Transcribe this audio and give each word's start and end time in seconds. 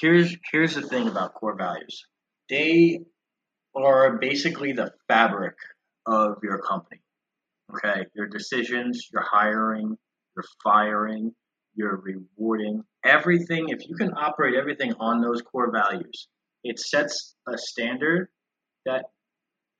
here's 0.00 0.36
here's 0.50 0.74
the 0.74 0.82
thing 0.82 1.08
about 1.08 1.34
core 1.34 1.56
values. 1.56 2.04
They 2.48 3.00
are 3.74 4.18
basically 4.18 4.72
the 4.72 4.92
fabric 5.08 5.54
of 6.06 6.36
your 6.42 6.58
company. 6.58 7.00
Okay, 7.74 8.06
your 8.14 8.26
decisions, 8.26 9.08
your 9.12 9.22
hiring, 9.22 9.96
your 10.36 10.44
firing, 10.62 11.32
your 11.74 12.02
rewarding, 12.04 12.82
everything. 13.04 13.68
If 13.70 13.88
you 13.88 13.96
can 13.96 14.12
operate 14.16 14.54
everything 14.54 14.92
on 15.00 15.20
those 15.20 15.40
core 15.42 15.72
values, 15.72 16.28
it 16.64 16.78
sets 16.78 17.34
a 17.48 17.56
standard 17.56 18.28
that 18.84 19.06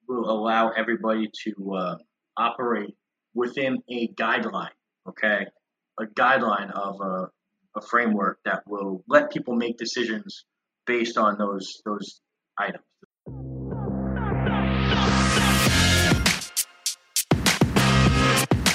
will 0.09 0.31
allow 0.31 0.71
everybody 0.71 1.31
to 1.45 1.75
uh, 1.75 1.97
operate 2.37 2.95
within 3.35 3.79
a 3.91 4.09
guideline. 4.09 4.71
Okay, 5.09 5.47
a 6.01 6.05
guideline 6.05 6.71
of 6.73 7.01
a, 7.01 7.27
a 7.77 7.81
framework 7.81 8.39
that 8.45 8.63
will 8.67 9.03
let 9.09 9.33
people 9.33 9.55
make 9.55 9.79
decisions 9.79 10.45
based 10.87 11.17
on 11.17 11.39
those 11.39 11.81
those 11.85 12.21
items. 12.59 12.85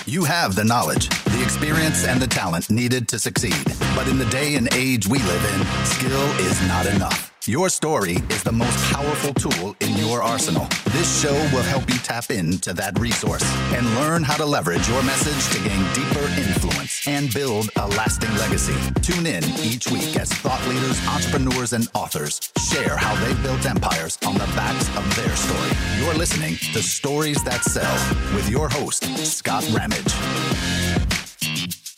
You 0.05 0.23
have 0.23 0.55
the 0.55 0.63
knowledge, 0.63 1.09
the 1.25 1.43
experience, 1.43 2.05
and 2.05 2.21
the 2.21 2.27
talent 2.27 2.69
needed 2.69 3.09
to 3.09 3.19
succeed. 3.19 3.61
But 3.93 4.07
in 4.07 4.17
the 4.17 4.25
day 4.27 4.55
and 4.55 4.73
age 4.73 5.05
we 5.05 5.19
live 5.19 5.53
in, 5.53 5.85
skill 5.85 6.23
is 6.47 6.67
not 6.67 6.85
enough. 6.85 7.36
Your 7.47 7.69
story 7.69 8.17
is 8.29 8.43
the 8.43 8.51
most 8.51 8.77
powerful 8.91 9.33
tool 9.33 9.73
in 9.79 9.95
your 9.95 10.21
arsenal. 10.21 10.67
This 10.87 11.21
show 11.21 11.31
will 11.55 11.63
help 11.63 11.89
you 11.89 11.97
tap 11.99 12.29
into 12.29 12.73
that 12.73 12.99
resource 12.99 13.45
and 13.73 13.85
learn 13.95 14.21
how 14.21 14.35
to 14.35 14.45
leverage 14.45 14.85
your 14.89 15.01
message 15.03 15.55
to 15.55 15.63
gain 15.65 15.81
deeper 15.93 16.25
influence 16.37 17.07
and 17.07 17.33
build 17.33 17.69
a 17.77 17.87
lasting 17.87 18.35
legacy. 18.35 18.75
Tune 19.01 19.25
in 19.25 19.45
each 19.63 19.89
week 19.89 20.17
as 20.17 20.29
thought 20.29 20.61
leaders, 20.67 20.99
entrepreneurs, 21.07 21.71
and 21.71 21.87
authors 21.93 22.51
share 22.69 22.97
how 22.97 23.15
they 23.25 23.33
built 23.41 23.65
empires 23.65 24.17
on 24.27 24.33
the 24.33 24.47
backs 24.53 24.89
of 24.97 25.15
their 25.15 25.33
story. 25.37 25.71
You're 26.03 26.15
listening 26.15 26.57
to 26.73 26.83
Stories 26.83 27.41
That 27.45 27.63
Sell 27.63 28.35
with 28.35 28.49
your 28.49 28.67
host, 28.67 29.05
Scott 29.25 29.65
Ramage. 29.71 30.11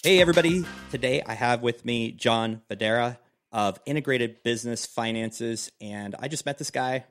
Hey, 0.03 0.21
everybody. 0.21 0.63
Today 0.91 1.23
I 1.25 1.33
have 1.33 1.63
with 1.63 1.85
me 1.85 2.11
John 2.11 2.61
Federa 2.69 3.17
of 3.51 3.79
integrated 3.85 4.43
business 4.43 4.85
finances. 4.85 5.71
And 5.81 6.15
I 6.19 6.27
just 6.27 6.45
met 6.45 6.57
this 6.57 6.71
guy, 6.71 7.05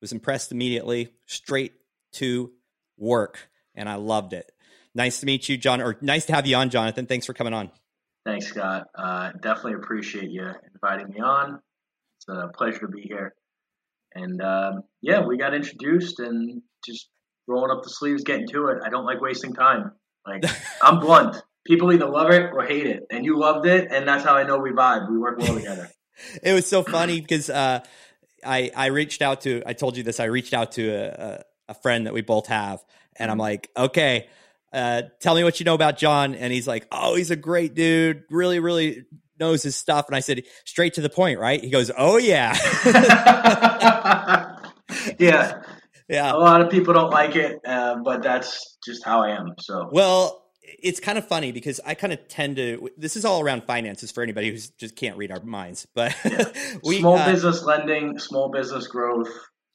was 0.00 0.12
impressed 0.12 0.52
immediately, 0.52 1.12
straight 1.26 1.72
to 2.14 2.52
work, 2.98 3.50
and 3.74 3.88
I 3.88 3.94
loved 3.94 4.32
it. 4.32 4.52
Nice 4.94 5.20
to 5.20 5.26
meet 5.26 5.48
you, 5.48 5.56
John, 5.56 5.80
or 5.80 5.96
nice 6.02 6.26
to 6.26 6.34
have 6.34 6.46
you 6.46 6.56
on, 6.56 6.68
Jonathan. 6.68 7.06
Thanks 7.06 7.24
for 7.26 7.32
coming 7.32 7.54
on. 7.54 7.70
Thanks, 8.24 8.46
Scott. 8.46 8.88
Uh, 8.94 9.32
definitely 9.40 9.74
appreciate 9.74 10.30
you 10.30 10.50
inviting 10.74 11.08
me 11.08 11.20
on. 11.20 11.60
It's 12.18 12.28
a 12.28 12.48
pleasure 12.48 12.80
to 12.80 12.88
be 12.88 13.02
here. 13.02 13.34
And 14.14 14.42
um, 14.42 14.82
yeah, 15.00 15.24
we 15.26 15.38
got 15.38 15.54
introduced 15.54 16.20
and 16.20 16.62
just 16.84 17.08
rolling 17.48 17.70
up 17.70 17.82
the 17.82 17.90
sleeves, 17.90 18.22
getting 18.22 18.46
to 18.48 18.68
it. 18.68 18.82
I 18.84 18.90
don't 18.90 19.06
like 19.06 19.20
wasting 19.20 19.54
time. 19.54 19.92
Like 20.26 20.44
I'm 20.82 21.00
blunt 21.00 21.42
people 21.64 21.92
either 21.92 22.08
love 22.08 22.30
it 22.30 22.52
or 22.52 22.64
hate 22.64 22.86
it, 22.86 23.04
and 23.10 23.24
you 23.24 23.38
loved 23.38 23.66
it, 23.66 23.88
and 23.90 24.06
that's 24.06 24.24
how 24.24 24.34
I 24.34 24.44
know 24.44 24.58
we 24.58 24.70
vibe. 24.70 25.10
We 25.10 25.18
work 25.18 25.38
well 25.38 25.54
together. 25.54 25.90
it 26.42 26.52
was 26.52 26.66
so 26.66 26.82
funny 26.82 27.20
because 27.20 27.50
uh, 27.50 27.80
I 28.44 28.70
I 28.74 28.86
reached 28.86 29.22
out 29.22 29.42
to 29.42 29.62
I 29.66 29.72
told 29.72 29.96
you 29.96 30.02
this 30.02 30.20
I 30.20 30.24
reached 30.24 30.54
out 30.54 30.72
to 30.72 30.88
a, 30.90 31.44
a 31.68 31.74
friend 31.74 32.06
that 32.06 32.14
we 32.14 32.22
both 32.22 32.46
have, 32.48 32.84
and 33.16 33.30
I'm 33.30 33.36
mm-hmm. 33.36 33.40
like, 33.42 33.70
okay. 33.76 34.28
Uh, 34.72 35.02
tell 35.20 35.34
me 35.34 35.44
what 35.44 35.60
you 35.60 35.64
know 35.64 35.74
about 35.74 35.98
John. 35.98 36.34
And 36.34 36.50
he's 36.50 36.66
like, 36.66 36.86
oh, 36.90 37.14
he's 37.14 37.30
a 37.30 37.36
great 37.36 37.74
dude. 37.74 38.22
Really, 38.30 38.58
really 38.58 39.04
knows 39.38 39.62
his 39.62 39.76
stuff. 39.76 40.06
And 40.06 40.16
I 40.16 40.20
said, 40.20 40.44
straight 40.64 40.94
to 40.94 41.02
the 41.02 41.10
point, 41.10 41.38
right? 41.38 41.60
He 41.60 41.68
goes, 41.68 41.90
oh, 41.96 42.16
yeah. 42.16 42.56
yeah. 45.18 45.62
Yeah. 46.08 46.34
A 46.34 46.36
lot 46.36 46.60
of 46.60 46.68
people 46.68 46.92
don't 46.92 47.10
like 47.10 47.36
it, 47.36 47.60
uh, 47.64 47.96
but 48.04 48.22
that's 48.22 48.76
just 48.84 49.02
how 49.02 49.22
I 49.22 49.30
am. 49.30 49.54
So, 49.58 49.88
well, 49.90 50.41
it's 50.62 51.00
kind 51.00 51.18
of 51.18 51.26
funny 51.26 51.52
because 51.52 51.80
I 51.84 51.94
kind 51.94 52.12
of 52.12 52.28
tend 52.28 52.56
to. 52.56 52.90
This 52.96 53.16
is 53.16 53.24
all 53.24 53.40
around 53.40 53.64
finances 53.64 54.10
for 54.10 54.22
anybody 54.22 54.50
who 54.50 54.58
just 54.78 54.96
can't 54.96 55.16
read 55.16 55.30
our 55.30 55.42
minds. 55.42 55.86
But 55.94 56.16
we 56.84 57.00
small 57.00 57.16
uh, 57.16 57.32
business 57.32 57.62
lending, 57.62 58.18
small 58.18 58.48
business 58.48 58.86
growth. 58.86 59.28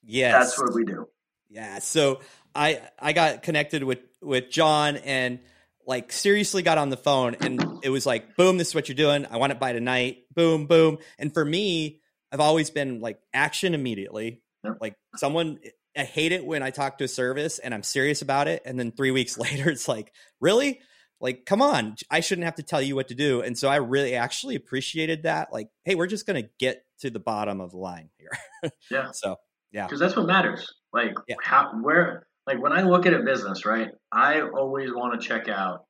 Yes, 0.03 0.33
that's 0.33 0.59
what 0.59 0.73
we 0.73 0.85
do. 0.85 1.07
Yeah. 1.49 1.79
So 1.79 2.21
I 2.55 2.81
I 2.99 3.13
got 3.13 3.43
connected 3.43 3.83
with 3.83 3.99
with 4.21 4.49
John 4.49 4.97
and 4.97 5.39
like 5.87 6.11
seriously 6.11 6.61
got 6.61 6.77
on 6.77 6.89
the 6.89 6.97
phone 6.97 7.35
and 7.39 7.79
it 7.81 7.89
was 7.89 8.05
like 8.05 8.35
boom 8.35 8.57
this 8.57 8.69
is 8.69 8.75
what 8.75 8.89
you're 8.89 8.95
doing 8.95 9.25
i 9.31 9.37
want 9.37 9.53
it 9.53 9.59
by 9.59 9.71
tonight 9.71 10.25
boom 10.35 10.67
boom 10.67 10.97
and 11.17 11.33
for 11.33 11.43
me 11.43 12.01
i've 12.31 12.41
always 12.41 12.69
been 12.69 12.99
like 12.99 13.17
action 13.33 13.73
immediately 13.73 14.41
yep. 14.65 14.77
like 14.81 14.95
someone 15.15 15.57
I 15.97 16.03
hate 16.03 16.31
it 16.31 16.45
when 16.45 16.63
I 16.63 16.69
talk 16.69 16.97
to 16.99 17.05
a 17.05 17.07
service 17.07 17.59
and 17.59 17.73
I'm 17.73 17.83
serious 17.83 18.21
about 18.21 18.47
it, 18.47 18.61
and 18.65 18.79
then 18.79 18.91
three 18.91 19.11
weeks 19.19 19.37
later 19.37 19.69
it's 19.69 19.87
like, 19.87 20.11
really? 20.39 20.81
Like, 21.19 21.45
come 21.45 21.63
on, 21.63 21.95
I 22.11 22.19
shouldn't 22.19 22.45
have 22.45 22.55
to 22.55 22.63
tell 22.63 22.81
you 22.81 22.95
what 22.95 23.07
to 23.07 23.15
do. 23.15 23.41
And 23.41 23.57
so 23.57 23.67
I 23.67 23.77
really 23.77 24.15
actually 24.15 24.55
appreciated 24.55 25.23
that. 25.23 25.51
Like, 25.51 25.69
hey, 25.83 25.95
we're 25.95 26.07
just 26.07 26.27
gonna 26.27 26.43
get 26.59 26.83
to 26.99 27.09
the 27.09 27.19
bottom 27.19 27.59
of 27.59 27.71
the 27.71 27.77
line 27.77 28.09
here. 28.17 28.71
yeah. 28.91 29.11
So 29.11 29.37
yeah, 29.71 29.85
because 29.85 29.99
that's 29.99 30.15
what 30.15 30.27
matters. 30.27 30.67
Like, 30.93 31.13
yeah. 31.27 31.35
how 31.41 31.71
where 31.81 32.27
like 32.45 32.61
when 32.61 32.71
I 32.71 32.83
look 32.83 33.05
at 33.05 33.13
a 33.13 33.23
business, 33.23 33.65
right? 33.65 33.89
I 34.11 34.41
always 34.41 34.91
want 34.93 35.19
to 35.19 35.27
check 35.27 35.49
out 35.49 35.85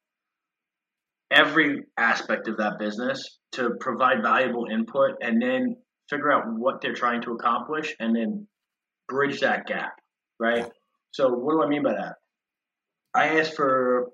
every 1.30 1.84
aspect 1.98 2.48
of 2.48 2.58
that 2.58 2.80
business 2.80 3.38
to 3.54 3.72
provide 3.80 4.22
valuable 4.24 4.66
input 4.72 5.12
and 5.22 5.42
then 5.42 5.76
figure 6.10 6.32
out 6.32 6.44
what 6.48 6.82
they're 6.82 6.94
trying 6.94 7.22
to 7.22 7.34
accomplish 7.34 7.96
and 8.00 8.16
then 8.16 8.48
bridge 9.08 9.40
that 9.42 9.66
gap, 9.66 9.94
right? 10.40 10.60
Yeah. 10.60 10.70
So 11.12 11.30
what 11.30 11.54
do 11.54 11.64
I 11.64 11.68
mean 11.68 11.84
by 11.84 11.94
that? 11.94 12.16
I 13.14 13.40
ask 13.40 13.54
for, 13.54 14.10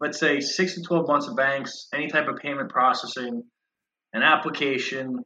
let's 0.00 0.18
say, 0.18 0.40
six 0.40 0.74
to 0.74 0.82
12 0.82 1.08
months 1.08 1.28
of 1.28 1.36
banks, 1.36 1.88
any 1.94 2.08
type 2.08 2.28
of 2.28 2.36
payment 2.36 2.70
processing, 2.70 3.42
an 4.12 4.22
application. 4.22 5.20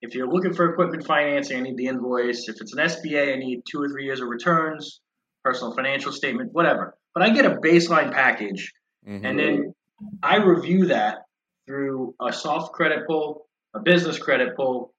If 0.00 0.14
you're 0.14 0.30
looking 0.30 0.54
for 0.54 0.70
equipment 0.70 1.06
financing, 1.06 1.58
I 1.58 1.60
need 1.60 1.76
the 1.76 1.86
invoice. 1.86 2.48
If 2.48 2.56
it's 2.60 2.74
an 2.74 2.78
SBA, 2.78 3.34
I 3.34 3.36
need 3.36 3.62
two 3.70 3.82
or 3.82 3.88
three 3.88 4.04
years 4.04 4.20
of 4.20 4.28
returns, 4.28 5.00
personal 5.42 5.74
financial 5.74 6.12
statement, 6.12 6.50
whatever. 6.52 6.96
But 7.14 7.22
I 7.22 7.30
get 7.30 7.44
a 7.44 7.56
baseline 7.56 8.12
package, 8.12 8.72
mm-hmm. 9.06 9.24
and 9.24 9.38
then 9.38 9.74
I 10.22 10.36
review 10.36 10.86
that 10.86 11.18
through 11.66 12.14
a 12.20 12.32
soft 12.32 12.72
credit 12.72 13.06
pull, 13.06 13.46
a 13.74 13.80
business 13.80 14.18
credit 14.18 14.56
pull, 14.56 14.92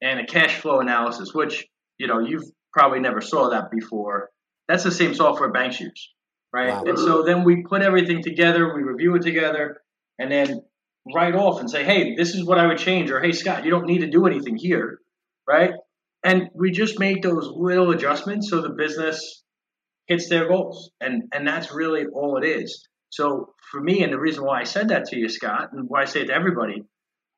and 0.00 0.20
a 0.20 0.26
cash 0.26 0.56
flow 0.56 0.80
analysis, 0.80 1.34
which 1.34 1.66
you 1.98 2.06
know 2.06 2.20
you've 2.20 2.44
probably 2.78 3.00
never 3.00 3.20
saw 3.20 3.50
that 3.50 3.72
before. 3.72 4.30
That's 4.68 4.84
the 4.84 4.92
same 4.92 5.12
software 5.12 5.50
banks 5.50 5.80
use, 5.80 6.12
right? 6.52 6.68
Wow. 6.68 6.84
And 6.86 6.96
so 6.96 7.24
then 7.24 7.42
we 7.42 7.64
put 7.68 7.82
everything 7.82 8.22
together, 8.22 8.72
we 8.72 8.82
review 8.82 9.16
it 9.16 9.22
together, 9.22 9.78
and 10.16 10.30
then 10.30 10.62
write 11.12 11.34
off 11.34 11.58
and 11.58 11.68
say, 11.68 11.82
hey, 11.82 12.14
this 12.14 12.34
is 12.36 12.44
what 12.44 12.58
I 12.58 12.68
would 12.68 12.78
change, 12.78 13.10
or 13.10 13.20
hey, 13.20 13.32
Scott, 13.32 13.64
you 13.64 13.70
don't 13.72 13.86
need 13.86 14.02
to 14.02 14.10
do 14.10 14.26
anything 14.26 14.56
here, 14.56 15.00
right? 15.46 15.72
And 16.22 16.50
we 16.54 16.70
just 16.70 17.00
make 17.00 17.20
those 17.22 17.50
little 17.52 17.90
adjustments 17.90 18.48
so 18.48 18.60
the 18.60 18.70
business 18.70 19.42
hits 20.06 20.28
their 20.28 20.46
goals, 20.46 20.92
and 21.00 21.24
and 21.32 21.46
that's 21.46 21.72
really 21.72 22.04
all 22.06 22.36
it 22.36 22.46
is. 22.46 22.86
So 23.10 23.54
for 23.72 23.80
me, 23.80 24.04
and 24.04 24.12
the 24.12 24.20
reason 24.20 24.44
why 24.44 24.60
I 24.60 24.64
said 24.64 24.90
that 24.90 25.06
to 25.06 25.18
you, 25.18 25.28
Scott, 25.28 25.70
and 25.72 25.86
why 25.88 26.02
I 26.02 26.04
say 26.04 26.20
it 26.20 26.26
to 26.26 26.34
everybody, 26.34 26.84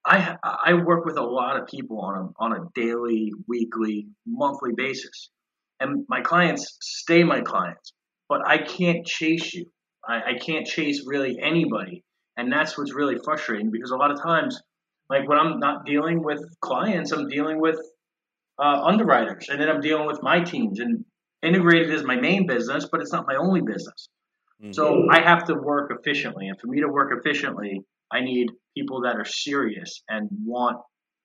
I 0.04 0.36
I 0.42 0.74
work 0.74 1.04
with 1.04 1.18
a 1.18 1.22
lot 1.22 1.60
of 1.60 1.66
people 1.66 2.00
on 2.00 2.16
a 2.18 2.42
on 2.42 2.52
a 2.52 2.68
daily, 2.74 3.32
weekly, 3.46 4.08
monthly 4.26 4.72
basis, 4.74 5.30
and 5.78 6.04
my 6.08 6.20
clients 6.22 6.78
stay 6.80 7.22
my 7.24 7.40
clients. 7.40 7.92
But 8.28 8.46
I 8.46 8.58
can't 8.58 9.06
chase 9.06 9.52
you. 9.52 9.66
I, 10.06 10.16
I 10.16 10.38
can't 10.38 10.66
chase 10.66 11.04
really 11.06 11.38
anybody, 11.40 12.04
and 12.36 12.52
that's 12.52 12.78
what's 12.78 12.94
really 12.94 13.16
frustrating 13.22 13.70
because 13.70 13.90
a 13.90 13.96
lot 13.96 14.10
of 14.10 14.22
times, 14.22 14.60
like 15.10 15.28
when 15.28 15.38
I'm 15.38 15.58
not 15.58 15.84
dealing 15.84 16.22
with 16.22 16.40
clients, 16.60 17.12
I'm 17.12 17.28
dealing 17.28 17.60
with 17.60 17.78
uh, 18.58 18.82
underwriters, 18.82 19.48
and 19.50 19.60
then 19.60 19.68
I'm 19.68 19.80
dealing 19.80 20.06
with 20.06 20.22
my 20.22 20.40
teams. 20.40 20.80
And 20.80 21.04
integrated 21.42 21.90
is 21.90 22.04
my 22.04 22.16
main 22.16 22.46
business, 22.46 22.88
but 22.90 23.00
it's 23.00 23.12
not 23.12 23.26
my 23.26 23.36
only 23.36 23.60
business. 23.60 24.08
Mm-hmm. 24.62 24.72
So 24.72 25.08
I 25.10 25.20
have 25.20 25.44
to 25.44 25.54
work 25.54 25.92
efficiently, 25.98 26.48
and 26.48 26.58
for 26.58 26.68
me 26.68 26.80
to 26.80 26.88
work 26.88 27.12
efficiently, 27.18 27.82
I 28.12 28.20
need 28.20 28.50
people 28.76 29.02
that 29.02 29.16
are 29.16 29.24
serious 29.24 30.02
and 30.08 30.28
want 30.44 30.78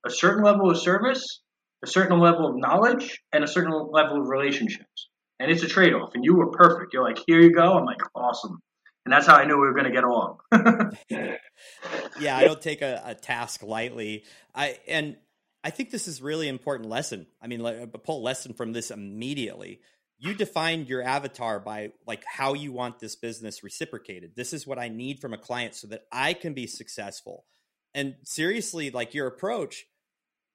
a 0.05 0.09
certain 0.09 0.43
level 0.43 0.69
of 0.69 0.77
service, 0.77 1.41
a 1.83 1.87
certain 1.87 2.19
level 2.19 2.47
of 2.47 2.55
knowledge, 2.55 3.21
and 3.33 3.43
a 3.43 3.47
certain 3.47 3.73
level 3.91 4.21
of 4.21 4.27
relationships. 4.27 5.09
And 5.39 5.51
it's 5.51 5.63
a 5.63 5.67
trade 5.67 5.93
off. 5.93 6.11
And 6.13 6.23
you 6.23 6.35
were 6.35 6.51
perfect. 6.51 6.93
You're 6.93 7.03
like, 7.03 7.19
here 7.27 7.41
you 7.41 7.51
go. 7.51 7.73
I'm 7.73 7.85
like, 7.85 8.01
awesome. 8.15 8.59
And 9.05 9.13
that's 9.13 9.27
how 9.27 9.35
I 9.35 9.45
knew 9.45 9.55
we 9.55 9.67
were 9.67 9.73
going 9.73 9.85
to 9.85 9.91
get 9.91 10.03
along. 10.03 10.37
yeah, 12.19 12.37
I 12.37 12.45
don't 12.45 12.61
take 12.61 12.81
a, 12.81 13.01
a, 13.05 13.13
task 13.13 13.61
lightly. 13.61 14.23
I 14.55 14.79
and 14.87 15.15
I 15.63 15.69
think 15.69 15.91
this 15.91 16.07
is 16.07 16.23
really 16.23 16.47
important 16.47 16.89
lesson. 16.89 17.27
I 17.39 17.47
mean, 17.47 17.59
like, 17.59 17.91
pull 18.03 18.23
lesson 18.23 18.53
from 18.53 18.73
this 18.73 18.89
immediately 18.89 19.81
you 20.25 20.33
defined 20.33 20.89
your 20.89 21.03
avatar 21.03 21.59
by 21.59 21.91
like 22.07 22.23
how 22.25 22.53
you 22.53 22.71
want 22.71 22.99
this 22.99 23.15
business 23.15 23.63
reciprocated. 23.63 24.31
This 24.35 24.53
is 24.53 24.65
what 24.65 24.79
I 24.79 24.89
need 24.89 25.19
from 25.19 25.33
a 25.33 25.37
client 25.37 25.75
so 25.75 25.87
that 25.87 26.05
I 26.11 26.33
can 26.33 26.53
be 26.53 26.65
successful. 26.65 27.45
And 27.93 28.15
seriously, 28.23 28.89
like 28.89 29.13
your 29.13 29.27
approach, 29.27 29.85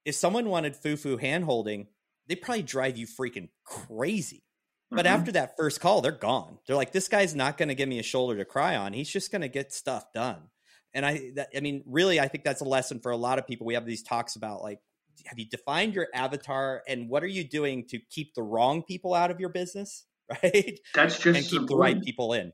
if 0.05 0.17
someone 0.17 0.49
wanted 0.49 0.77
foo-foo 0.77 1.19
hand 1.19 1.45
holding, 1.45 1.87
they 2.27 2.35
probably 2.35 2.63
drive 2.63 2.99
you 2.99 3.07
freaking 3.07 3.49
crazy. 3.65 4.43
But 4.91 5.07
mm-hmm. 5.07 5.15
after 5.15 5.33
that 5.33 5.57
first 5.57 5.81
call, 5.81 6.01
they're 6.01 6.11
gone. 6.11 6.59
They're 6.67 6.77
like, 6.77 6.91
this 6.91 7.07
guy's 7.07 7.37
not 7.37 7.57
going 7.57 7.69
to 7.69 7.77
give 7.77 7.89
me 7.89 8.01
a 8.01 8.03
shoulder 8.03 8.37
to 8.39 8.45
cry 8.45 8.75
on. 8.75 8.93
He's 8.93 9.09
just 9.09 9.31
going 9.31 9.43
to 9.43 9.49
get 9.49 9.73
stuff 9.73 10.13
done. 10.13 10.41
And 10.93 11.07
I, 11.07 11.31
that, 11.37 11.51
I 11.57 11.61
mean, 11.61 11.85
really, 11.87 12.19
I 12.19 12.27
think 12.27 12.43
that's 12.43 12.61
a 12.61 12.65
lesson 12.65 12.99
for 12.99 13.13
a 13.13 13.17
lot 13.17 13.39
of 13.39 13.47
people. 13.47 13.69
We 13.69 13.75
have 13.75 13.87
these 13.87 14.03
talks 14.03 14.35
about 14.35 14.63
like, 14.63 14.81
have 15.27 15.39
you 15.39 15.47
defined 15.49 15.95
your 15.95 16.09
avatar 16.15 16.83
and 16.89 17.09
what 17.09 17.23
are 17.23 17.29
you 17.29 17.45
doing 17.45 17.87
to 17.89 17.99
keep 18.11 18.35
the 18.35 18.43
wrong 18.43 18.83
people 18.83 19.15
out 19.15 19.31
of 19.31 19.41
your 19.41 19.51
business? 19.51 20.07
Right. 20.45 20.79
That's 20.95 21.19
just 21.19 21.27
and 21.37 21.45
keep 21.45 21.69
the 21.69 21.75
right 21.75 22.01
people 22.01 22.35
in. 22.35 22.53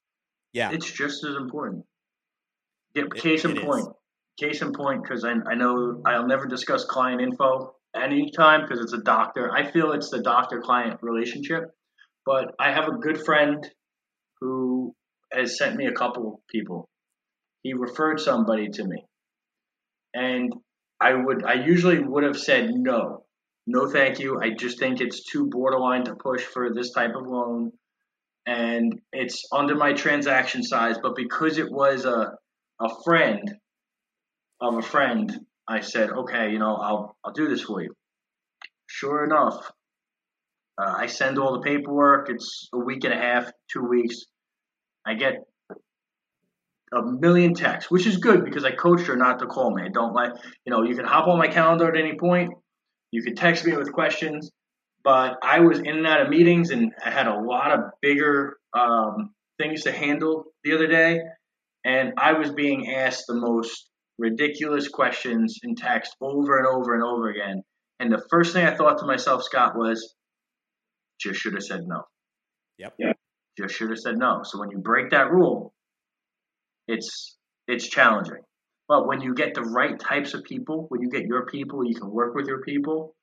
Yeah. 0.55 0.71
It's 0.71 0.91
just 0.91 1.23
as 1.27 1.37
important. 1.37 1.85
Case 3.15 3.45
it, 3.45 3.51
in 3.51 3.63
point. 3.63 3.83
Is. 3.83 3.93
Case 4.41 4.63
in 4.63 4.73
point, 4.73 5.03
because 5.03 5.27
I, 5.27 5.33
I 5.47 5.57
know 5.57 6.01
I'll 6.07 6.27
never 6.27 6.47
discuss 6.47 6.87
client 6.87 7.21
info 7.21 7.75
anytime 7.95 8.63
because 8.63 8.81
it's 8.81 8.95
a 8.95 9.03
doctor. 9.03 9.53
I 9.55 9.71
feel 9.71 9.93
it's 9.93 10.09
the 10.09 10.23
doctor 10.23 10.63
client 10.63 11.01
relationship. 11.03 11.65
But 12.25 12.55
I 12.59 12.73
have 12.73 12.89
a 12.89 12.99
good 12.99 13.25
friend 13.25 13.65
who 14.41 14.95
has 15.33 15.59
sent 15.59 15.77
me 15.77 15.87
a 15.87 15.93
couple 15.93 16.43
people. 16.51 16.89
He 17.63 17.75
referred 17.75 18.21
somebody 18.21 18.69
to 18.71 18.85
me. 18.85 19.05
And 20.15 20.53
I 21.01 21.15
would 21.15 21.45
I 21.45 21.55
usually 21.55 21.99
would 22.01 22.25
have 22.25 22.39
said 22.39 22.71
no. 22.71 23.25
No 23.67 23.91
thank 23.91 24.21
you. 24.21 24.41
I 24.41 24.51
just 24.51 24.79
think 24.79 25.01
it's 25.01 25.25
too 25.25 25.49
borderline 25.49 26.05
to 26.05 26.15
push 26.15 26.43
for 26.43 26.73
this 26.73 26.93
type 26.93 27.15
of 27.17 27.27
loan 27.27 27.73
and 28.47 29.01
it's 29.13 29.45
under 29.53 29.75
my 29.75 29.93
transaction 29.93 30.63
size, 30.63 30.97
but 31.03 31.17
because 31.17 31.59
it 31.59 31.71
was 31.71 32.05
a 32.05 32.37
a 32.81 32.89
friend 33.05 33.57
of 34.61 34.77
a 34.77 34.83
friend, 34.83 35.47
I 35.67 35.81
said, 35.81 36.11
"Okay, 36.11 36.53
you 36.53 36.59
know, 36.59 36.77
I'll 36.77 37.17
I'll 37.25 37.33
do 37.33 37.49
this 37.49 37.63
for 37.63 37.83
you." 37.83 37.95
Sure 38.87 39.25
enough, 39.25 39.71
uh, 40.79 40.95
I 40.97 41.07
send 41.07 41.39
all 41.39 41.55
the 41.55 41.61
paperwork. 41.63 42.31
It's 42.31 42.69
a 42.73 42.79
week 42.79 43.05
and 43.05 43.13
a 43.13 43.17
half, 43.17 43.51
two 43.73 43.83
weeks. 43.83 44.17
I 45.05 45.15
get 45.15 45.35
a 46.93 47.03
million 47.03 47.55
texts, 47.55 47.91
which 47.91 48.07
is 48.07 48.19
good 48.19 48.45
because 48.45 48.65
I 48.65 48.71
coached 48.71 49.07
her 49.07 49.17
not 49.17 49.41
to 49.41 49.47
call 49.47 49.75
me. 49.75 49.83
I 49.83 49.89
don't 49.89 50.13
like, 50.13 50.33
you 50.65 50.71
know, 50.71 50.83
you 50.83 50.95
can 50.95 51.05
hop 51.05 51.27
on 51.27 51.39
my 51.39 51.49
calendar 51.49 51.89
at 51.89 51.99
any 51.99 52.17
point. 52.17 52.53
You 53.11 53.23
can 53.23 53.35
text 53.35 53.65
me 53.65 53.77
with 53.77 53.93
questions, 53.93 54.51
but 55.03 55.37
I 55.43 55.61
was 55.61 55.79
in 55.79 55.89
and 55.89 56.07
out 56.07 56.21
of 56.21 56.29
meetings 56.29 56.71
and 56.71 56.93
I 57.05 57.11
had 57.11 57.27
a 57.27 57.41
lot 57.41 57.73
of 57.73 57.81
bigger 58.03 58.57
um, 58.73 59.35
things 59.59 59.83
to 59.85 59.93
handle 59.93 60.45
the 60.65 60.75
other 60.75 60.87
day. 60.87 61.21
And 61.85 62.15
I 62.19 62.33
was 62.35 62.53
being 62.53 62.93
asked 62.93 63.25
the 63.27 63.35
most 63.35 63.89
ridiculous 64.19 64.89
questions 64.89 65.59
in 65.63 65.75
text 65.75 66.17
over 66.21 66.59
and 66.59 66.67
over 66.67 66.95
and 66.95 67.03
over 67.03 67.31
again. 67.31 67.63
And 67.99 68.13
the 68.13 68.23
first 68.31 68.53
thing 68.53 68.67
I 68.67 68.75
thought 68.75 68.99
to 68.99 69.07
myself, 69.07 69.43
Scott, 69.43 69.77
was 69.77 70.15
just 71.19 71.41
should 71.41 71.55
have 71.55 71.63
said 71.63 71.83
no. 71.87 72.03
Yep. 72.79 72.95
Yeah. 72.99 73.13
Just 73.59 73.75
should 73.75 73.91
have 73.91 73.99
said 73.99 74.19
no. 74.19 74.41
So 74.43 74.59
when 74.59 74.71
you 74.71 74.79
break 74.79 75.11
that 75.11 75.31
rule, 75.31 75.73
it's 76.89 77.37
it's 77.67 77.89
challenging. 77.89 78.43
But 78.89 79.07
when 79.07 79.21
you 79.21 79.35
get 79.35 79.55
the 79.55 79.63
right 79.63 79.99
types 79.99 80.35
of 80.35 80.45
people, 80.45 80.87
when 80.89 81.03
you 81.03 81.11
get 81.11 81.25
your 81.25 81.47
people, 81.47 81.85
you 81.85 81.95
can 81.95 82.11
work 82.11 82.35
with 82.35 82.47
your 82.47 82.63
people, 82.63 83.17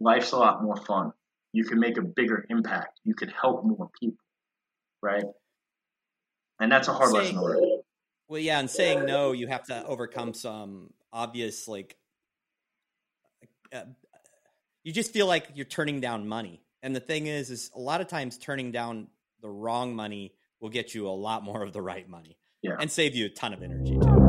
life's 0.00 0.32
a 0.32 0.36
lot 0.36 0.62
more 0.62 0.76
fun. 0.76 1.12
You 1.52 1.64
can 1.64 1.78
make 1.78 1.96
a 1.96 2.02
bigger 2.02 2.44
impact. 2.50 2.98
You 3.04 3.14
can 3.14 3.28
help 3.28 3.64
more 3.64 3.88
people, 4.00 4.24
right? 5.00 5.24
And 6.60 6.70
that's 6.70 6.88
a 6.88 6.92
hard 6.92 7.10
saying, 7.10 7.22
lesson 7.22 7.34
to 7.36 7.42
learn. 7.42 7.80
Well, 8.28 8.40
yeah, 8.40 8.58
and 8.58 8.68
saying 8.68 9.06
no, 9.06 9.32
you 9.32 9.46
have 9.46 9.64
to 9.66 9.84
overcome 9.86 10.34
some 10.34 10.92
obvious, 11.12 11.68
like, 11.68 11.96
uh, 13.72 13.82
you 14.82 14.92
just 14.92 15.12
feel 15.12 15.26
like 15.26 15.48
you're 15.54 15.64
turning 15.64 16.00
down 16.00 16.26
money. 16.26 16.62
And 16.82 16.94
the 16.94 17.00
thing 17.00 17.26
is, 17.26 17.50
is 17.50 17.70
a 17.74 17.80
lot 17.80 18.00
of 18.00 18.08
times 18.08 18.38
turning 18.38 18.72
down 18.72 19.08
the 19.40 19.48
wrong 19.48 19.94
money 19.94 20.34
will 20.60 20.68
get 20.68 20.94
you 20.94 21.08
a 21.08 21.10
lot 21.10 21.44
more 21.44 21.62
of 21.62 21.72
the 21.72 21.80
right 21.80 22.08
money 22.08 22.39
yeah. 22.62 22.76
and 22.78 22.90
save 22.90 23.14
you 23.14 23.26
a 23.26 23.28
ton 23.28 23.52
of 23.52 23.62
energy 23.62 23.98
too. 23.98 24.20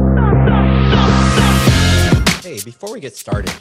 Hey, 2.41 2.59
before 2.63 2.91
we 2.91 2.99
get 2.99 3.15
started, 3.15 3.53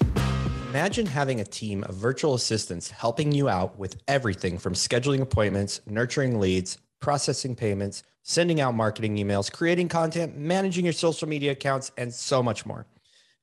imagine 0.69 1.06
having 1.06 1.40
a 1.40 1.44
team 1.44 1.84
of 1.84 1.94
virtual 1.94 2.34
assistants 2.34 2.90
helping 2.90 3.32
you 3.32 3.49
out 3.49 3.78
with 3.78 3.96
everything 4.08 4.58
from 4.58 4.75
scheduling 4.75 5.20
appointments, 5.20 5.81
nurturing 5.87 6.40
leads, 6.40 6.78
processing 7.00 7.55
payments, 7.55 8.02
sending 8.22 8.61
out 8.61 8.75
marketing 8.75 9.17
emails, 9.17 9.50
creating 9.52 9.88
content, 9.88 10.37
managing 10.37 10.84
your 10.84 10.93
social 10.93 11.28
media 11.28 11.52
accounts, 11.52 11.90
and 11.96 12.12
so 12.12 12.43
much 12.43 12.64
more. 12.67 12.87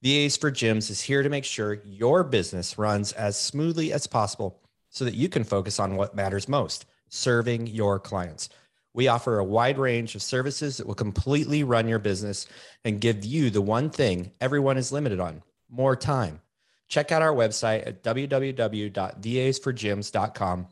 VAs 0.03 0.37
for 0.37 0.51
Gyms 0.51 0.91
is 0.91 1.01
here 1.01 1.23
to 1.23 1.29
make 1.29 1.43
sure 1.43 1.81
your 1.83 2.23
business 2.23 2.77
runs 2.77 3.11
as 3.13 3.39
smoothly 3.39 3.91
as 3.91 4.05
possible 4.05 4.61
so 4.89 5.03
that 5.05 5.15
you 5.15 5.27
can 5.27 5.43
focus 5.43 5.79
on 5.79 5.95
what 5.95 6.15
matters 6.15 6.47
most 6.47 6.85
serving 7.09 7.67
your 7.67 7.99
clients. 7.99 8.49
We 8.97 9.07
offer 9.09 9.37
a 9.37 9.43
wide 9.43 9.77
range 9.77 10.15
of 10.15 10.23
services 10.23 10.77
that 10.77 10.87
will 10.87 10.95
completely 10.95 11.63
run 11.63 11.87
your 11.87 11.99
business 11.99 12.47
and 12.83 12.99
give 12.99 13.23
you 13.23 13.51
the 13.51 13.61
one 13.61 13.91
thing 13.91 14.31
everyone 14.41 14.75
is 14.75 14.91
limited 14.91 15.19
on 15.19 15.43
more 15.69 15.95
time. 15.95 16.41
Check 16.87 17.11
out 17.11 17.21
our 17.21 17.31
website 17.31 17.85
at 17.85 18.01
www.vasforgyms.com. 18.01 20.67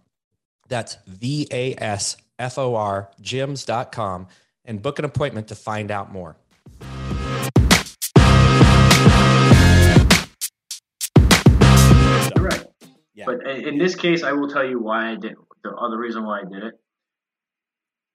That's 0.68 0.98
V 1.06 1.48
A 1.51 1.75
S 1.75 2.18
F 2.39 2.57
O 2.57 2.74
R 2.74 3.12
gyms.com 3.22 4.27
and 4.66 4.81
book 4.81 4.98
an 4.98 5.06
appointment 5.06 5.50
to 5.50 5.56
find 5.56 5.92
out 5.92 6.12
more. 6.12 6.36
Right. 12.36 12.66
Yeah. 13.13 13.25
But 13.27 13.45
in 13.45 13.77
this 13.77 13.94
case, 13.94 14.24
I 14.24 14.31
will 14.31 14.50
tell 14.50 14.68
you 14.68 14.80
why 14.80 15.12
I 15.12 15.16
did 15.16 15.36
the 15.63 15.75
other 15.75 16.00
reason 16.00 16.25
why 16.25 16.39
I 16.39 16.45
did 16.45 16.63
it 16.63 16.80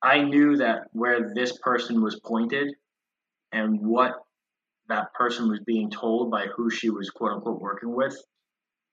I 0.02 0.22
knew 0.22 0.56
that 0.56 0.84
where 0.92 1.32
this 1.34 1.58
person 1.58 2.02
was 2.02 2.18
pointed 2.20 2.74
and 3.52 3.80
what 3.80 4.14
that 4.88 5.12
person 5.14 5.48
was 5.48 5.60
being 5.60 5.90
told 5.90 6.30
by 6.30 6.46
who 6.56 6.70
she 6.70 6.90
was 6.90 7.10
quote 7.10 7.32
unquote 7.32 7.60
working 7.60 7.94
with, 7.94 8.16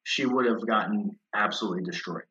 she 0.04 0.26
would 0.26 0.46
have 0.46 0.66
gotten 0.66 1.12
absolutely 1.36 1.84
destroyed. 1.84 2.24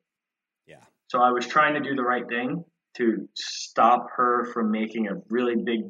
Yeah. 0.67 0.83
So 1.07 1.19
I 1.21 1.31
was 1.31 1.45
trying 1.47 1.73
to 1.75 1.79
do 1.79 1.95
the 1.95 2.03
right 2.03 2.27
thing 2.27 2.63
to 2.97 3.27
stop 3.35 4.07
her 4.15 4.45
from 4.53 4.71
making 4.71 5.07
a 5.07 5.21
really 5.29 5.55
big 5.55 5.81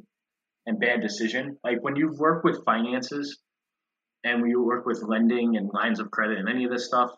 and 0.65 0.79
bad 0.79 1.01
decision. 1.01 1.57
Like 1.63 1.81
when 1.81 1.95
you 1.95 2.13
work 2.17 2.43
with 2.43 2.63
finances 2.65 3.39
and 4.23 4.41
when 4.41 4.51
you 4.51 4.63
work 4.63 4.85
with 4.85 5.01
lending 5.01 5.55
and 5.55 5.69
lines 5.73 5.99
of 5.99 6.11
credit 6.11 6.39
and 6.39 6.49
any 6.49 6.65
of 6.65 6.71
this 6.71 6.85
stuff, 6.85 7.11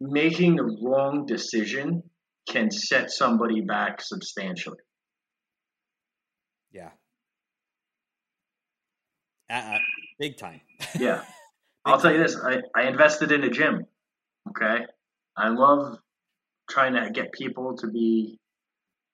making 0.00 0.56
the 0.56 0.78
wrong 0.82 1.26
decision 1.26 2.02
can 2.48 2.70
set 2.70 3.10
somebody 3.10 3.60
back 3.60 4.00
substantially. 4.00 4.78
Yeah. 6.72 6.90
Uh, 9.50 9.78
big 10.18 10.36
time. 10.36 10.60
yeah. 10.98 11.22
I'll 11.84 12.00
tell 12.00 12.12
you 12.12 12.18
this 12.18 12.36
I, 12.36 12.58
I 12.74 12.88
invested 12.88 13.32
in 13.32 13.44
a 13.44 13.50
gym. 13.50 13.86
Okay. 14.50 14.84
I 15.36 15.48
love 15.48 15.98
trying 16.68 16.94
to 16.94 17.10
get 17.10 17.32
people 17.32 17.76
to 17.78 17.86
be 17.88 18.38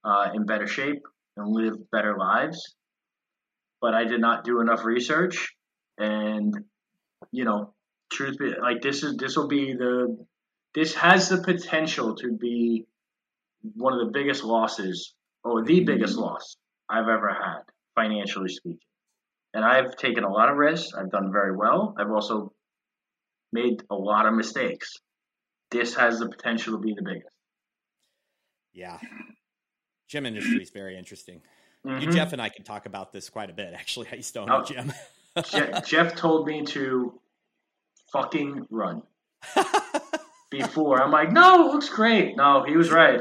uh, 0.04 0.30
in 0.34 0.46
better 0.46 0.66
shape 0.66 1.02
and 1.36 1.48
live 1.48 1.90
better 1.90 2.16
lives. 2.16 2.74
But 3.80 3.94
I 3.94 4.04
did 4.04 4.20
not 4.20 4.44
do 4.44 4.60
enough 4.60 4.84
research. 4.84 5.54
And, 5.98 6.54
you 7.30 7.44
know, 7.44 7.74
truth 8.12 8.38
be 8.38 8.52
like 8.60 8.82
this 8.82 9.02
is 9.02 9.16
this 9.16 9.36
will 9.36 9.48
be 9.48 9.72
the 9.72 10.24
this 10.74 10.94
has 10.94 11.28
the 11.28 11.38
potential 11.38 12.14
to 12.16 12.32
be 12.32 12.86
one 13.74 13.92
of 13.92 14.00
the 14.00 14.12
biggest 14.12 14.44
losses, 14.44 15.14
or 15.44 15.64
the 15.64 15.80
biggest 15.80 16.16
loss 16.16 16.56
I've 16.88 17.08
ever 17.08 17.28
had, 17.28 17.62
financially 17.94 18.48
speaking. 18.48 18.78
And 19.54 19.64
I've 19.64 19.96
taken 19.96 20.24
a 20.24 20.30
lot 20.30 20.48
of 20.48 20.56
risks. 20.56 20.94
I've 20.94 21.10
done 21.10 21.30
very 21.32 21.54
well. 21.54 21.94
I've 21.98 22.10
also 22.10 22.52
made 23.52 23.82
a 23.90 23.94
lot 23.94 24.26
of 24.26 24.34
mistakes. 24.34 24.94
This 25.70 25.94
has 25.94 26.18
the 26.18 26.28
potential 26.28 26.74
to 26.74 26.78
be 26.78 26.94
the 26.94 27.02
biggest. 27.02 27.36
Yeah. 28.72 28.98
Gym 30.08 30.26
industry 30.26 30.62
is 30.62 30.70
very 30.70 30.96
interesting. 30.96 31.42
Mm-hmm. 31.86 32.00
You, 32.00 32.12
Jeff, 32.12 32.32
and 32.32 32.40
I 32.40 32.48
can 32.48 32.64
talk 32.64 32.86
about 32.86 33.12
this 33.12 33.28
quite 33.28 33.50
a 33.50 33.52
bit. 33.52 33.74
Actually, 33.74 34.08
I 34.12 34.16
used 34.16 34.32
to 34.34 34.40
own 34.40 34.50
oh, 34.50 34.60
a 34.60 34.64
gym. 34.64 34.92
Jeff, 35.50 35.86
Jeff 35.86 36.14
told 36.14 36.46
me 36.46 36.64
to 36.66 37.18
fucking 38.12 38.66
run 38.70 39.02
before. 40.50 41.02
I'm 41.02 41.10
like, 41.10 41.32
no, 41.32 41.68
it 41.68 41.72
looks 41.72 41.88
great. 41.88 42.36
No, 42.36 42.64
he 42.64 42.76
was 42.76 42.90
right 42.90 43.20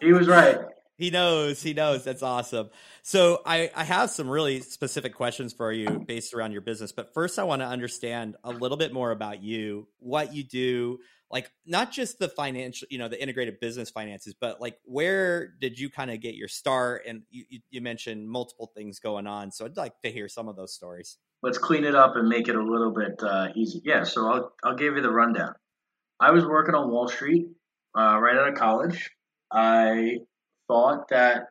he 0.00 0.12
was 0.12 0.28
right. 0.28 0.58
He 0.98 1.10
knows. 1.10 1.62
He 1.62 1.74
knows. 1.74 2.04
That's 2.04 2.22
awesome. 2.22 2.70
So 3.02 3.42
I, 3.44 3.70
I 3.76 3.84
have 3.84 4.10
some 4.10 4.28
really 4.28 4.60
specific 4.60 5.14
questions 5.14 5.52
for 5.52 5.70
you 5.70 6.04
based 6.06 6.32
around 6.32 6.52
your 6.52 6.62
business. 6.62 6.90
But 6.90 7.12
first, 7.12 7.38
I 7.38 7.44
want 7.44 7.60
to 7.60 7.66
understand 7.66 8.36
a 8.42 8.50
little 8.50 8.78
bit 8.78 8.92
more 8.94 9.10
about 9.10 9.42
you, 9.42 9.88
what 9.98 10.32
you 10.32 10.42
do, 10.42 10.98
like 11.30 11.50
not 11.66 11.92
just 11.92 12.18
the 12.18 12.28
financial, 12.28 12.88
you 12.90 12.98
know, 12.98 13.08
the 13.08 13.20
integrated 13.20 13.60
business 13.60 13.90
finances, 13.90 14.34
but 14.40 14.60
like 14.60 14.78
where 14.84 15.48
did 15.60 15.78
you 15.78 15.90
kind 15.90 16.10
of 16.10 16.20
get 16.20 16.34
your 16.34 16.48
start? 16.48 17.02
And 17.06 17.22
you, 17.30 17.60
you 17.68 17.80
mentioned 17.82 18.28
multiple 18.28 18.70
things 18.74 18.98
going 18.98 19.26
on. 19.26 19.52
So 19.52 19.66
I'd 19.66 19.76
like 19.76 20.00
to 20.02 20.10
hear 20.10 20.28
some 20.28 20.48
of 20.48 20.56
those 20.56 20.72
stories. 20.72 21.18
Let's 21.42 21.58
clean 21.58 21.84
it 21.84 21.94
up 21.94 22.16
and 22.16 22.26
make 22.26 22.48
it 22.48 22.56
a 22.56 22.62
little 22.62 22.92
bit 22.92 23.22
uh, 23.22 23.48
easy. 23.54 23.82
Yeah. 23.84 24.04
So 24.04 24.26
I'll, 24.26 24.52
I'll 24.64 24.76
give 24.76 24.96
you 24.96 25.02
the 25.02 25.10
rundown. 25.10 25.54
I 26.18 26.30
was 26.30 26.46
working 26.46 26.74
on 26.74 26.90
Wall 26.90 27.08
Street 27.08 27.48
uh, 27.94 28.18
right 28.18 28.36
out 28.36 28.48
of 28.48 28.54
college. 28.54 29.10
I 29.52 30.18
thought 30.68 31.08
that 31.08 31.48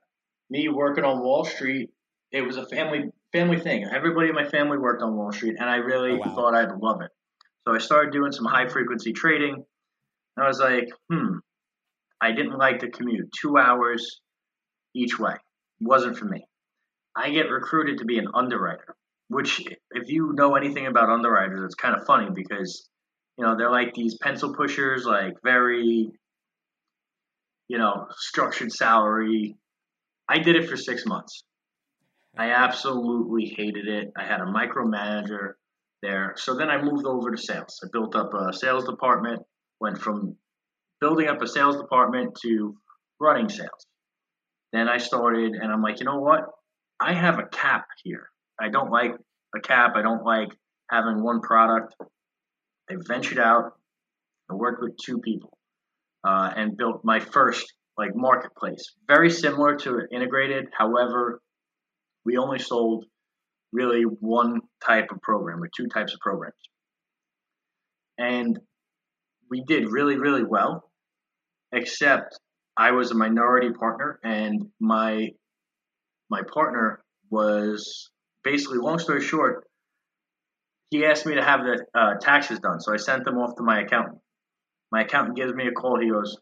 me 0.49 0.69
working 0.69 1.03
on 1.03 1.23
Wall 1.23 1.45
Street, 1.45 1.89
it 2.31 2.41
was 2.41 2.57
a 2.57 2.65
family 2.65 3.11
family 3.31 3.59
thing. 3.59 3.85
Everybody 3.85 4.29
in 4.29 4.35
my 4.35 4.47
family 4.47 4.77
worked 4.77 5.01
on 5.01 5.15
Wall 5.15 5.31
Street, 5.31 5.55
and 5.59 5.69
I 5.69 5.77
really 5.77 6.11
oh, 6.11 6.17
wow. 6.17 6.35
thought 6.35 6.55
I'd 6.55 6.77
love 6.77 7.01
it. 7.01 7.11
So 7.67 7.73
I 7.73 7.79
started 7.79 8.13
doing 8.13 8.31
some 8.31 8.45
high 8.45 8.67
frequency 8.67 9.11
trading. 9.11 9.65
And 10.37 10.43
I 10.43 10.47
was 10.47 10.59
like, 10.59 10.89
hmm, 11.09 11.37
I 12.21 12.31
didn't 12.31 12.57
like 12.57 12.79
the 12.79 12.89
commute, 12.89 13.31
two 13.31 13.57
hours 13.57 14.21
each 14.93 15.17
way. 15.17 15.33
It 15.33 15.87
wasn't 15.87 16.17
for 16.17 16.25
me. 16.25 16.47
I 17.15 17.31
get 17.31 17.49
recruited 17.49 17.99
to 17.99 18.05
be 18.05 18.17
an 18.17 18.27
underwriter, 18.33 18.95
which, 19.29 19.63
if 19.91 20.09
you 20.09 20.33
know 20.33 20.55
anything 20.55 20.87
about 20.87 21.09
underwriters, 21.09 21.61
it's 21.63 21.75
kind 21.75 21.95
of 21.95 22.05
funny 22.05 22.29
because, 22.33 22.87
you 23.37 23.45
know, 23.45 23.57
they're 23.57 23.71
like 23.71 23.93
these 23.93 24.17
pencil 24.17 24.53
pushers, 24.53 25.05
like 25.05 25.33
very 25.43 26.11
you 27.67 27.77
know, 27.77 28.07
structured 28.17 28.72
salary. 28.72 29.55
I 30.29 30.39
did 30.39 30.55
it 30.55 30.69
for 30.69 30.77
six 30.77 31.05
months. 31.05 31.43
I 32.38 32.51
absolutely 32.51 33.53
hated 33.57 33.88
it. 33.88 34.12
I 34.17 34.24
had 34.24 34.41
a 34.41 34.45
micromanager 34.45 35.53
there. 36.01 36.34
So 36.38 36.55
then 36.55 36.69
I 36.69 36.81
moved 36.81 37.05
over 37.05 37.31
to 37.31 37.38
sales. 37.38 37.79
I 37.84 37.88
built 37.91 38.15
up 38.15 38.34
a 38.34 38.53
sales 38.53 38.86
department, 38.86 39.41
went 39.79 40.00
from 40.00 40.36
building 41.00 41.27
up 41.27 41.41
a 41.41 41.48
sales 41.48 41.77
department 41.77 42.38
to 42.43 42.75
running 43.19 43.50
sales. 43.50 43.86
Then 44.74 44.89
I 44.89 44.98
started, 44.98 45.53
and 45.53 45.72
I'm 45.72 45.81
like, 45.81 46.00
you 46.00 46.05
know 46.05 46.19
what? 46.19 46.41
I 47.00 47.13
have 47.13 47.39
a 47.39 47.45
cap 47.45 47.86
here. 48.03 48.29
I 48.60 48.69
don't 48.69 48.91
like 48.91 49.12
a 49.55 49.60
cap. 49.62 49.93
I 49.95 50.01
don't 50.01 50.24
like 50.24 50.50
having 50.89 51.24
one 51.24 51.41
product. 51.41 51.95
I 52.89 52.95
ventured 53.07 53.39
out. 53.39 53.74
I 54.50 54.55
worked 54.55 54.81
with 54.81 54.98
two 54.98 55.19
people 55.19 55.57
uh, 56.25 56.51
and 56.55 56.77
built 56.77 57.01
my 57.03 57.20
first 57.20 57.74
like 57.98 58.12
marketplace. 58.15 58.94
Very 59.08 59.29
similar 59.29 59.75
to 59.77 60.01
integrated, 60.12 60.65
however, 60.77 61.39
we 62.25 62.38
only 62.38 62.60
sold 62.60 63.05
really 63.72 64.03
one 64.03 64.62
type 64.86 65.12
of 65.12 65.22
program 65.22 65.62
or 65.62 65.70
two 65.75 65.88
types 65.88 66.13
of 66.13 66.20
programs. 66.20 66.55
And 68.17 68.60
we 69.50 69.63
did 69.67 69.89
really, 69.89 70.17
really 70.17 70.44
well, 70.44 70.89
except 71.72 72.39
I 72.77 72.91
was 72.91 73.12
a 73.12 73.15
minority 73.15 73.72
partner 73.72 74.20
and 74.24 74.67
my 74.79 75.29
my 76.29 76.41
partner 76.51 77.03
was 77.29 78.10
basically 78.44 78.79
long 78.79 79.00
story 79.00 79.22
short, 79.22 79.67
he 80.89 81.05
asked 81.05 81.25
me 81.25 81.36
to 81.36 81.44
have 81.44 81.62
the 81.62 81.86
uh, 81.94 82.15
taxes 82.20 82.60
done. 82.60 82.79
So 82.79 82.94
I 82.94 82.98
sent 82.98 83.25
them 83.25 83.38
off 83.38 83.55
to 83.58 83.63
my 83.63 83.82
accountant. 83.82 84.17
My 84.95 85.01
accountant 85.01 85.35
gives 85.35 85.53
me 85.53 85.67
a 85.67 85.73
call. 85.73 85.99
He 85.99 86.09
goes, 86.09 86.37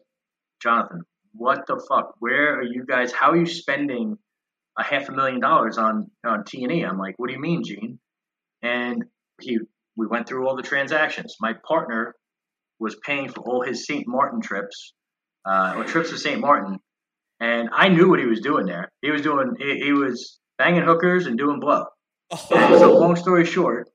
Jonathan, 0.62 1.02
what 1.32 1.66
the 1.66 1.84
fuck? 1.88 2.14
Where 2.20 2.60
are 2.60 2.62
you 2.62 2.84
guys? 2.88 3.10
How 3.10 3.32
are 3.32 3.36
you 3.36 3.46
spending 3.46 4.16
a 4.78 4.84
half 4.84 5.08
a 5.08 5.12
million 5.12 5.40
dollars 5.40 5.76
on 5.76 6.08
on 6.24 6.44
T 6.44 6.62
and 6.62 6.70
E? 6.70 6.82
I'm 6.82 6.96
like, 6.96 7.14
what 7.16 7.26
do 7.26 7.32
you 7.34 7.40
mean, 7.40 7.64
Gene? 7.64 7.98
And 8.62 9.06
he, 9.40 9.58
we 9.96 10.06
went 10.06 10.28
through 10.28 10.46
all 10.46 10.54
the 10.54 10.62
transactions. 10.62 11.34
My 11.40 11.54
partner 11.66 12.14
was 12.78 12.96
paying 13.04 13.28
for 13.28 13.40
all 13.40 13.62
his 13.62 13.88
St. 13.88 14.04
Martin 14.06 14.40
trips, 14.40 14.94
uh, 15.44 15.74
or 15.76 15.82
trips 15.82 16.10
to 16.10 16.16
St. 16.16 16.40
Martin, 16.40 16.78
and 17.40 17.70
I 17.72 17.88
knew 17.88 18.08
what 18.08 18.20
he 18.20 18.26
was 18.26 18.40
doing 18.40 18.66
there. 18.66 18.88
He 19.02 19.10
was 19.10 19.22
doing, 19.22 19.56
he, 19.58 19.80
he 19.86 19.92
was 19.92 20.38
banging 20.58 20.84
hookers 20.84 21.26
and 21.26 21.36
doing 21.36 21.58
blow. 21.58 21.86
Oh. 22.30 22.78
so 22.78 22.98
long 22.98 23.16
story 23.16 23.46
short, 23.46 23.88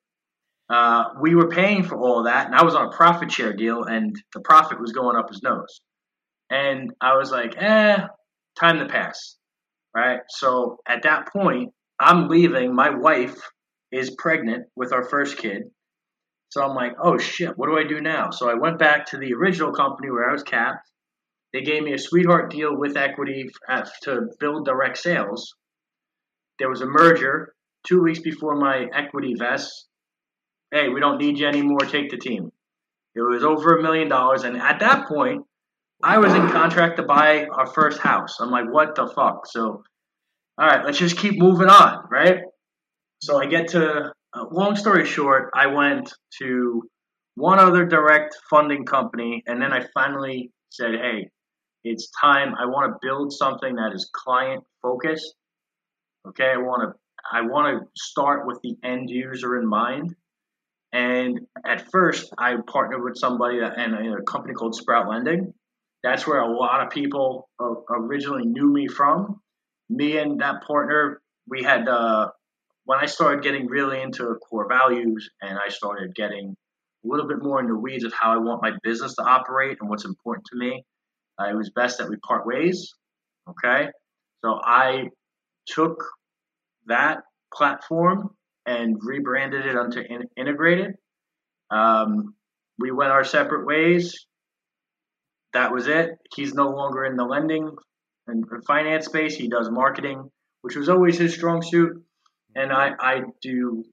uh, 0.70 1.06
we 1.20 1.34
were 1.36 1.50
paying 1.50 1.84
for 1.84 1.98
all 1.98 2.24
that, 2.24 2.46
and 2.46 2.56
I 2.56 2.64
was 2.64 2.76
on 2.76 2.88
a 2.88 2.92
profit 2.96 3.32
share 3.32 3.54
deal, 3.54 3.84
and 3.84 4.16
the 4.34 4.42
profit 4.42 4.80
was 4.80 4.92
going 4.92 5.18
up 5.18 5.30
his 5.30 5.42
nose. 5.42 5.82
And 6.50 6.92
I 7.02 7.16
was 7.16 7.32
like, 7.32 7.56
eh, 7.58 7.98
time 8.60 8.80
to 8.80 8.86
pass. 8.86 9.38
Right. 9.96 10.20
So 10.30 10.78
at 10.88 11.04
that 11.04 11.28
point, 11.34 11.74
I'm 12.00 12.28
leaving. 12.28 12.76
My 12.76 12.92
wife 12.92 13.36
is 13.92 14.16
pregnant 14.16 14.68
with 14.76 14.94
our 14.94 15.04
first 15.04 15.38
kid. 15.38 15.64
So 16.50 16.64
I'm 16.64 16.76
like, 16.76 16.94
oh 17.04 17.18
shit, 17.18 17.58
what 17.58 17.68
do 17.68 17.78
I 17.78 17.84
do 17.84 18.02
now? 18.02 18.30
So 18.30 18.50
I 18.50 18.56
went 18.56 18.80
back 18.80 19.08
to 19.08 19.18
the 19.18 19.34
original 19.34 19.72
company 19.72 20.10
where 20.12 20.30
I 20.30 20.32
was 20.32 20.44
capped. 20.44 20.88
They 21.54 21.62
gave 21.62 21.84
me 21.84 21.94
a 21.94 22.00
sweetheart 22.00 22.52
deal 22.52 22.76
with 22.76 22.98
equity 22.98 23.50
to 24.04 24.28
build 24.40 24.66
direct 24.66 24.98
sales. 24.98 25.56
There 26.60 26.70
was 26.70 26.82
a 26.82 26.86
merger 26.86 27.54
two 27.88 28.02
weeks 28.02 28.20
before 28.20 28.56
my 28.56 28.86
equity 28.94 29.34
vest 29.38 29.89
hey, 30.72 30.90
we 30.90 31.00
don't 31.00 31.18
need 31.18 31.40
you 31.40 31.48
anymore. 31.48 31.80
Take 31.80 32.10
the 32.10 32.18
team. 32.18 32.52
It 33.16 33.22
was 33.22 33.44
over 33.44 33.78
a 33.78 33.82
million 33.82 34.08
dollars, 34.08 34.44
and 34.44 34.58
at 34.58 34.80
that 34.80 35.08
point, 35.08 35.44
I 36.04 36.20
was 36.20 36.34
in 36.34 36.48
contract 36.50 36.98
to 36.98 37.04
buy 37.04 37.46
our 37.46 37.68
first 37.68 38.00
house. 38.00 38.40
I'm 38.40 38.52
like, 38.52 38.72
what 38.72 38.96
the 38.96 39.08
fuck? 39.08 39.46
So, 39.48 39.84
all 40.58 40.68
right, 40.68 40.86
let's 40.86 40.98
just 40.98 41.18
keep 41.18 41.40
moving 41.40 41.68
on, 41.68 42.06
right? 42.10 42.38
So 43.22 43.42
I 43.42 43.48
get 43.48 43.70
to. 43.70 44.14
Uh, 44.32 44.46
long 44.52 44.76
story 44.76 45.06
short, 45.06 45.50
I 45.56 45.66
went 45.66 46.14
to 46.40 46.84
one 47.34 47.58
other 47.58 47.86
direct 47.86 48.38
funding 48.50 48.86
company, 48.86 49.44
and 49.48 49.60
then 49.62 49.74
I 49.74 49.86
finally 49.94 50.52
said, 50.70 50.92
hey, 50.94 51.30
it's 51.84 52.12
time. 52.22 52.54
I 52.56 52.66
want 52.66 52.94
to 52.94 53.00
build 53.02 53.34
something 53.34 53.76
that 53.76 53.92
is 53.94 54.10
client 54.14 54.64
focused. 54.82 55.34
Okay, 56.28 56.52
I 56.54 56.58
want 56.58 56.84
to. 56.84 57.00
I 57.32 57.42
want 57.42 57.82
to 57.82 57.88
start 57.96 58.48
with 58.48 58.60
the 58.64 58.76
end 58.84 59.10
user 59.10 59.60
in 59.60 59.68
mind 59.68 60.16
and 60.92 61.42
at 61.66 61.90
first, 61.92 62.34
I 62.38 62.56
partnered 62.68 63.04
with 63.04 63.18
somebody 63.18 63.60
and 63.60 63.94
a, 63.94 64.18
a 64.18 64.24
company 64.24 64.54
called 64.54 64.76
Sprout 64.76 65.08
Lending. 65.08 65.54
That's 66.04 66.26
where 66.26 66.40
a 66.40 66.52
lot 66.52 66.82
of 66.82 66.90
people 66.90 67.50
uh, 67.60 67.74
originally 67.92 68.46
knew 68.46 68.72
me 68.72 68.88
from. 68.88 69.42
Me 69.90 70.18
and 70.18 70.40
that 70.42 70.64
partner, 70.64 71.22
we 71.48 71.64
had 71.64 71.88
uh, 71.88 72.30
when 72.86 73.00
I 73.00 73.06
started 73.06 73.44
getting 73.44 73.68
really 73.68 74.02
into 74.02 74.36
core 74.50 74.68
values, 74.68 75.30
and 75.42 75.60
I 75.64 75.70
started 75.70 76.16
getting 76.16 76.56
a 77.04 77.08
little 77.08 77.28
bit 77.28 77.42
more 77.42 77.60
in 77.60 77.68
the 77.68 77.76
weeds 77.76 78.04
of 78.04 78.14
how 78.14 78.34
I 78.34 78.38
want 78.38 78.62
my 78.62 78.72
business 78.82 79.16
to 79.16 79.24
operate 79.24 79.78
and 79.80 79.90
what's 79.90 80.06
important 80.06 80.46
to 80.52 80.58
me. 80.58 80.84
Uh, 81.40 81.50
it 81.50 81.56
was 81.56 81.70
best 81.70 82.00
that 82.00 82.10
we 82.10 82.18
part 82.18 82.48
ways. 82.48 82.94
Okay, 83.48 83.90
so 84.44 84.60
I 84.64 85.10
took 85.68 86.04
that 86.88 87.22
platform 87.54 88.32
and 88.70 88.98
rebranded 89.02 89.66
it 89.66 89.76
onto 89.76 90.00
in- 90.00 90.30
integrated. 90.38 90.94
Um, 91.72 92.36
we 92.78 92.92
went 92.92 93.12
our 93.12 93.24
separate 93.24 93.66
ways. 93.66 94.28
That 95.54 95.74
was 95.74 95.88
it. 95.88 96.12
He's 96.36 96.54
no 96.54 96.70
longer 96.70 97.04
in 97.04 97.16
the 97.16 97.26
lending 97.26 97.72
and 98.28 98.46
finance 98.68 99.06
space. 99.06 99.36
He 99.36 99.50
does 99.50 99.72
marketing, 99.72 100.30
which 100.62 100.76
was 100.76 100.88
always 100.88 101.18
his 101.18 101.34
strong 101.34 101.64
suit. 101.64 101.94
And 102.56 102.72
I, 102.72 102.92
I 103.00 103.22
do, 103.42 103.84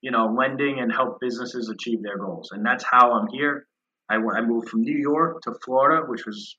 you 0.00 0.10
know, 0.10 0.34
lending 0.34 0.80
and 0.80 0.90
help 0.90 1.20
businesses 1.20 1.68
achieve 1.68 2.02
their 2.02 2.16
goals. 2.16 2.50
And 2.52 2.64
that's 2.64 2.84
how 2.90 3.12
I'm 3.12 3.28
here. 3.28 3.66
I, 4.08 4.16
I 4.16 4.40
moved 4.40 4.70
from 4.70 4.82
New 4.82 4.98
York 4.98 5.42
to 5.42 5.54
Florida, 5.62 6.06
which 6.06 6.24
was 6.24 6.56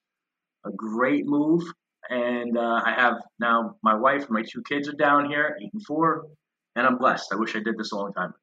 a 0.67 0.72
great 0.72 1.25
move. 1.25 1.63
And 2.12 2.60
uh, 2.60 2.81
I 2.86 2.93
have 2.95 3.15
now 3.39 3.77
my 3.81 3.95
wife 3.95 4.22
and 4.22 4.31
my 4.31 4.43
two 4.43 4.62
kids 4.69 4.88
are 4.88 4.93
down 4.93 5.27
here, 5.27 5.57
eight 5.60 5.74
and 5.74 5.84
four 5.84 6.27
and 6.75 6.86
I'm 6.86 6.98
blessed. 6.98 7.27
I 7.32 7.36
wish 7.36 7.55
I 7.55 7.60
did 7.60 7.77
this 7.77 7.91
a 7.91 7.96
long 7.96 8.13
time 8.13 8.29
ago. 8.29 8.38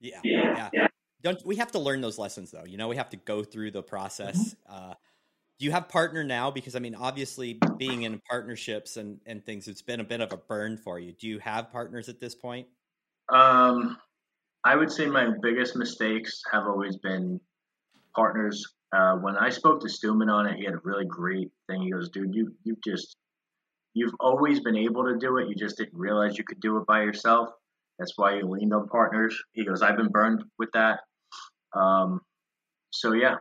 Yeah, 0.00 0.20
yeah. 0.24 0.68
yeah. 0.72 0.86
Don't 1.22 1.44
we 1.44 1.56
have 1.56 1.72
to 1.72 1.78
learn 1.78 2.00
those 2.00 2.18
lessons 2.18 2.50
though? 2.50 2.64
You 2.64 2.76
know, 2.76 2.88
we 2.88 2.96
have 2.96 3.10
to 3.10 3.16
go 3.16 3.42
through 3.42 3.72
the 3.72 3.82
process. 3.82 4.54
Mm-hmm. 4.70 4.90
Uh, 4.90 4.94
do 5.58 5.64
you 5.64 5.72
have 5.72 5.88
partner 5.88 6.22
now? 6.22 6.50
Because 6.50 6.76
I 6.76 6.78
mean, 6.78 6.94
obviously, 6.94 7.58
being 7.76 8.02
in 8.02 8.20
partnerships 8.28 8.96
and 8.96 9.20
and 9.26 9.44
things, 9.44 9.66
it's 9.66 9.82
been 9.82 10.00
a 10.00 10.04
bit 10.04 10.20
of 10.20 10.32
a 10.32 10.36
burn 10.36 10.76
for 10.76 11.00
you. 11.00 11.12
Do 11.12 11.26
you 11.26 11.40
have 11.40 11.70
partners 11.70 12.08
at 12.08 12.20
this 12.20 12.34
point? 12.34 12.68
Um, 13.28 13.98
I 14.64 14.76
would 14.76 14.90
say 14.90 15.06
my 15.06 15.30
biggest 15.42 15.76
mistakes 15.76 16.42
have 16.52 16.64
always 16.64 16.96
been 16.96 17.40
partners. 18.14 18.64
Uh, 18.92 19.16
when 19.16 19.36
I 19.36 19.50
spoke 19.50 19.82
to 19.82 19.88
Stewman 19.88 20.30
on 20.30 20.46
it, 20.46 20.56
he 20.56 20.64
had 20.64 20.74
a 20.74 20.80
really 20.84 21.04
great 21.04 21.50
thing. 21.68 21.82
He 21.82 21.90
goes, 21.90 22.08
"Dude, 22.10 22.34
you 22.34 22.54
you 22.62 22.76
just 22.84 23.16
you've 23.94 24.14
always 24.20 24.60
been 24.60 24.76
able 24.76 25.04
to 25.04 25.18
do 25.18 25.38
it. 25.38 25.48
You 25.48 25.56
just 25.56 25.76
didn't 25.76 25.98
realize 25.98 26.38
you 26.38 26.44
could 26.44 26.60
do 26.60 26.76
it 26.76 26.86
by 26.86 27.02
yourself." 27.02 27.50
That's 27.98 28.12
why 28.16 28.36
you 28.36 28.48
leaned 28.48 28.72
on 28.72 28.88
partners. 28.88 29.36
He 29.52 29.64
goes, 29.64 29.82
I've 29.82 29.96
been 29.96 30.10
burned 30.10 30.44
with 30.58 30.70
that. 30.74 31.00
Um, 31.74 32.20
so 32.90 33.12
yeah, 33.12 33.36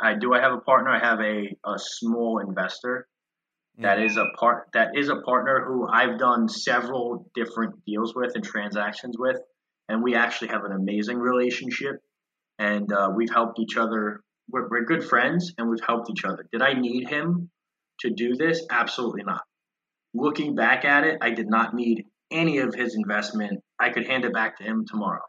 I 0.00 0.14
do. 0.14 0.34
I 0.34 0.40
have 0.40 0.52
a 0.52 0.60
partner. 0.60 0.90
I 0.90 0.98
have 0.98 1.20
a, 1.20 1.56
a 1.68 1.78
small 1.78 2.38
investor 2.38 3.06
That 3.78 4.00
is 4.00 4.16
a 4.16 4.26
part. 4.38 4.68
That 4.74 4.90
is 4.96 5.08
a 5.08 5.16
partner 5.16 5.64
who 5.66 5.88
I've 5.88 6.18
done 6.18 6.48
several 6.48 7.30
different 7.34 7.84
deals 7.86 8.14
with 8.14 8.32
and 8.34 8.44
transactions 8.44 9.16
with, 9.18 9.38
and 9.88 10.02
we 10.02 10.14
actually 10.14 10.48
have 10.48 10.64
an 10.64 10.72
amazing 10.72 11.18
relationship. 11.18 11.96
And 12.58 12.92
uh, 12.92 13.10
we've 13.16 13.30
helped 13.32 13.58
each 13.58 13.76
other. 13.76 14.20
We're, 14.50 14.68
we're 14.68 14.84
good 14.84 15.04
friends, 15.04 15.54
and 15.56 15.70
we've 15.70 15.84
helped 15.86 16.10
each 16.10 16.24
other. 16.24 16.46
Did 16.52 16.62
I 16.62 16.74
need 16.74 17.08
him 17.08 17.50
to 18.00 18.10
do 18.10 18.36
this? 18.36 18.64
Absolutely 18.70 19.22
not. 19.24 19.42
Looking 20.14 20.54
back 20.54 20.84
at 20.84 21.04
it, 21.04 21.18
I 21.22 21.30
did 21.30 21.48
not 21.48 21.74
need 21.74 22.04
any 22.32 22.58
of 22.58 22.74
his 22.74 22.94
investment. 22.94 23.60
I 23.78 23.90
could 23.90 24.06
hand 24.06 24.24
it 24.24 24.32
back 24.32 24.58
to 24.58 24.64
him 24.64 24.84
tomorrow. 24.86 25.22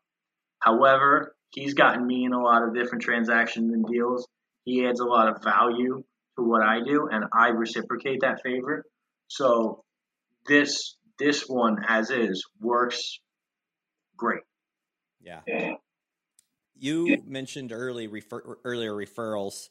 However, 0.60 1.36
he's 1.52 1.74
gotten 1.74 2.06
me 2.06 2.26
in 2.26 2.34
a 2.34 2.42
lot 2.42 2.64
of 2.64 2.74
different 2.74 3.04
transactions 3.04 3.74
and 3.74 3.86
deals. 3.86 4.28
He 4.64 4.86
adds 4.86 5.00
a 5.00 5.06
lot 5.06 5.28
of 5.28 5.44
value 5.44 6.04
to 6.38 6.44
what 6.44 6.64
I 6.64 6.80
do, 6.84 7.10
and 7.12 7.26
I 7.34 7.50
reciprocate 7.50 8.22
that 8.22 8.42
favor. 8.44 8.86
So 9.28 9.84
this 10.48 10.96
this 11.20 11.48
one 11.48 11.78
as 11.88 12.10
is 12.10 12.46
works 12.60 13.20
great. 14.18 14.42
Yeah. 15.22 15.42
You 16.76 17.22
mentioned 17.26 17.72
early 17.72 18.08
refer, 18.08 18.58
earlier 18.64 18.94
referrals. 18.94 19.70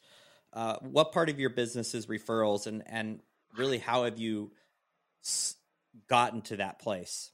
Uh, 0.53 0.77
what 0.81 1.13
part 1.13 1.29
of 1.29 1.39
your 1.39 1.51
business 1.51 1.95
is 1.95 2.07
referrals, 2.07 2.67
and 2.67 2.83
and 2.87 3.21
really 3.57 3.79
how 3.79 4.05
have 4.05 4.19
you 4.19 4.53
gotten 6.09 6.43
to 6.43 6.57
that 6.57 6.81
place? 6.81 7.31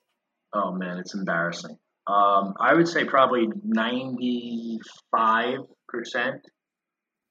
Oh 0.52 0.72
man, 0.72 0.98
it's 0.98 1.14
embarrassing. 1.14 1.76
Um, 2.06 2.54
I 2.58 2.74
would 2.74 2.88
say 2.88 3.04
probably 3.04 3.48
ninety 3.64 4.78
five 5.14 5.58
percent 5.88 6.40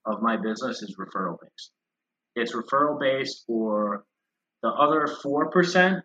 of 0.05 0.22
my 0.22 0.38
business 0.38 0.81
is 0.81 0.96
referral 1.00 1.38
based. 1.41 1.72
It's 2.36 2.53
referral 2.53 3.00
based 3.00 3.43
for 3.46 4.05
the 4.63 4.69
other 4.69 5.07
4%. 5.24 6.01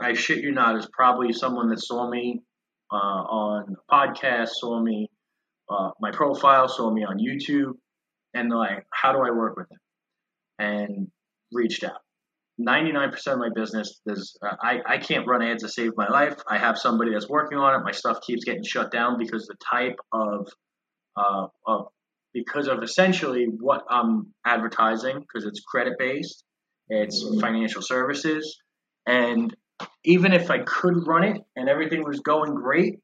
I 0.00 0.14
shit 0.14 0.38
you 0.38 0.52
not, 0.52 0.76
is 0.76 0.88
probably 0.92 1.32
someone 1.32 1.68
that 1.68 1.80
saw 1.80 2.10
me 2.10 2.42
uh, 2.92 2.96
on 2.96 3.76
a 3.76 3.94
podcast, 3.94 4.48
saw 4.60 4.82
me, 4.82 5.08
uh, 5.70 5.90
my 6.00 6.10
profile, 6.10 6.68
saw 6.68 6.90
me 6.90 7.04
on 7.04 7.18
YouTube, 7.18 7.72
and 8.34 8.50
like, 8.50 8.86
how 8.92 9.12
do 9.12 9.18
I 9.18 9.30
work 9.30 9.56
with 9.56 9.68
them? 9.68 9.78
And 10.58 11.08
reached 11.52 11.84
out. 11.84 12.00
99% 12.60 13.26
of 13.26 13.38
my 13.38 13.48
business 13.54 14.00
is 14.06 14.38
uh, 14.42 14.54
I, 14.62 14.80
I 14.86 14.98
can't 14.98 15.26
run 15.26 15.42
ads 15.42 15.62
to 15.62 15.68
save 15.68 15.92
my 15.96 16.08
life. 16.08 16.36
I 16.48 16.58
have 16.58 16.78
somebody 16.78 17.12
that's 17.12 17.28
working 17.28 17.58
on 17.58 17.80
it. 17.80 17.84
My 17.84 17.92
stuff 17.92 18.18
keeps 18.24 18.44
getting 18.44 18.62
shut 18.62 18.92
down 18.92 19.18
because 19.18 19.46
the 19.46 19.56
type 19.72 19.96
of 20.12 20.48
uh, 21.16 21.46
of 21.66 21.86
because 22.32 22.68
of 22.68 22.82
essentially 22.82 23.46
what 23.46 23.82
I'm 23.88 24.34
advertising, 24.44 25.20
because 25.20 25.46
it's 25.46 25.60
credit 25.60 25.94
based, 25.98 26.44
it's 26.88 27.24
financial 27.40 27.82
services. 27.82 28.58
And 29.06 29.54
even 30.04 30.32
if 30.32 30.50
I 30.50 30.58
could 30.58 31.06
run 31.06 31.24
it 31.24 31.40
and 31.56 31.68
everything 31.68 32.02
was 32.04 32.20
going 32.20 32.54
great, 32.54 32.98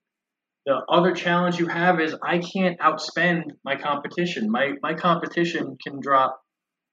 the 0.66 0.80
other 0.88 1.12
challenge 1.12 1.58
you 1.58 1.66
have 1.66 2.00
is 2.00 2.14
I 2.22 2.38
can't 2.38 2.78
outspend 2.80 3.44
my 3.64 3.76
competition. 3.76 4.50
My 4.50 4.72
my 4.82 4.94
competition 4.94 5.76
can 5.82 6.00
drop 6.00 6.39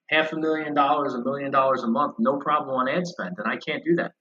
half 0.08 0.32
a 0.32 0.36
million 0.36 0.74
dollars, 0.74 1.14
a 1.14 1.22
million 1.22 1.50
dollars 1.50 1.82
a 1.82 1.86
month, 1.86 2.16
no 2.18 2.38
problem 2.38 2.74
on 2.74 2.88
ad 2.88 3.06
spend, 3.06 3.36
and 3.38 3.46
I 3.46 3.56
can't 3.56 3.84
do 3.84 3.96
that. 3.96 4.12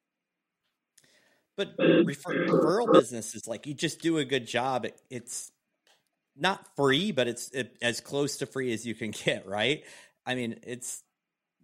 But 1.56 1.74
refer- 1.80 2.46
referral 2.48 2.94
business 2.94 3.34
is 3.34 3.48
like 3.48 3.66
you 3.66 3.74
just 3.74 4.02
do 4.02 4.20
a 4.20 4.26
good 4.26 4.46
job. 4.46 4.86
It, 4.86 5.02
it's 5.10 5.52
not 6.36 6.64
free, 6.76 7.12
but 7.12 7.28
it's 7.28 7.50
it, 7.50 7.76
as 7.82 8.00
close 8.00 8.38
to 8.38 8.46
free 8.46 8.72
as 8.74 8.86
you 8.86 8.94
can 8.94 9.12
get, 9.12 9.48
right? 9.48 9.84
I 10.26 10.36
mean, 10.36 10.60
it's 10.64 11.04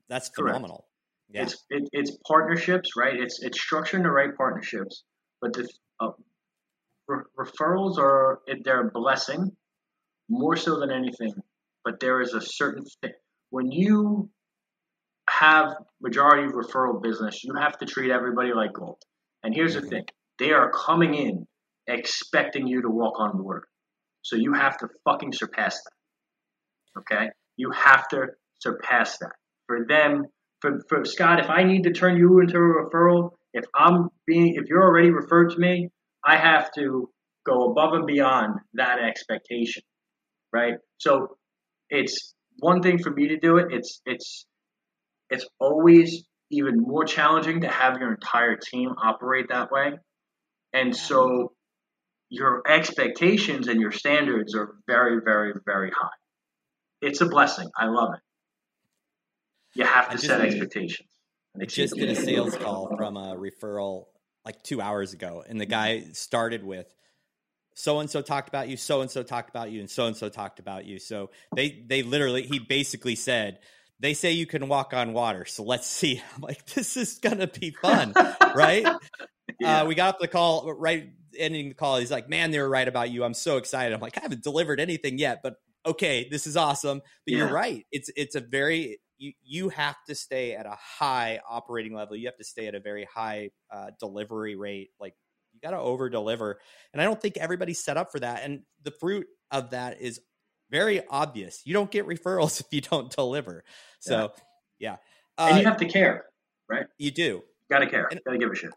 that's 0.10 0.30
phenomenal. 0.30 0.88
Yeah. 1.30 1.44
It's 1.44 1.64
it, 1.70 1.90
it's 1.92 2.18
partnerships, 2.28 2.96
right? 2.96 3.20
It's 3.20 3.42
it's 3.44 3.60
structuring 3.64 4.04
the 4.04 4.12
right 4.12 4.36
partnerships, 4.36 5.04
but 5.42 5.54
the 5.54 5.70
uh, 6.00 6.12
re- 7.08 7.24
referrals 7.38 7.98
are 7.98 8.40
they're 8.64 8.88
a 8.88 8.92
blessing 8.92 9.52
more 10.30 10.56
so 10.56 10.80
than 10.80 10.92
anything. 10.92 11.34
But 11.86 12.00
there 12.00 12.22
is 12.22 12.34
a 12.34 12.42
certain 12.42 12.86
thing 13.02 13.12
when 13.54 13.72
you 13.72 14.32
have 15.30 15.76
majority 16.02 16.46
of 16.46 16.54
referral 16.54 17.00
business, 17.00 17.44
you 17.44 17.54
have 17.54 17.78
to 17.78 17.86
treat 17.86 18.10
everybody 18.10 18.52
like 18.52 18.74
gold. 18.74 18.98
And 19.44 19.54
here's 19.54 19.76
the 19.76 19.82
mm-hmm. 19.82 19.90
thing: 19.90 20.06
they 20.40 20.54
are 20.54 20.72
coming 20.72 21.14
in 21.14 21.46
expecting 21.86 22.66
you 22.66 22.82
to 22.82 22.90
walk 22.90 23.20
on 23.20 23.38
board. 23.38 23.66
So 24.24 24.38
you 24.38 24.54
have 24.54 24.78
to 24.80 24.88
fucking 25.06 25.34
surpass 25.34 25.80
that. 25.84 27.02
Okay? 27.02 27.30
You 27.56 27.70
have 27.70 28.08
to 28.08 28.30
surpass 28.60 29.20
that. 29.20 29.34
For 29.68 29.86
them, 29.88 30.24
for, 30.60 30.80
for 30.90 31.06
Scott, 31.06 31.40
if 31.40 31.50
I 31.52 31.64
need 31.64 31.84
to 31.84 31.92
turn 31.92 32.18
you 32.18 32.40
into 32.40 32.58
a 32.58 32.60
referral, 32.60 33.34
if 33.54 33.66
I'm 33.76 34.10
being 34.26 34.56
if 34.56 34.68
you're 34.68 34.82
already 34.82 35.12
referred 35.12 35.52
to 35.52 35.60
me, 35.60 35.90
I 36.26 36.38
have 36.38 36.72
to 36.74 37.08
go 37.46 37.70
above 37.70 37.94
and 37.94 38.08
beyond 38.08 38.56
that 38.74 38.98
expectation. 38.98 39.84
Right? 40.52 40.74
So 40.98 41.38
it's 41.92 42.34
one 42.60 42.82
thing 42.82 43.00
for 43.00 43.12
me 43.12 43.30
to 43.30 43.38
do 43.38 43.58
it. 43.58 43.68
It's 43.72 44.02
it's 44.06 44.46
it's 45.30 45.46
always 45.60 46.24
even 46.52 46.80
more 46.80 47.06
challenging 47.06 47.62
to 47.62 47.68
have 47.68 48.00
your 48.00 48.12
entire 48.12 48.56
team 48.56 48.90
operate 49.02 49.50
that 49.50 49.72
way. 49.72 49.94
And 50.74 50.96
so 50.96 51.54
your 52.30 52.62
expectations 52.68 53.68
and 53.68 53.80
your 53.80 53.92
standards 53.92 54.56
are 54.56 54.76
very, 54.88 55.20
very, 55.24 55.54
very 55.66 55.92
high. 55.92 56.10
It's 57.02 57.22
a 57.22 57.26
blessing. 57.26 57.70
I 57.78 57.86
love 57.86 58.14
it. 58.14 58.20
You 59.76 59.86
have 59.86 60.10
to 60.10 60.18
set 60.18 60.42
expectations. 60.42 61.10
I 61.60 61.66
just 61.66 61.96
did 61.96 62.10
a 62.10 62.16
sales 62.16 62.56
call 62.56 62.96
from 62.98 63.18
a 63.18 63.36
referral 63.36 64.06
like 64.46 64.62
two 64.64 64.82
hours 64.82 65.14
ago, 65.14 65.44
and 65.48 65.60
the 65.60 65.66
mm-hmm. 65.66 65.72
guy 65.72 66.06
started 66.14 66.64
with 66.64 66.94
so 67.76 68.00
and 68.00 68.10
so 68.10 68.22
talked 68.22 68.50
about 68.50 68.70
you, 68.70 68.78
so 68.78 69.02
and 69.02 69.10
so 69.10 69.24
talked 69.24 69.50
about 69.50 69.72
you, 69.72 69.80
and 69.80 69.90
so 69.90 70.06
and 70.06 70.16
so 70.16 70.30
talked 70.30 70.60
about 70.60 70.86
you. 70.86 71.00
So 71.00 71.30
they 71.56 71.84
they 71.88 72.04
literally 72.04 72.44
he 72.44 72.60
basically 72.60 73.16
said 73.16 73.60
they 74.00 74.14
say 74.14 74.32
you 74.32 74.46
can 74.46 74.68
walk 74.68 74.94
on 74.94 75.14
water, 75.14 75.46
so 75.46 75.64
let's 75.64 75.88
see. 75.88 76.22
I'm 76.36 76.42
like, 76.42 76.66
this 76.68 76.98
is 76.98 77.20
gonna 77.20 77.48
be 77.48 77.72
fun, 77.72 78.14
right? 78.56 78.86
Yeah. 79.60 79.82
Uh, 79.82 79.86
we 79.86 79.94
got 79.94 80.16
up 80.16 80.20
the 80.20 80.28
call 80.28 80.74
right 80.74 81.10
ending 81.38 81.70
the 81.70 81.76
call, 81.76 81.98
he's 81.98 82.12
like, 82.12 82.30
"Man, 82.30 82.52
they 82.52 82.60
were 82.60 82.70
right 82.70 82.88
about 82.88 83.12
you. 83.12 83.24
I'm 83.24 83.34
so 83.34 83.58
excited." 83.58 83.94
I'm 83.94 84.02
like, 84.02 84.18
"I 84.18 84.22
haven't 84.22 84.44
delivered 84.44 84.80
anything 84.80 85.18
yet, 85.18 85.42
but 85.44 85.56
okay, 85.86 86.28
this 86.30 86.48
is 86.48 86.58
awesome." 86.58 87.00
But 87.00 87.32
yeah. 87.34 87.38
you're 87.40 87.52
right. 87.52 87.86
It's 87.92 88.10
it's 88.16 88.36
a 88.36 88.40
very 88.40 89.00
you 89.18 89.34
you 89.44 89.70
have 89.70 89.96
to 90.08 90.16
stay 90.16 90.54
at 90.54 90.66
a 90.66 90.78
high 90.80 91.40
operating 91.48 91.94
level. 91.94 92.16
You 92.16 92.28
have 92.28 92.38
to 92.38 92.44
stay 92.44 92.68
at 92.68 92.76
a 92.76 92.80
very 92.80 93.06
high 93.06 93.50
uh, 93.72 93.92
delivery 94.00 94.56
rate. 94.56 94.92
Like 95.00 95.16
got 95.64 95.72
to 95.72 95.80
over 95.80 96.10
deliver, 96.10 96.60
and 96.92 97.02
I 97.02 97.06
don't 97.06 97.20
think 97.20 97.38
everybody's 97.38 97.84
set 97.84 97.98
up 97.98 98.12
for 98.12 98.20
that. 98.20 98.44
And 98.44 98.62
the 98.84 98.92
fruit 98.92 99.26
of 99.50 99.72
that 99.72 100.02
is 100.02 100.20
very 100.70 101.02
obvious. 101.08 101.62
You 101.66 101.74
don't 101.74 101.90
get 101.90 102.06
referrals 102.06 102.60
if 102.62 102.68
you 102.72 102.82
don't 102.82 103.10
deliver. 103.10 103.64
So 104.00 104.34
yeah, 104.80 104.98
yeah. 105.38 105.44
Uh, 105.44 105.48
and 105.50 105.60
you 105.60 105.66
have 105.66 105.78
to 105.78 105.86
care, 105.86 106.26
right? 106.70 106.86
You 106.98 107.12
do. 107.12 107.44
Got 107.72 107.80
to 107.80 107.88
care. 107.88 108.10
Got 108.26 108.32
to 108.32 108.38
give 108.38 108.52
a 108.52 108.56
shit. 108.56 108.72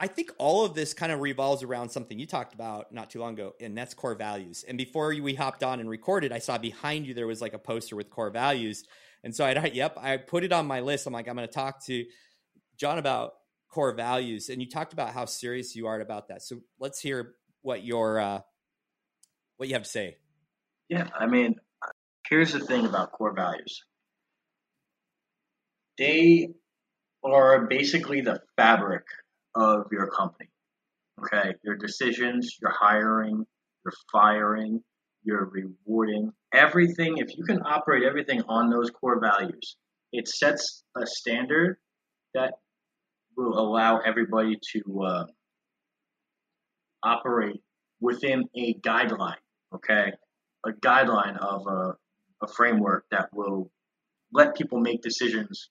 I 0.00 0.08
think 0.08 0.32
all 0.38 0.64
of 0.64 0.74
this 0.74 0.92
kind 0.92 1.12
of 1.12 1.20
revolves 1.20 1.62
around 1.62 1.88
something 1.88 2.18
you 2.18 2.26
talked 2.26 2.52
about 2.52 2.92
not 2.92 3.10
too 3.10 3.20
long 3.20 3.34
ago, 3.34 3.52
and 3.60 3.76
that's 3.76 3.94
core 3.94 4.14
values. 4.14 4.64
And 4.66 4.76
before 4.76 5.08
we 5.08 5.34
hopped 5.34 5.62
on 5.62 5.78
and 5.78 5.88
recorded, 5.88 6.32
I 6.32 6.38
saw 6.40 6.58
behind 6.58 7.06
you 7.06 7.14
there 7.14 7.26
was 7.26 7.40
like 7.40 7.54
a 7.54 7.58
poster 7.58 7.94
with 7.94 8.10
core 8.10 8.30
values. 8.30 8.84
And 9.22 9.34
so 9.34 9.44
I, 9.44 9.70
yep, 9.72 9.96
I 9.98 10.16
put 10.16 10.44
it 10.44 10.52
on 10.52 10.66
my 10.66 10.80
list. 10.80 11.06
I'm 11.06 11.12
like, 11.12 11.28
I'm 11.28 11.36
going 11.36 11.46
to 11.46 11.54
talk 11.54 11.84
to 11.86 12.04
John 12.76 12.98
about 12.98 13.32
core 13.74 13.94
values. 13.94 14.48
And 14.48 14.62
you 14.62 14.68
talked 14.68 14.92
about 14.92 15.10
how 15.10 15.24
serious 15.24 15.74
you 15.74 15.88
are 15.88 16.00
about 16.00 16.28
that. 16.28 16.42
So 16.42 16.60
let's 16.78 17.00
hear 17.00 17.34
what 17.62 17.84
your, 17.84 18.20
uh, 18.20 18.40
what 19.56 19.68
you 19.68 19.74
have 19.74 19.82
to 19.82 19.88
say. 19.88 20.16
Yeah. 20.88 21.08
I 21.18 21.26
mean, 21.26 21.56
here's 22.28 22.52
the 22.52 22.60
thing 22.60 22.86
about 22.86 23.10
core 23.10 23.34
values. 23.34 23.82
They 25.98 26.50
are 27.24 27.66
basically 27.66 28.20
the 28.20 28.40
fabric 28.56 29.04
of 29.54 29.86
your 29.90 30.06
company. 30.08 30.50
Okay, 31.20 31.54
your 31.62 31.76
decisions, 31.76 32.56
your 32.60 32.72
hiring, 32.72 33.46
your 33.84 33.92
firing, 34.10 34.82
your 35.22 35.44
rewarding, 35.44 36.32
everything. 36.52 37.18
If 37.18 37.36
you 37.36 37.44
can 37.44 37.62
operate 37.64 38.02
everything 38.02 38.42
on 38.48 38.68
those 38.68 38.90
core 38.90 39.20
values, 39.20 39.76
it 40.12 40.26
sets 40.28 40.82
a 40.96 41.06
standard 41.06 41.76
that 42.34 42.54
will 43.36 43.58
allow 43.58 43.98
everybody 43.98 44.58
to 44.72 45.02
uh, 45.02 45.24
operate 47.02 47.60
within 48.00 48.44
a 48.56 48.74
guideline. 48.74 49.36
Okay, 49.74 50.12
a 50.64 50.70
guideline 50.70 51.36
of 51.38 51.66
a, 51.66 51.94
a 52.42 52.48
framework 52.48 53.04
that 53.10 53.28
will 53.32 53.70
let 54.32 54.56
people 54.56 54.78
make 54.78 55.02
decisions 55.02 55.70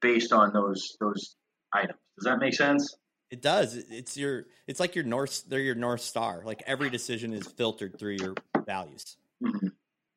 based 0.00 0.32
on 0.32 0.52
those 0.52 0.96
those 1.00 1.36
items. 1.72 1.98
Does 2.18 2.24
that 2.24 2.38
make 2.38 2.54
sense? 2.54 2.94
It 3.30 3.40
does. 3.40 3.76
It's 3.76 4.16
your. 4.16 4.44
It's 4.66 4.78
like 4.78 4.94
your 4.94 5.04
north. 5.04 5.44
They're 5.48 5.60
your 5.60 5.74
north 5.74 6.02
star. 6.02 6.42
Like 6.44 6.62
every 6.66 6.90
decision 6.90 7.32
is 7.32 7.46
filtered 7.46 7.98
through 7.98 8.16
your 8.20 8.34
values. 8.66 9.16
Mm-hmm. 9.42 9.68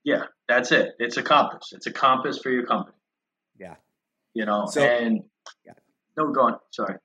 Yeah, 0.04 0.24
that's 0.48 0.72
it. 0.72 0.92
It's 1.00 1.18
a 1.18 1.24
compass. 1.24 1.72
It's 1.72 1.88
a 1.88 1.92
compass 1.92 2.40
for 2.40 2.52
your 2.52 2.66
company. 2.66 2.98
Yeah. 3.58 3.76
You 4.34 4.46
know, 4.46 4.66
so, 4.68 4.84
and 4.84 5.22
yeah. 5.66 5.74
No, 6.18 6.32
go 6.32 6.42
on. 6.42 6.60
Sorry. 6.72 6.96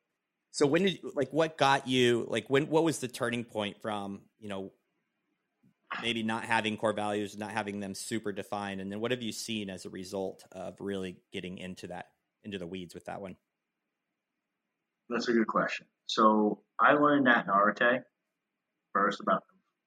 So 0.53 0.67
when 0.67 0.85
did 0.85 1.01
like 1.15 1.31
what 1.33 1.57
got 1.57 1.87
you 1.87 2.27
like 2.29 2.49
when 2.49 2.69
what 2.69 2.85
was 2.85 2.99
the 2.99 3.09
turning 3.09 3.45
point 3.45 3.81
from 3.81 4.23
you 4.39 4.49
know 4.49 4.73
maybe 6.03 6.23
not 6.23 6.45
having 6.45 6.77
core 6.77 6.93
values, 6.93 7.37
not 7.37 7.51
having 7.53 7.81
them 7.81 7.95
super 7.95 8.33
defined, 8.33 8.81
and 8.81 8.91
then 8.91 9.01
what 9.01 9.11
have 9.11 9.23
you 9.23 9.33
seen 9.33 9.71
as 9.71 9.85
a 9.85 9.91
result 9.91 10.45
of 10.53 10.75
really 10.81 11.17
getting 11.33 11.59
into 11.59 11.87
that 11.89 12.09
into 12.45 12.59
the 12.59 12.67
weeds 12.67 12.95
with 12.95 13.05
that 13.07 13.21
one? 13.21 13.37
That's 15.09 15.29
a 15.29 15.33
good 15.33 15.47
question. 15.47 15.87
So 16.07 16.63
I 16.79 16.93
learned 16.93 17.27
that 17.27 17.45
in 17.45 17.51
Arete 17.51 18.03
first 18.93 19.21
about 19.21 19.43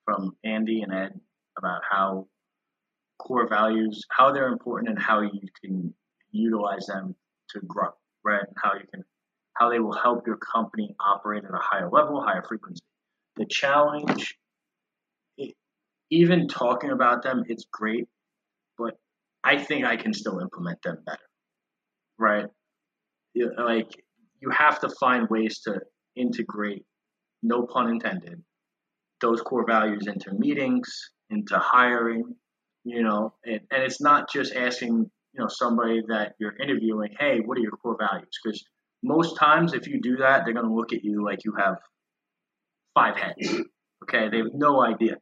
from 0.05 0.35
Andy 0.43 0.81
and 0.81 0.93
Ed 0.93 1.19
about 1.57 1.81
how 1.89 2.27
core 3.19 3.47
values, 3.47 4.03
how 4.09 4.31
they're 4.31 4.49
important, 4.49 4.89
and 4.89 4.99
how 4.99 5.21
you 5.21 5.47
can 5.63 5.93
utilize 6.31 6.87
them 6.87 7.15
to 7.49 7.59
grow, 7.61 7.89
right? 8.23 8.41
And 8.41 8.57
how 8.61 8.73
you 8.73 8.85
can, 8.91 9.03
how 9.55 9.69
they 9.69 9.79
will 9.79 9.93
help 9.93 10.25
your 10.25 10.37
company 10.37 10.95
operate 10.99 11.43
at 11.43 11.51
a 11.51 11.59
higher 11.61 11.89
level, 11.89 12.21
higher 12.21 12.43
frequency. 12.47 12.81
The 13.35 13.45
challenge, 13.45 14.35
even 16.09 16.47
talking 16.47 16.91
about 16.91 17.23
them, 17.23 17.43
it's 17.47 17.65
great, 17.71 18.07
but 18.77 18.95
I 19.43 19.57
think 19.57 19.85
I 19.85 19.97
can 19.97 20.13
still 20.13 20.39
implement 20.39 20.81
them 20.83 20.97
better, 21.05 21.29
right? 22.17 22.45
Like 23.35 23.89
you 24.41 24.49
have 24.51 24.79
to 24.81 24.89
find 24.99 25.27
ways 25.29 25.61
to 25.61 25.81
integrate, 26.15 26.85
no 27.41 27.63
pun 27.65 27.89
intended, 27.89 28.43
those 29.21 29.41
core 29.41 29.65
values 29.65 30.07
into 30.07 30.33
meetings, 30.33 31.11
into 31.29 31.57
hiring, 31.57 32.35
you 32.83 33.01
know, 33.03 33.33
and, 33.45 33.61
and 33.71 33.83
it's 33.83 34.01
not 34.01 34.31
just 34.31 34.53
asking, 34.53 35.09
you 35.33 35.39
know, 35.39 35.47
somebody 35.47 36.01
that 36.09 36.33
you're 36.39 36.55
interviewing, 36.57 37.11
hey, 37.19 37.39
what 37.39 37.57
are 37.57 37.61
your 37.61 37.71
core 37.71 37.97
values? 37.97 38.37
Because 38.43 38.63
most 39.03 39.37
times 39.37 39.73
if 39.73 39.87
you 39.87 40.01
do 40.01 40.17
that, 40.17 40.43
they're 40.45 40.53
going 40.53 40.65
to 40.65 40.73
look 40.73 40.93
at 40.93 41.03
you 41.03 41.23
like 41.23 41.43
you 41.43 41.53
have 41.57 41.75
five 42.95 43.15
heads. 43.17 43.61
Okay. 44.03 44.27
They 44.29 44.39
have 44.39 44.53
no 44.53 44.83
idea. 44.83 45.15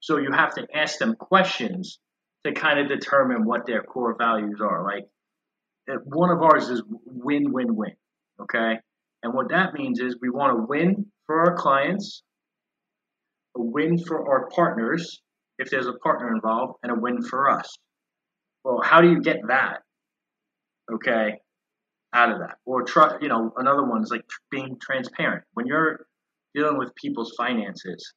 So 0.00 0.18
you 0.18 0.30
have 0.30 0.54
to 0.56 0.66
ask 0.74 0.98
them 0.98 1.14
questions 1.14 1.98
to 2.44 2.52
kind 2.52 2.78
of 2.78 2.86
determine 2.86 3.46
what 3.46 3.64
their 3.64 3.82
core 3.82 4.14
values 4.18 4.60
are. 4.60 4.84
Like 4.84 5.06
one 6.04 6.28
of 6.28 6.42
ours 6.42 6.68
is 6.68 6.82
win, 7.06 7.50
win, 7.50 7.74
win. 7.74 7.92
Okay. 8.42 8.74
And 9.22 9.32
what 9.32 9.48
that 9.48 9.72
means 9.72 10.00
is 10.00 10.18
we 10.20 10.28
want 10.28 10.54
to 10.54 10.66
win 10.68 11.06
for 11.24 11.46
our 11.46 11.56
clients, 11.56 12.22
a 13.56 13.62
win 13.62 13.96
for 13.98 14.28
our 14.28 14.50
partners, 14.50 15.22
if 15.58 15.70
there's 15.70 15.86
a 15.86 15.94
partner 15.94 16.34
involved, 16.34 16.74
and 16.82 16.92
a 16.92 16.94
win 16.94 17.22
for 17.22 17.50
us. 17.50 17.74
Well, 18.64 18.82
how 18.84 19.00
do 19.00 19.08
you 19.10 19.22
get 19.22 19.38
that? 19.48 19.78
Okay, 20.92 21.38
out 22.16 22.32
of 22.32 22.38
that, 22.40 22.56
or 22.64 22.82
try, 22.82 23.18
you 23.20 23.28
know, 23.28 23.52
another 23.56 23.84
one 23.84 24.02
is 24.02 24.10
like 24.10 24.24
being 24.50 24.78
transparent. 24.80 25.44
When 25.54 25.66
you're 25.66 26.06
dealing 26.54 26.78
with 26.78 26.94
people's 26.96 27.34
finances, 27.36 28.14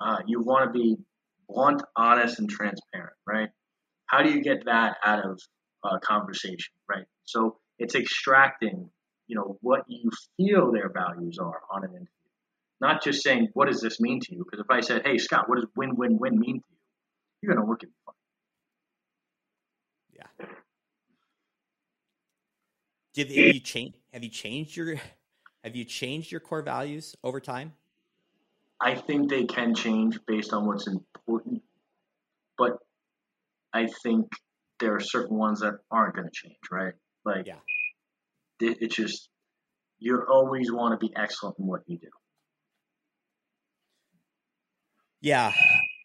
uh, 0.00 0.18
you 0.26 0.40
want 0.40 0.72
to 0.72 0.78
be 0.78 0.96
blunt, 1.48 1.82
honest, 1.96 2.38
and 2.38 2.48
transparent, 2.48 3.14
right? 3.26 3.50
How 4.06 4.22
do 4.22 4.30
you 4.30 4.42
get 4.42 4.64
that 4.66 4.96
out 5.04 5.24
of 5.24 5.40
a 5.84 5.98
conversation, 6.00 6.72
right? 6.88 7.06
So 7.24 7.58
it's 7.78 7.96
extracting, 7.96 8.90
you 9.26 9.36
know, 9.36 9.58
what 9.60 9.82
you 9.88 10.10
feel 10.36 10.72
their 10.72 10.90
values 10.90 11.38
are 11.38 11.62
on 11.72 11.84
an 11.84 11.90
interview 11.90 12.06
not 12.80 13.02
just 13.04 13.22
saying, 13.22 13.48
what 13.54 13.68
does 13.68 13.80
this 13.80 14.00
mean 14.00 14.20
to 14.20 14.34
you? 14.34 14.44
Because 14.44 14.64
if 14.64 14.70
I 14.70 14.80
said, 14.80 15.02
hey, 15.04 15.18
Scott, 15.18 15.48
what 15.48 15.56
does 15.56 15.66
win 15.76 15.96
win 15.96 16.18
win 16.18 16.38
mean 16.38 16.60
to 16.60 16.64
you? 16.70 16.76
You're 17.42 17.54
to 17.54 17.64
look 17.64 17.82
at 17.82 17.88
me. 17.88 17.94
Yeah. 20.16 20.46
Did, 23.14 23.28
have 23.28 23.54
you 23.54 23.60
change? 23.60 23.94
Have 24.12 24.22
you 24.22 24.30
changed 24.30 24.76
your 24.76 24.96
Have 25.64 25.76
you 25.76 25.84
changed 25.84 26.30
your 26.30 26.40
core 26.40 26.62
values 26.62 27.14
over 27.22 27.40
time? 27.40 27.74
I 28.80 28.94
think 28.94 29.28
they 29.28 29.44
can 29.44 29.74
change 29.74 30.18
based 30.26 30.54
on 30.54 30.66
what's 30.66 30.86
important, 30.86 31.62
but 32.56 32.78
I 33.74 33.88
think 34.02 34.26
there 34.78 34.94
are 34.94 35.00
certain 35.00 35.36
ones 35.36 35.60
that 35.60 35.74
aren't 35.90 36.14
going 36.14 36.26
to 36.26 36.32
change, 36.32 36.56
right? 36.70 36.94
Like, 37.26 37.46
yeah, 37.46 37.58
it, 38.60 38.78
it's 38.80 38.96
just 38.96 39.28
you 39.98 40.24
always 40.30 40.72
want 40.72 40.98
to 40.98 41.06
be 41.06 41.12
excellent 41.14 41.58
in 41.58 41.66
what 41.66 41.82
you 41.86 41.98
do. 41.98 42.08
Yeah, 45.20 45.52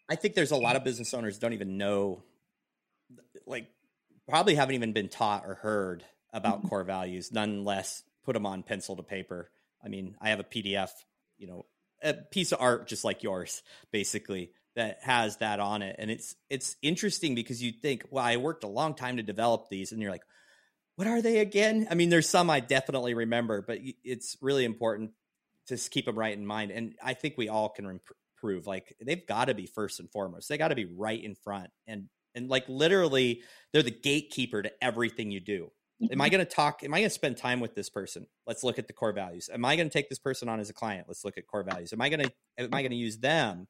I 0.10 0.16
think 0.16 0.34
there's 0.34 0.52
a 0.52 0.58
lot 0.58 0.76
of 0.76 0.84
business 0.84 1.14
owners 1.14 1.40
don't 1.40 1.54
even 1.54 1.78
know, 1.78 2.24
like, 3.46 3.68
probably 4.28 4.56
haven't 4.56 4.76
even 4.76 4.92
been 4.92 5.08
taught 5.08 5.46
or 5.46 5.56
heard 5.56 6.04
about 6.36 6.60
mm-hmm. 6.60 6.68
core 6.68 6.84
values, 6.84 7.32
nonetheless 7.32 8.04
put 8.24 8.34
them 8.34 8.46
on 8.46 8.62
pencil 8.62 8.96
to 8.98 9.04
paper. 9.04 9.50
I 9.84 9.88
mean, 9.88 10.16
I 10.20 10.30
have 10.30 10.40
a 10.40 10.44
PDF, 10.44 10.90
you 11.38 11.48
know, 11.48 11.66
a 12.04 12.14
piece 12.14 12.52
of 12.52 12.60
art 12.62 12.88
just 12.88 13.04
like 13.04 13.24
yours, 13.24 13.64
basically, 13.92 14.52
that 14.76 15.00
has 15.04 15.38
that 15.38 15.60
on 15.60 15.82
it, 15.82 15.96
and 15.98 16.12
it's 16.12 16.36
it's 16.50 16.76
interesting 16.82 17.34
because 17.34 17.64
you 17.64 17.72
think, 17.72 18.04
well, 18.12 18.26
I 18.26 18.36
worked 18.36 18.66
a 18.66 18.68
long 18.68 18.94
time 18.94 19.18
to 19.18 19.24
develop 19.24 19.70
these, 19.70 19.94
and 19.94 20.02
you're 20.02 20.12
like, 20.12 20.26
what 20.98 21.08
are 21.08 21.22
they 21.22 21.40
again? 21.40 21.88
I 21.90 21.96
mean, 21.96 22.10
there's 22.10 22.30
some 22.30 22.50
I 22.50 22.60
definitely 22.60 23.14
remember, 23.14 23.62
but 23.62 23.80
it's 24.04 24.36
really 24.42 24.66
important 24.66 25.12
to 25.68 25.78
keep 25.78 26.06
them 26.06 26.20
right 26.20 26.38
in 26.38 26.46
mind, 26.46 26.72
and 26.72 26.94
I 27.02 27.14
think 27.14 27.36
we 27.38 27.48
all 27.48 27.70
can 27.70 27.86
improve. 27.86 28.68
Like 28.68 28.96
they've 29.02 29.26
got 29.26 29.46
to 29.46 29.54
be 29.54 29.66
first 29.66 30.02
and 30.02 30.12
foremost. 30.12 30.50
They 30.50 30.58
got 30.58 30.68
to 30.68 30.76
be 30.76 30.86
right 30.86 31.24
in 31.24 31.36
front 31.36 31.70
and 31.88 32.10
and 32.36 32.50
like 32.50 32.68
literally 32.68 33.42
they're 33.72 33.82
the 33.82 33.92
gatekeeper 33.92 34.62
to 34.62 34.72
everything 34.84 35.32
you 35.32 35.40
do. 35.40 35.72
Mm-hmm. 36.02 36.14
Am 36.14 36.22
I 36.22 36.26
mm-hmm. 36.26 36.36
going 36.36 36.46
to 36.46 36.52
talk? 36.52 36.84
Am 36.84 36.94
I 36.94 37.00
going 37.00 37.10
to 37.10 37.14
spend 37.14 37.38
time 37.38 37.60
with 37.60 37.76
this 37.76 37.90
person? 37.90 38.28
Let's 38.46 38.64
look 38.64 38.80
at 38.80 38.88
the 38.88 38.94
core 38.94 39.14
values. 39.14 39.50
Am 39.54 39.64
I 39.64 39.76
going 39.76 39.88
to 39.88 39.94
take 39.94 40.10
this 40.10 40.20
person 40.20 40.50
on 40.50 40.60
as 40.60 40.70
a 40.70 40.74
client? 40.74 41.06
Let's 41.08 41.24
look 41.24 41.38
at 41.38 41.48
core 41.48 41.64
values. 41.64 41.94
Am 41.94 42.02
I 42.02 42.10
going 42.10 42.24
to 42.24 42.32
am 42.58 42.74
I 42.74 42.82
going 42.82 42.92
to 42.92 42.98
use 42.98 43.18
them 43.18 43.68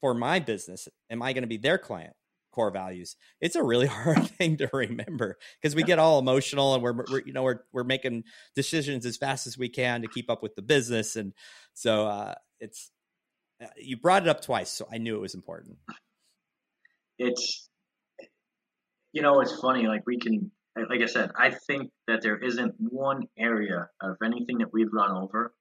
for 0.00 0.14
my 0.14 0.38
business? 0.38 0.88
Am 1.10 1.22
I 1.22 1.32
going 1.32 1.42
to 1.42 1.48
be 1.48 1.58
their 1.58 1.78
client? 1.78 2.14
Core 2.52 2.70
values. 2.70 3.16
It's 3.40 3.54
a 3.54 3.62
really 3.62 3.86
hard 3.88 4.26
thing 4.26 4.56
to 4.56 4.70
remember 4.72 5.36
because 5.60 5.74
we 5.74 5.82
get 5.82 5.98
all 5.98 6.18
emotional 6.18 6.74
and 6.74 6.82
we're, 6.82 6.94
we're, 7.10 7.22
you 7.24 7.32
know 7.32 7.42
we're 7.42 7.60
we're 7.72 7.84
making 7.84 8.24
decisions 8.56 9.06
as 9.06 9.16
fast 9.16 9.46
as 9.46 9.56
we 9.56 9.68
can 9.68 10.02
to 10.02 10.08
keep 10.08 10.30
up 10.30 10.42
with 10.42 10.56
the 10.56 10.62
business 10.62 11.16
and 11.16 11.32
so 11.74 12.06
uh, 12.06 12.34
it's 12.60 12.90
uh, 13.62 13.66
you 13.76 13.96
brought 13.96 14.22
it 14.22 14.28
up 14.28 14.40
twice, 14.40 14.70
so 14.70 14.86
I 14.90 14.98
knew 14.98 15.16
it 15.16 15.20
was 15.20 15.34
important. 15.34 15.76
It's, 17.18 17.68
you 19.12 19.20
know, 19.22 19.40
it's 19.40 19.54
funny. 19.60 19.86
Like 19.86 20.02
we 20.06 20.18
can, 20.18 20.50
like 20.88 21.00
I 21.00 21.06
said, 21.06 21.30
I 21.36 21.50
think 21.50 21.90
that 22.06 22.22
there 22.22 22.36
isn't 22.36 22.74
one 22.78 23.24
area 23.38 23.88
of 24.00 24.16
anything 24.24 24.58
that 24.58 24.72
we've 24.72 24.90
gone 24.90 25.16
over 25.16 25.52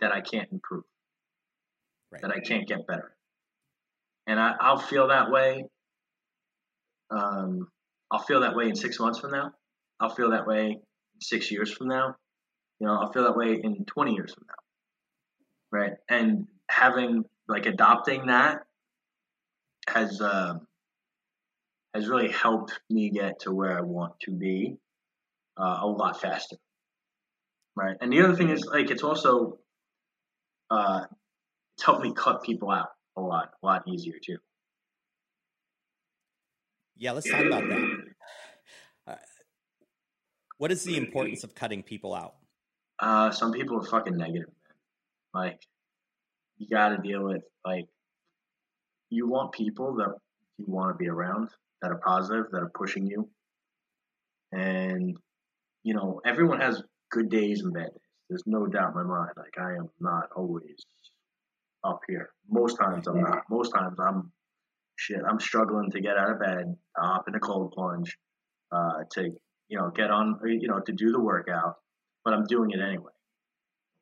that 0.00 0.12
I 0.12 0.20
can't 0.20 0.50
improve, 0.52 0.84
right. 2.12 2.22
that 2.22 2.30
I 2.30 2.40
can't 2.40 2.66
get 2.66 2.86
better, 2.86 3.16
and 4.26 4.38
I, 4.38 4.54
I'll 4.60 4.78
feel 4.78 5.08
that 5.08 5.30
way. 5.30 5.64
Um, 7.10 7.68
I'll 8.10 8.22
feel 8.22 8.40
that 8.40 8.56
way 8.56 8.68
in 8.68 8.76
six 8.76 8.98
months 8.98 9.20
from 9.20 9.32
now. 9.32 9.52
I'll 10.00 10.14
feel 10.14 10.30
that 10.30 10.46
way 10.46 10.80
six 11.20 11.50
years 11.50 11.72
from 11.72 11.88
now. 11.88 12.16
You 12.80 12.86
know, 12.86 12.94
I'll 12.94 13.12
feel 13.12 13.24
that 13.24 13.36
way 13.36 13.58
in 13.62 13.84
20 13.84 14.12
years 14.12 14.34
from 14.34 14.44
now. 14.48 15.78
Right. 15.78 15.92
And 16.08 16.46
having 16.68 17.24
like 17.48 17.66
adopting 17.66 18.26
that 18.26 18.62
has 19.88 20.20
uh, 20.20 20.54
has 21.94 22.08
really 22.08 22.30
helped 22.30 22.80
me 22.90 23.10
get 23.10 23.40
to 23.40 23.52
where 23.52 23.76
I 23.76 23.80
want 23.80 24.18
to 24.20 24.30
be 24.30 24.76
uh, 25.56 25.78
a 25.80 25.86
lot 25.86 26.20
faster. 26.20 26.56
Right, 27.74 27.96
and 28.00 28.12
the 28.12 28.22
other 28.22 28.34
thing 28.34 28.50
is 28.50 28.64
like 28.64 28.90
it's 28.90 29.02
also 29.02 29.58
uh, 30.70 31.04
it's 31.76 31.84
helped 31.84 32.02
me 32.02 32.12
cut 32.14 32.42
people 32.42 32.70
out 32.70 32.88
a 33.16 33.20
lot, 33.20 33.50
a 33.62 33.66
lot 33.66 33.82
easier 33.86 34.14
too. 34.22 34.38
Yeah, 36.96 37.12
let's 37.12 37.30
talk 37.30 37.44
about 37.44 37.68
that. 37.68 37.98
Uh, 39.06 39.14
what 40.58 40.72
is 40.72 40.82
the 40.84 40.96
importance 40.96 41.44
of 41.44 41.54
cutting 41.54 41.82
people 41.82 42.14
out? 42.14 42.34
Uh, 42.98 43.30
some 43.30 43.52
people 43.52 43.78
are 43.78 43.84
fucking 43.84 44.16
negative, 44.16 44.48
man. 44.48 45.44
Like 45.44 45.60
you 46.56 46.66
got 46.68 46.88
to 46.88 46.98
deal 46.98 47.22
with 47.22 47.42
like 47.64 47.86
you 49.10 49.28
want 49.28 49.52
people 49.52 49.94
that 49.96 50.14
you 50.58 50.64
want 50.66 50.94
to 50.94 50.98
be 50.98 51.08
around 51.08 51.50
that 51.82 51.90
are 51.90 52.00
positive, 52.04 52.46
that 52.52 52.62
are 52.62 52.70
pushing 52.74 53.06
you. 53.06 53.28
And 54.52 55.16
you 55.82 55.94
know, 55.94 56.20
everyone 56.24 56.60
has 56.60 56.82
good 57.10 57.30
days 57.30 57.62
and 57.62 57.72
bad 57.72 57.90
days. 57.90 58.00
There's 58.28 58.42
no 58.46 58.66
doubt 58.66 58.90
in 58.90 58.94
my 58.94 59.02
mind. 59.04 59.30
Like 59.36 59.54
I 59.58 59.74
am 59.74 59.88
not 60.00 60.30
always 60.34 60.84
up 61.84 62.00
here. 62.08 62.30
Most 62.48 62.76
times 62.76 63.06
I'm 63.06 63.20
not. 63.20 63.44
Most 63.50 63.70
times 63.70 63.98
I'm 64.00 64.32
shit. 64.96 65.20
I'm 65.28 65.40
struggling 65.40 65.90
to 65.92 66.00
get 66.00 66.16
out 66.16 66.30
of 66.30 66.40
bed, 66.40 66.76
hop 66.96 67.28
in 67.28 67.34
a 67.34 67.40
cold 67.40 67.72
plunge, 67.72 68.16
uh, 68.72 69.04
to 69.12 69.30
you 69.68 69.78
know 69.78 69.90
get 69.90 70.10
on, 70.10 70.40
you 70.44 70.68
know, 70.68 70.80
to 70.80 70.92
do 70.92 71.12
the 71.12 71.20
workout. 71.20 71.76
But 72.24 72.34
I'm 72.34 72.44
doing 72.46 72.70
it 72.70 72.80
anyway. 72.80 73.12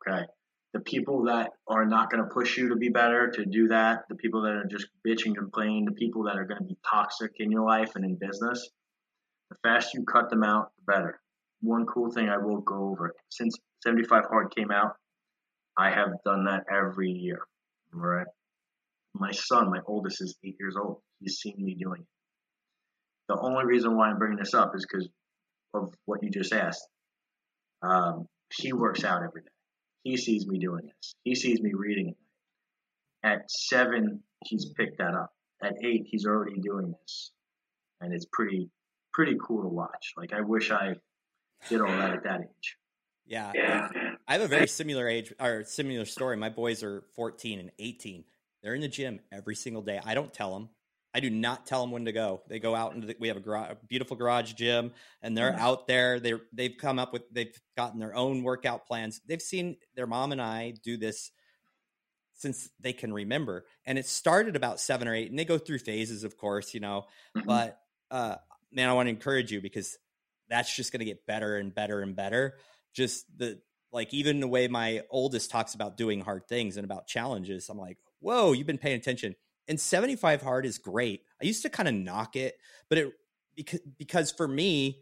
Okay 0.09 0.25
the 0.75 0.81
people 0.81 1.23
that 1.23 1.53
are 1.69 1.87
not 1.87 2.11
going 2.11 2.23
to 2.23 2.29
push 2.29 2.59
you 2.59 2.69
to 2.69 2.77
be 2.77 2.89
better, 2.89 3.31
to 3.31 3.47
do 3.47 3.69
that, 3.69 4.03
the 4.09 4.17
people 4.17 4.43
that 4.43 4.55
are 4.55 4.67
just 4.67 4.89
bitch 5.07 5.25
and 5.25 5.37
complain, 5.37 5.85
the 5.85 5.93
people 5.93 6.25
that 6.25 6.37
are 6.37 6.45
going 6.45 6.59
to 6.59 6.67
be 6.67 6.77
toxic 6.89 7.31
in 7.39 7.53
your 7.53 7.65
life 7.65 7.93
and 7.95 8.05
in 8.05 8.17
business, 8.17 8.69
the 9.51 9.57
faster 9.63 9.99
you 9.99 10.05
cut 10.05 10.29
them 10.31 10.43
out, 10.43 10.73
the 10.77 10.93
better. 10.93 11.21
one 11.61 11.87
cool 11.87 12.11
thing 12.11 12.29
I 12.29 12.39
will 12.39 12.61
go 12.61 12.91
over. 12.91 13.15
Since 13.31 13.57
75 13.85 14.25
Hard 14.29 14.55
came 14.55 14.73
out, 14.73 14.97
I 15.79 15.91
have 15.91 16.09
done 16.25 16.45
that 16.47 16.65
every 16.69 17.11
year. 17.11 17.47
Right. 17.93 18.27
My 19.15 19.31
son, 19.31 19.71
my 19.71 19.79
oldest, 19.87 20.21
is 20.21 20.37
eight 20.45 20.57
years 20.59 20.75
old. 20.77 20.99
He's 21.21 21.37
seen 21.37 21.55
me 21.57 21.77
doing 21.77 22.01
it. 22.01 22.09
The 23.29 23.39
only 23.39 23.65
reason 23.65 23.97
why 23.97 24.09
I'm 24.09 24.19
bringing 24.19 24.39
this 24.39 24.55
up 24.55 24.73
is 24.75 24.85
because 24.85 25.09
of 25.73 25.95
what 26.05 26.25
you 26.25 26.31
just 26.31 26.53
asked. 26.53 26.85
Um, 27.81 28.27
he 28.53 28.73
works 28.73 29.05
out 29.05 29.23
every 29.23 29.43
day. 29.43 29.54
He 30.05 30.17
sees 30.17 30.47
me 30.47 30.59
doing 30.59 30.87
this. 30.87 31.15
He 31.25 31.35
sees 31.35 31.61
me 31.61 31.73
reading 31.75 32.11
it. 32.11 32.17
At 33.27 33.51
seven, 33.51 34.23
he's 34.45 34.67
picked 34.77 34.99
that 34.99 35.15
up. 35.15 35.33
At 35.63 35.73
eight, 35.83 36.05
he's 36.07 36.27
already 36.27 36.61
doing 36.61 36.95
this, 37.01 37.33
and 38.01 38.13
it's 38.13 38.27
pretty 38.31 38.71
pretty 39.15 39.37
cool 39.43 39.63
to 39.63 39.69
watch. 39.69 40.13
Like 40.17 40.33
I 40.33 40.43
wish 40.43 40.71
I 40.71 40.97
did 41.69 41.81
all 41.81 41.89
that 41.89 42.13
at 42.13 42.25
that 42.25 42.41
age. 42.43 42.77
Yeah. 43.27 43.53
yeah. 43.55 43.89
I 44.29 44.35
have 44.35 44.43
a 44.43 44.49
very 44.49 44.67
similar 44.67 45.09
age 45.09 45.33
or 45.41 45.65
similar 45.65 46.05
story. 46.05 46.37
My 46.37 46.51
boys 46.51 46.83
are 46.83 47.05
14 47.17 47.59
and 47.59 47.71
18. 47.79 48.25
They're 48.63 48.75
in 48.75 48.83
the 48.83 48.89
gym 48.89 49.21
every 49.33 49.55
single 49.55 49.83
day. 49.83 50.01
I 50.05 50.15
don't 50.15 50.33
tell 50.33 50.53
them. 50.53 50.69
I 51.15 51.21
do 51.21 51.31
not 51.31 51.65
tell 51.65 51.81
them 51.81 51.93
when 51.93 52.07
to 52.07 52.13
go. 52.13 52.43
They 52.49 52.59
go 52.59 52.75
out 52.75 52.93
into 52.95 53.07
the, 53.07 53.17
we 53.21 53.29
have 53.29 53.37
a, 53.37 53.41
garage, 53.41 53.71
a 53.71 53.77
beautiful 53.87 54.17
garage 54.17 54.53
gym 54.55 54.93
and 55.23 55.39
they're 55.39 55.55
out 55.55 55.87
there. 55.87 56.19
They 56.19 56.35
they've 56.53 56.77
come 56.77 56.99
up 56.99 57.13
with 57.13 57.23
they've 57.31 57.57
gotten 57.77 58.01
their 58.01 58.17
own 58.17 58.43
workout 58.43 58.87
plans. 58.87 59.21
They've 59.27 59.41
seen 59.41 59.77
their 59.95 60.09
mom 60.09 60.33
and 60.33 60.43
I 60.43 60.75
do 60.83 60.97
this 60.97 61.31
since 62.35 62.69
they 62.81 62.93
can 62.93 63.13
remember. 63.13 63.65
And 63.87 63.97
it 63.97 64.07
started 64.07 64.57
about 64.57 64.81
7 64.81 65.07
or 65.07 65.15
8 65.15 65.31
and 65.31 65.39
they 65.39 65.45
go 65.45 65.57
through 65.57 65.79
phases 65.79 66.25
of 66.25 66.37
course, 66.37 66.75
you 66.75 66.81
know. 66.81 67.05
Mm-hmm. 67.37 67.47
But 67.47 67.79
uh 68.11 68.37
man, 68.73 68.89
I 68.89 68.93
want 68.95 69.07
to 69.07 69.11
encourage 69.11 69.53
you 69.53 69.61
because 69.61 69.97
that's 70.49 70.75
just 70.75 70.93
going 70.93 70.99
to 70.99 71.07
get 71.07 71.27
better 71.27 71.57
and 71.57 71.73
better 71.73 72.01
and 72.01 72.17
better. 72.17 72.57
Just 72.93 73.27
the 73.39 73.61
like 73.93 74.13
even 74.13 74.41
the 74.41 74.49
way 74.49 74.67
my 74.67 75.03
oldest 75.09 75.51
talks 75.51 75.75
about 75.75 75.97
doing 75.97 76.21
hard 76.21 76.49
things 76.49 76.77
and 76.77 76.85
about 76.85 77.07
challenges, 77.07 77.69
I'm 77.69 77.79
like, 77.79 77.99
whoa, 78.19 78.53
you've 78.53 78.67
been 78.67 78.79
paying 78.79 78.97
attention. 78.97 79.37
And 79.67 79.81
75 79.81 80.43
hard 80.43 80.67
is 80.67 80.79
great. 80.79 81.23
I 81.41 81.47
used 81.47 81.63
to 81.63 81.71
kind 81.71 81.89
of 81.89 81.95
knock 81.95 82.37
it, 82.37 82.57
but 82.89 82.99
it 82.99 83.13
because 83.57 83.81
because 83.99 84.31
for 84.31 84.47
me, 84.47 85.01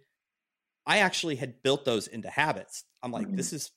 I 0.87 0.98
actually 0.98 1.37
had 1.37 1.62
built 1.62 1.85
those 1.85 2.07
into 2.07 2.29
habits. 2.29 2.85
I'm 3.03 3.12
like, 3.12 3.27
mm-hmm. 3.27 3.37
this 3.37 3.53
is 3.53 3.70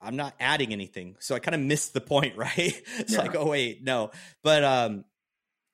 I'm 0.00 0.16
not 0.16 0.34
adding 0.38 0.72
anything. 0.72 1.16
So 1.20 1.34
I 1.34 1.38
kind 1.38 1.54
of 1.54 1.60
missed 1.60 1.94
the 1.94 2.00
point, 2.00 2.36
right? 2.36 2.82
it's 2.98 3.12
yeah. 3.12 3.18
like, 3.18 3.34
oh 3.34 3.48
wait, 3.48 3.82
no. 3.82 4.10
But 4.42 4.64
um 4.64 5.04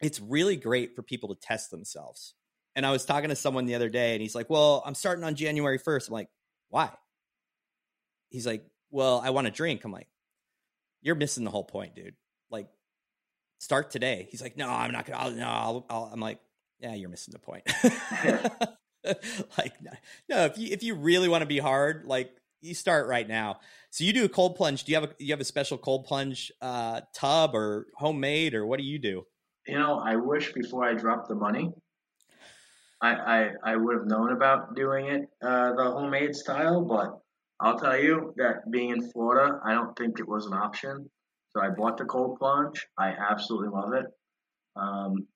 it's 0.01 0.21
really 0.21 0.57
great 0.57 0.97
for 0.97 1.03
people 1.03 1.35
to 1.35 1.41
test 1.41 1.71
themselves. 1.71 2.35
And 2.75 2.85
I 2.85 2.91
was 2.91 3.05
talking 3.05 3.31
to 3.31 3.37
someone 3.37 3.67
the 3.67 3.75
other 3.75 3.89
day 3.89 4.15
and 4.15 4.23
he's 4.23 4.35
like, 4.35 4.51
Well, 4.51 4.83
I'm 4.85 4.95
starting 4.95 5.25
on 5.25 5.35
January 5.35 5.79
1st. 5.79 6.09
I'm 6.09 6.15
like, 6.15 6.29
Why? 6.69 6.91
He's 8.31 8.47
like, 8.47 8.65
Well, 8.91 9.21
I 9.25 9.31
want 9.31 9.47
to 9.47 9.53
drink. 9.53 9.85
I'm 9.85 9.93
like, 9.93 10.09
You're 11.03 11.15
missing 11.15 11.45
the 11.45 11.51
whole 11.51 11.65
point, 11.65 11.95
dude. 11.95 12.15
Start 13.63 13.93
today. 13.93 14.27
He's 14.29 14.43
like, 14.43 14.57
No, 14.57 14.69
I'm 14.69 14.91
not 14.91 15.07
gonna, 15.07 15.19
I'll, 15.21 15.31
no, 15.31 15.47
I'll, 15.47 15.87
I'll. 15.89 16.11
I'm 16.13 16.19
like, 16.19 16.41
Yeah, 16.81 16.95
you're 16.95 17.09
missing 17.09 17.31
the 17.31 17.39
point. 17.39 17.63
like, 19.57 19.73
no, 20.29 20.47
if 20.47 20.59
you, 20.59 20.69
if 20.73 20.83
you 20.83 20.97
really 20.97 21.29
want 21.29 21.43
to 21.43 21.47
be 21.47 21.59
hard, 21.59 22.05
like, 22.05 22.33
you 22.61 22.75
start 22.75 23.07
right 23.07 23.29
now. 23.29 23.61
So 23.91 24.03
you 24.03 24.13
do 24.13 24.25
a 24.25 24.29
cold 24.29 24.57
plunge. 24.57 24.83
Do 24.83 24.91
you 24.91 25.01
have 25.01 25.11
a 25.11 25.15
you 25.21 25.33
have 25.33 25.41
a 25.41 25.45
special 25.45 25.79
cold 25.79 26.07
plunge 26.07 26.51
uh, 26.61 27.03
tub 27.15 27.55
or 27.55 27.87
homemade 27.97 28.55
or 28.55 28.67
what 28.67 28.81
do 28.81 28.85
you 28.85 28.99
do? 28.99 29.27
You 29.69 29.79
know, 29.79 30.01
I 30.05 30.17
wish 30.17 30.53
before 30.53 30.85
I 30.85 30.95
dropped 30.95 31.29
the 31.29 31.37
money, 31.37 31.71
I, 33.01 33.15
I, 33.15 33.51
I 33.65 33.77
would 33.77 33.95
have 33.97 34.07
known 34.07 34.33
about 34.33 34.75
doing 34.75 35.07
it 35.07 35.23
uh, 35.41 35.73
the 35.75 35.85
homemade 35.85 36.35
style, 36.35 36.85
but 36.85 37.17
I'll 37.61 37.79
tell 37.79 37.97
you 37.97 38.35
that 38.39 38.69
being 38.73 38.91
in 38.91 39.09
Florida, 39.13 39.61
I 39.65 39.73
don't 39.73 39.97
think 39.97 40.19
it 40.19 40.29
was 40.29 40.47
an 40.47 40.53
option. 40.53 41.09
So 41.55 41.63
I 41.63 41.71
bought 41.71 41.99
the 41.99 42.05
cold 42.05 42.39
plunge. 42.39 42.87
I 42.99 43.11
absolutely 43.11 43.69
love 43.69 43.93
it. 43.95 44.07
Um, 44.77 45.27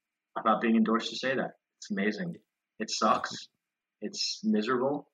not 0.45 0.61
being 0.61 0.77
endorsed 0.77 1.11
to 1.11 1.17
say 1.17 1.35
that. 1.35 1.53
It's 1.79 1.91
amazing. 1.91 2.35
It 2.79 2.91
sucks. 2.91 3.49
It's 4.01 4.41
miserable, 4.45 5.09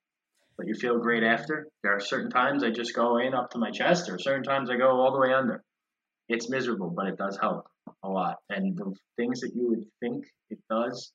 but 0.57 0.67
you 0.67 0.75
feel 0.75 0.99
great 0.99 1.23
after. 1.23 1.69
There 1.83 1.95
are 1.95 2.01
certain 2.01 2.31
times 2.31 2.65
I 2.65 2.71
just 2.71 2.95
go 2.95 3.19
in 3.19 3.35
up 3.35 3.51
to 3.51 3.59
my 3.59 3.71
chest, 3.71 4.11
or 4.11 4.19
certain 4.19 4.43
times 4.43 4.71
I 4.71 4.77
go 4.77 4.91
all 4.91 5.13
the 5.13 5.21
way 5.21 5.33
under. 5.33 5.63
It's 6.29 6.51
miserable, 6.51 6.91
but 6.91 7.07
it 7.07 7.17
does 7.17 7.39
help 7.41 7.67
a 8.03 8.09
lot. 8.09 8.37
And 8.49 8.77
the 8.77 8.93
things 9.17 9.41
that 9.41 9.53
you 9.55 9.69
would 9.69 9.85
think 10.01 10.25
it 10.51 10.59
does 10.69 11.13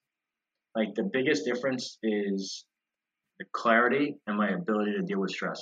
like 0.77 0.93
the 0.93 1.09
biggest 1.11 1.43
difference 1.43 1.97
is 2.03 2.65
the 3.39 3.45
clarity 3.51 4.15
and 4.27 4.37
my 4.37 4.49
ability 4.49 4.93
to 4.93 5.01
deal 5.01 5.19
with 5.19 5.31
stress. 5.31 5.59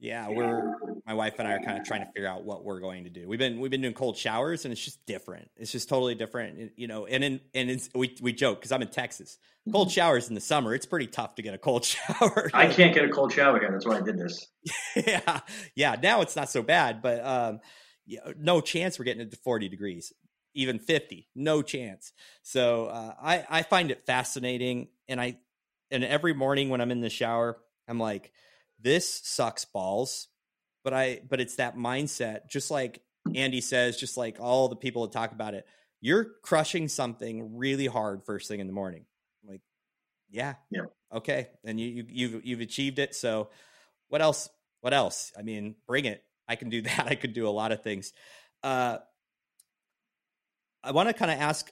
Yeah. 0.00 0.28
We're 0.30 0.74
my 1.06 1.12
wife 1.14 1.34
and 1.38 1.46
I 1.46 1.52
are 1.52 1.60
kind 1.60 1.78
of 1.78 1.84
trying 1.84 2.00
to 2.00 2.06
figure 2.06 2.26
out 2.26 2.44
what 2.44 2.64
we're 2.64 2.80
going 2.80 3.04
to 3.04 3.10
do. 3.10 3.28
We've 3.28 3.38
been 3.38 3.60
we've 3.60 3.70
been 3.70 3.82
doing 3.82 3.94
cold 3.94 4.16
showers 4.16 4.64
and 4.64 4.72
it's 4.72 4.82
just 4.82 5.04
different. 5.06 5.50
It's 5.56 5.70
just 5.70 5.88
totally 5.88 6.14
different, 6.14 6.72
you 6.76 6.88
know. 6.88 7.06
And 7.06 7.22
in 7.22 7.40
and 7.54 7.70
it's, 7.70 7.90
we 7.94 8.16
we 8.22 8.32
joke 8.32 8.58
because 8.58 8.72
I'm 8.72 8.82
in 8.82 8.88
Texas. 8.88 9.38
Cold 9.70 9.88
mm-hmm. 9.88 9.92
showers 9.92 10.28
in 10.28 10.34
the 10.34 10.40
summer, 10.40 10.74
it's 10.74 10.86
pretty 10.86 11.06
tough 11.06 11.34
to 11.34 11.42
get 11.42 11.52
a 11.52 11.58
cold 11.58 11.84
shower. 11.84 12.50
I 12.54 12.66
can't 12.68 12.94
get 12.94 13.04
a 13.04 13.10
cold 13.10 13.32
shower 13.32 13.60
here. 13.60 13.70
That's 13.70 13.86
why 13.86 13.98
I 13.98 14.00
did 14.00 14.18
this. 14.18 14.48
yeah, 14.96 15.40
yeah. 15.74 15.96
Now 16.02 16.22
it's 16.22 16.34
not 16.34 16.50
so 16.50 16.62
bad, 16.62 17.02
but 17.02 17.24
um, 17.24 17.60
yeah, 18.06 18.20
no 18.38 18.62
chance 18.62 18.98
we're 18.98 19.04
getting 19.04 19.22
it 19.22 19.30
to 19.30 19.36
40 19.36 19.68
degrees 19.68 20.12
even 20.52 20.80
50 20.80 21.28
no 21.36 21.62
chance 21.62 22.12
so 22.42 22.86
uh, 22.86 23.14
i 23.22 23.46
i 23.48 23.62
find 23.62 23.92
it 23.92 24.04
fascinating 24.04 24.88
and 25.08 25.20
i 25.20 25.38
and 25.92 26.02
every 26.02 26.34
morning 26.34 26.70
when 26.70 26.80
i'm 26.80 26.90
in 26.90 27.00
the 27.00 27.08
shower 27.08 27.56
i'm 27.86 28.00
like 28.00 28.32
this 28.82 29.20
sucks 29.24 29.64
balls 29.64 30.28
but 30.84 30.94
i 30.94 31.20
but 31.28 31.40
it's 31.40 31.56
that 31.56 31.76
mindset 31.76 32.48
just 32.48 32.70
like 32.70 33.00
andy 33.34 33.60
says 33.60 33.98
just 33.98 34.16
like 34.16 34.38
all 34.40 34.68
the 34.68 34.76
people 34.76 35.02
that 35.02 35.12
talk 35.12 35.32
about 35.32 35.54
it 35.54 35.66
you're 36.00 36.30
crushing 36.42 36.88
something 36.88 37.56
really 37.56 37.86
hard 37.86 38.24
first 38.24 38.48
thing 38.48 38.60
in 38.60 38.66
the 38.66 38.72
morning. 38.72 39.04
I'm 39.42 39.50
like 39.50 39.60
yeah 40.30 40.54
yeah. 40.70 40.82
okay 41.14 41.48
and 41.64 41.78
you, 41.78 41.88
you 41.88 42.06
you've 42.08 42.46
you've 42.46 42.60
achieved 42.60 42.98
it 42.98 43.14
so 43.14 43.50
what 44.08 44.22
else 44.22 44.48
what 44.80 44.94
else? 44.94 45.32
I 45.38 45.42
mean 45.42 45.76
bring 45.86 46.06
it. 46.06 46.24
I 46.48 46.56
can 46.56 46.70
do 46.70 46.82
that. 46.82 47.06
I 47.06 47.14
could 47.14 47.34
do 47.34 47.46
a 47.46 47.50
lot 47.50 47.72
of 47.72 47.82
things. 47.82 48.12
Uh 48.62 48.98
I 50.82 50.92
want 50.92 51.10
to 51.10 51.12
kind 51.12 51.30
of 51.30 51.38
ask 51.38 51.70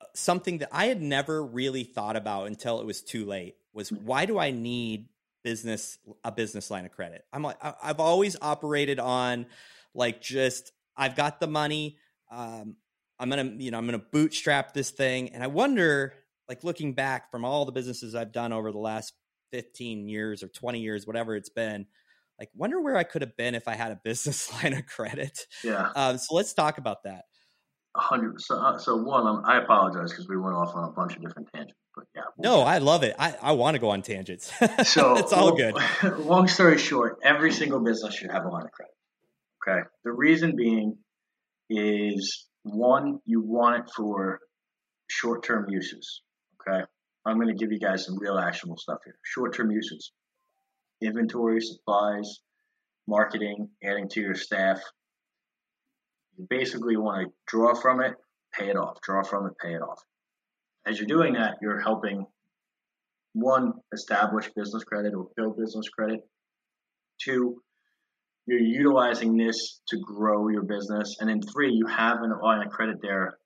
uh, 0.00 0.06
something 0.14 0.58
that 0.58 0.70
I 0.72 0.86
had 0.86 1.02
never 1.02 1.44
really 1.44 1.84
thought 1.84 2.16
about 2.16 2.46
until 2.46 2.80
it 2.80 2.86
was 2.86 3.02
too 3.02 3.26
late 3.26 3.56
was 3.74 3.92
why 3.92 4.24
do 4.24 4.38
I 4.38 4.50
need 4.50 5.08
business 5.42 5.98
a 6.24 6.32
business 6.32 6.70
line 6.70 6.84
of 6.84 6.92
credit? 6.92 7.24
I'm 7.32 7.42
like 7.42 7.58
I've 7.60 8.00
always 8.00 8.36
operated 8.40 8.98
on 8.98 9.46
like 9.94 10.20
just 10.20 10.72
I've 10.96 11.16
got 11.16 11.40
the 11.40 11.46
money 11.46 11.98
um, 12.30 12.76
I'm 13.18 13.28
going 13.28 13.58
to 13.58 13.64
you 13.64 13.70
know 13.70 13.78
I'm 13.78 13.86
going 13.86 13.98
to 13.98 14.06
bootstrap 14.12 14.74
this 14.74 14.90
thing 14.90 15.30
and 15.30 15.42
I 15.42 15.46
wonder 15.46 16.14
like 16.48 16.64
looking 16.64 16.94
back 16.94 17.30
from 17.30 17.44
all 17.44 17.64
the 17.64 17.72
businesses 17.72 18.14
I've 18.14 18.32
done 18.32 18.52
over 18.52 18.72
the 18.72 18.78
last 18.78 19.12
15 19.52 20.08
years 20.08 20.42
or 20.42 20.48
20 20.48 20.80
years 20.80 21.06
whatever 21.06 21.36
it's 21.36 21.50
been 21.50 21.86
like 22.38 22.50
wonder 22.54 22.80
where 22.80 22.96
I 22.96 23.04
could 23.04 23.22
have 23.22 23.36
been 23.36 23.54
if 23.54 23.68
I 23.68 23.74
had 23.74 23.92
a 23.92 24.00
business 24.04 24.52
line 24.52 24.72
of 24.72 24.86
credit. 24.86 25.46
Yeah. 25.62 25.90
Um, 25.94 26.18
so 26.18 26.34
let's 26.34 26.54
talk 26.54 26.78
about 26.78 27.04
that 27.04 27.24
hundred. 27.96 28.40
So, 28.40 28.56
uh, 28.58 28.78
so 28.78 28.96
one, 28.96 29.26
um, 29.26 29.42
I 29.44 29.58
apologize 29.58 30.10
because 30.10 30.28
we 30.28 30.36
went 30.36 30.56
off 30.56 30.74
on 30.74 30.84
a 30.84 30.92
bunch 30.92 31.16
of 31.16 31.22
different 31.22 31.48
tangents. 31.52 31.78
But 31.94 32.04
yeah. 32.14 32.22
No, 32.38 32.62
I 32.62 32.78
love 32.78 33.02
it. 33.02 33.14
I, 33.18 33.34
I 33.42 33.52
want 33.52 33.74
to 33.74 33.78
go 33.78 33.90
on 33.90 34.02
tangents. 34.02 34.52
so 34.84 35.16
it's 35.16 35.32
all 35.32 35.54
good. 35.54 35.74
Long 36.18 36.48
story 36.48 36.78
short, 36.78 37.18
every 37.22 37.52
single 37.52 37.80
business 37.80 38.14
should 38.14 38.30
have 38.30 38.44
a 38.44 38.48
line 38.48 38.64
of 38.64 38.72
credit. 38.72 38.94
Okay. 39.66 39.88
The 40.04 40.12
reason 40.12 40.56
being 40.56 40.96
is 41.68 42.46
one, 42.62 43.20
you 43.24 43.42
want 43.42 43.80
it 43.80 43.90
for 43.94 44.40
short 45.08 45.44
term 45.44 45.66
uses. 45.68 46.22
Okay. 46.60 46.84
I'm 47.24 47.36
going 47.36 47.48
to 47.48 47.54
give 47.54 47.72
you 47.72 47.78
guys 47.78 48.04
some 48.06 48.18
real 48.18 48.38
actionable 48.38 48.78
stuff 48.78 48.98
here. 49.04 49.16
Short 49.22 49.54
term 49.54 49.70
uses, 49.70 50.12
inventory, 51.00 51.60
supplies, 51.60 52.40
marketing, 53.06 53.68
adding 53.84 54.08
to 54.10 54.20
your 54.20 54.34
staff, 54.34 54.80
you 56.36 56.46
basically 56.48 56.96
want 56.96 57.26
to 57.26 57.32
draw 57.46 57.74
from 57.74 58.00
it, 58.00 58.14
pay 58.52 58.68
it 58.68 58.76
off, 58.76 59.00
draw 59.02 59.22
from 59.22 59.46
it, 59.46 59.52
pay 59.62 59.74
it 59.74 59.82
off. 59.82 60.02
As 60.86 60.98
you're 60.98 61.06
doing 61.06 61.34
that, 61.34 61.56
you're 61.62 61.80
helping 61.80 62.26
one, 63.34 63.72
establish 63.94 64.50
business 64.54 64.84
credit 64.84 65.14
or 65.14 65.28
build 65.36 65.56
business 65.56 65.88
credit. 65.88 66.20
Two, 67.22 67.62
you're 68.46 68.58
utilizing 68.58 69.36
this 69.36 69.80
to 69.88 69.98
grow 69.98 70.48
your 70.48 70.64
business. 70.64 71.16
And 71.20 71.28
then 71.28 71.40
three, 71.40 71.72
you 71.72 71.86
have 71.86 72.22
an 72.22 72.32
line 72.42 72.66
of 72.66 72.72
credit 72.72 72.98
there 73.00 73.38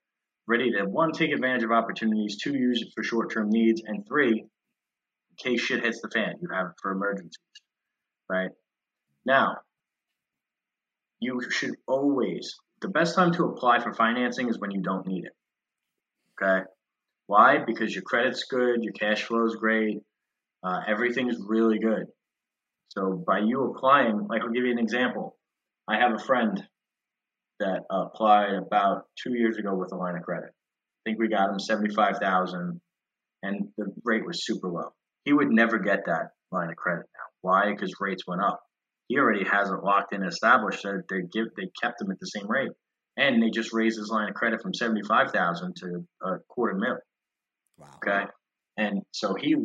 ready 0.47 0.71
to 0.71 0.85
one, 0.85 1.11
take 1.11 1.31
advantage 1.31 1.63
of 1.63 1.71
opportunities, 1.71 2.37
two, 2.41 2.57
use 2.57 2.81
it 2.81 2.89
for 2.95 3.03
short 3.03 3.31
term 3.31 3.49
needs, 3.49 3.81
and 3.85 4.07
three, 4.07 4.39
in 4.39 4.47
case 5.37 5.61
shit 5.61 5.83
hits 5.83 6.01
the 6.01 6.09
fan, 6.09 6.33
you 6.41 6.47
have 6.51 6.67
it 6.67 6.73
for 6.81 6.91
emergencies. 6.91 7.37
Right? 8.29 8.49
Now, 9.25 9.57
you 11.19 11.41
should 11.49 11.75
always 11.87 12.55
the 12.81 12.89
best 12.89 13.15
time 13.15 13.33
to 13.33 13.45
apply 13.45 13.79
for 13.79 13.93
financing 13.93 14.49
is 14.49 14.59
when 14.59 14.71
you 14.71 14.81
don't 14.81 15.07
need 15.07 15.25
it. 15.25 15.33
Okay. 16.41 16.63
Why? 17.27 17.57
Because 17.65 17.93
your 17.93 18.03
credit's 18.03 18.45
good, 18.45 18.81
your 18.81 18.93
cash 18.93 19.23
flow 19.23 19.45
is 19.45 19.55
great, 19.55 19.99
uh, 20.63 20.79
everything's 20.87 21.37
really 21.47 21.79
good. 21.79 22.05
So 22.89 23.23
by 23.27 23.39
you 23.39 23.65
applying, 23.65 24.27
like 24.27 24.41
I'll 24.41 24.51
give 24.51 24.65
you 24.65 24.71
an 24.71 24.79
example. 24.79 25.37
I 25.87 25.97
have 25.97 26.13
a 26.13 26.23
friend 26.23 26.63
that 27.59 27.81
applied 27.91 28.53
about 28.53 29.03
two 29.21 29.33
years 29.35 29.57
ago 29.57 29.75
with 29.75 29.91
a 29.91 29.95
line 29.95 30.15
of 30.15 30.23
credit. 30.23 30.49
I 30.49 31.09
think 31.09 31.19
we 31.19 31.27
got 31.27 31.49
him 31.49 31.59
seventy-five 31.59 32.17
thousand, 32.21 32.81
and 33.43 33.69
the 33.77 33.85
rate 34.03 34.25
was 34.25 34.45
super 34.45 34.69
low. 34.69 34.93
He 35.25 35.33
would 35.33 35.49
never 35.49 35.79
get 35.79 36.05
that 36.05 36.29
line 36.51 36.69
of 36.69 36.75
credit 36.75 37.05
now. 37.13 37.27
Why? 37.41 37.71
Because 37.71 37.93
rates 37.99 38.23
went 38.27 38.41
up. 38.41 38.61
He 39.07 39.17
already 39.17 39.45
has 39.45 39.69
it 39.69 39.83
locked 39.83 40.13
in 40.13 40.21
and 40.21 40.31
established 40.31 40.83
that 40.83 41.03
they 41.09 41.21
give 41.21 41.47
they 41.55 41.69
kept 41.81 42.01
him 42.01 42.11
at 42.11 42.19
the 42.19 42.27
same 42.27 42.49
rate, 42.49 42.71
and 43.17 43.41
they 43.41 43.49
just 43.49 43.73
raised 43.73 43.97
his 43.97 44.09
line 44.09 44.29
of 44.29 44.35
credit 44.35 44.61
from 44.61 44.73
seventy-five 44.73 45.31
thousand 45.31 45.75
to 45.77 46.05
a 46.23 46.37
quarter 46.47 46.75
mil. 46.75 46.97
Wow. 47.77 47.87
Okay, 47.97 48.25
and 48.77 49.01
so 49.11 49.35
he 49.35 49.55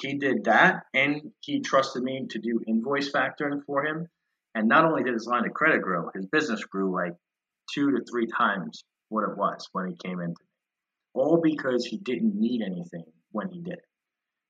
he 0.00 0.14
did 0.14 0.44
that, 0.44 0.84
and 0.94 1.32
he 1.40 1.60
trusted 1.60 2.02
me 2.02 2.26
to 2.30 2.38
do 2.38 2.60
invoice 2.66 3.10
factoring 3.10 3.64
for 3.66 3.84
him. 3.84 4.06
And 4.54 4.68
not 4.68 4.84
only 4.84 5.02
did 5.02 5.14
his 5.14 5.26
line 5.26 5.44
of 5.44 5.52
credit 5.52 5.82
grow, 5.82 6.10
his 6.14 6.26
business 6.26 6.64
grew 6.64 6.92
like 6.92 7.12
two 7.74 7.90
to 7.90 8.04
three 8.10 8.26
times 8.26 8.84
what 9.08 9.24
it 9.24 9.36
was 9.36 9.68
when 9.72 9.88
he 9.88 10.08
came 10.08 10.20
into 10.20 10.36
me. 10.40 10.46
All 11.14 11.40
because 11.42 11.84
he 11.84 11.98
didn't 11.98 12.34
need 12.34 12.62
anything 12.62 13.04
when 13.32 13.50
he 13.50 13.60
did 13.60 13.74
it. 13.74 13.84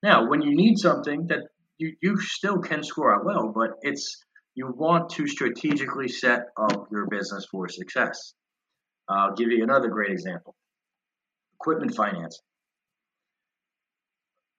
Now, 0.03 0.29
when 0.29 0.43
you 0.43 0.55
need 0.55 0.79
something 0.79 1.27
that 1.29 1.49
you, 1.79 1.95
you 2.03 2.19
still 2.19 2.59
can 2.59 2.83
score 2.83 3.15
out 3.15 3.25
well, 3.25 3.53
but 3.55 3.71
it's 3.83 4.23
you 4.55 4.73
want 4.77 5.11
to 5.11 5.27
strategically 5.27 6.09
set 6.09 6.47
up 6.57 6.89
your 6.91 7.07
business 7.07 7.47
for 7.51 7.69
success. 7.69 8.35
I'll 9.09 9.35
give 9.35 9.51
you 9.51 9.63
another 9.63 9.89
great 9.89 10.11
example. 10.11 10.55
Equipment 11.55 11.95
financing 11.95 12.45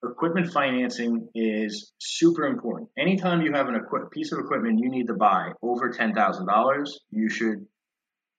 equipment 0.04 0.52
financing 0.52 1.28
is 1.36 1.94
super 2.00 2.46
important. 2.46 2.90
Anytime 2.98 3.42
you 3.42 3.52
have 3.54 3.68
an 3.68 3.76
equi- 3.76 4.10
piece 4.12 4.32
of 4.32 4.40
equipment 4.40 4.80
you 4.80 4.90
need 4.90 5.08
to 5.08 5.14
buy 5.14 5.52
over 5.62 5.90
$10,000, 5.92 6.92
you 7.12 7.30
should 7.30 7.66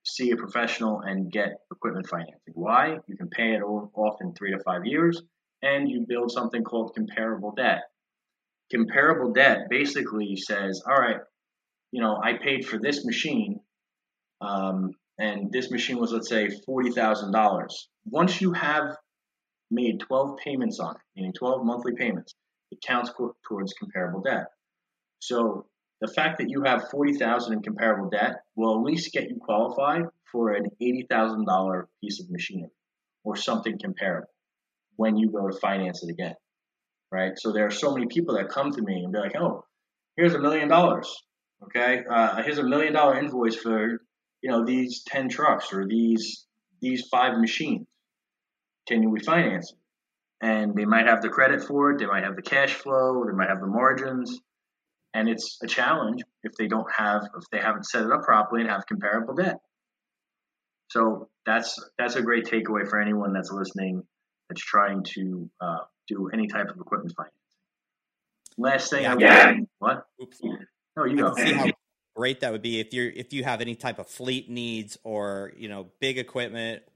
see 0.05 0.31
a 0.31 0.37
professional 0.37 1.01
and 1.01 1.31
get 1.31 1.53
equipment 1.71 2.09
financing. 2.09 2.55
Why? 2.55 2.97
You 3.07 3.17
can 3.17 3.29
pay 3.29 3.53
it 3.53 3.61
off 3.61 4.17
in 4.23 4.33
three 4.33 4.53
to 4.53 4.59
five 4.65 4.85
years 4.85 5.23
and 5.63 5.91
you 5.91 6.07
build 6.09 6.31
something 6.31 6.65
called 6.65 6.95
comparable 6.95 7.53
debt. 7.57 7.83
Comparable 8.71 9.33
debt 9.33 9.69
basically 9.69 10.37
says, 10.37 10.83
all 10.87 10.99
right, 10.99 11.21
you 11.93 12.01
know, 12.01 12.19
I 12.23 12.35
paid 12.35 12.67
for 12.67 12.79
this 12.79 13.05
machine, 13.05 13.61
um, 14.41 14.93
and 15.19 15.53
this 15.53 15.71
machine 15.71 15.99
was, 15.99 16.13
let's 16.13 16.29
say, 16.29 16.49
$40,000. 16.69 17.67
Once 18.07 18.41
you 18.41 18.53
have 18.53 18.97
made 19.71 20.01
12 20.01 20.39
payments 20.39 20.81
on 20.81 20.97
it, 20.97 21.01
meaning 21.17 21.33
12 21.33 21.65
monthly 21.65 21.95
payments, 21.95 22.35
it 22.71 22.81
counts 22.83 23.11
towards 23.47 23.73
comparable 23.75 24.21
debt. 24.21 24.47
So 25.21 25.67
the 26.01 26.09
fact 26.09 26.39
that 26.39 26.49
you 26.49 26.63
have 26.65 26.91
40,000 26.91 27.53
in 27.53 27.63
comparable 27.63 28.09
debt 28.09 28.43
will 28.57 28.77
at 28.77 28.83
least 28.83 29.13
get 29.13 29.29
you 29.29 29.37
qualified 29.41 30.05
for 30.33 30.53
an 30.53 30.67
$80,000 30.81 31.85
piece 32.01 32.21
of 32.21 32.31
machinery 32.31 32.71
or 33.25 33.37
something 33.37 33.79
comparable 33.79 34.29
when 34.97 35.17
you 35.17 35.31
go 35.31 35.49
to 35.49 35.59
finance 35.59 36.03
it 36.03 36.11
again. 36.11 36.35
Right? 37.13 37.33
So 37.37 37.53
there 37.53 37.67
are 37.67 37.71
so 37.71 37.93
many 37.93 38.07
people 38.07 38.37
that 38.37 38.49
come 38.49 38.71
to 38.73 38.83
me 38.83 39.03
and 39.03 39.13
be 39.13 39.19
like, 39.19 39.35
"Oh, 39.37 39.65
here's 40.17 40.35
a 40.35 40.39
million 40.39 40.69
dollars. 40.69 41.13
Okay? 41.65 42.05
Uh, 42.09 42.43
here's 42.43 42.59
a 42.59 42.63
million 42.63 42.93
dollar 42.93 43.19
invoice 43.19 43.57
for, 43.57 44.01
you 44.43 44.51
know, 44.51 44.65
these 44.65 45.03
10 45.05 45.29
trucks 45.29 45.73
or 45.73 45.87
these 45.87 46.47
these 46.81 47.07
five 47.09 47.39
machines 47.39 47.87
can 48.87 49.11
we 49.11 49.21
finance 49.21 49.73
it? 49.73 49.79
And 50.43 50.75
they 50.75 50.87
might 50.87 51.07
have 51.07 51.21
the 51.21 51.29
credit 51.29 51.63
for 51.63 51.91
it, 51.91 51.99
they 51.99 52.07
might 52.07 52.25
have 52.25 52.37
the 52.37 52.43
cash 52.43 52.73
flow, 52.73 53.25
they 53.27 53.33
might 53.33 53.49
have 53.49 53.61
the 53.61 53.67
margins, 53.67 54.41
and 55.13 55.29
it's 55.29 55.59
a 55.63 55.67
challenge 55.67 56.23
if 56.43 56.53
they 56.57 56.67
don't 56.67 56.91
have 56.91 57.23
if 57.37 57.45
they 57.53 57.59
haven't 57.59 57.85
set 57.85 58.05
it 58.05 58.13
up 58.13 58.23
properly 58.23 58.63
and 58.63 58.71
have 58.71 58.87
comparable 58.87 59.35
debt. 59.35 59.59
So 60.91 61.29
that's 61.47 61.79
that's 61.99 62.17
a 62.17 62.23
great 62.23 62.47
takeaway 62.47 62.89
for 62.89 63.01
anyone 63.01 63.33
that's 63.33 63.51
listening 63.51 64.03
that's 64.49 64.63
trying 64.63 65.05
to 65.15 65.51
uh, 65.61 65.79
do 66.09 66.31
any 66.33 66.47
type 66.47 66.69
of 66.69 66.77
equipment 66.81 67.15
financing. 67.17 67.37
Last 68.59 68.91
thing 68.91 69.03
yeah, 69.05 69.15
I 69.15 69.19
yeah. 69.19 69.55
what? 69.79 70.05
Oops. 70.23 70.41
No, 70.97 71.05
you 71.05 71.17
go. 71.17 71.35
See 71.35 71.53
how 71.53 71.67
great 72.17 72.41
that 72.41 72.53
would 72.53 72.63
be 72.63 72.81
if 72.81 72.93
you're 72.93 73.09
if 73.11 73.33
you 73.33 73.45
have 73.45 73.61
any 73.61 73.75
type 73.75 73.99
of 73.99 74.07
fleet 74.09 74.51
needs 74.51 74.99
or 75.05 75.53
you 75.57 75.69
know 75.69 75.89
big 76.01 76.19
equipment 76.19 76.83
like 76.83 76.91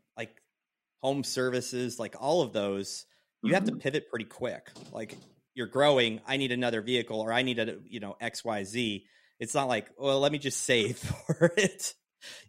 home 1.05 1.23
services, 1.23 1.99
like 1.99 2.17
all 2.19 2.41
of 2.41 2.55
those, 2.55 3.05
you 3.43 3.49
mm-hmm. 3.49 3.55
have 3.57 3.65
to 3.65 3.73
mm-hmm. 3.73 3.81
pivot 3.81 4.09
pretty 4.09 4.25
quick. 4.25 4.71
Like 4.91 5.19
you're 5.53 5.67
growing, 5.67 6.23
I 6.27 6.39
need 6.39 6.51
another 6.51 6.81
vehicle 6.81 7.21
or 7.21 7.31
I 7.31 7.43
need 7.43 7.59
a, 7.59 7.77
you 7.87 8.01
know, 8.01 8.17
XYZ. 8.23 9.03
It's 9.39 9.53
not 9.53 9.69
like, 9.69 9.91
well, 9.99 10.19
let 10.21 10.33
me 10.33 10.39
just 10.39 10.63
save 10.63 10.97
for 11.29 11.53
it. 11.59 11.93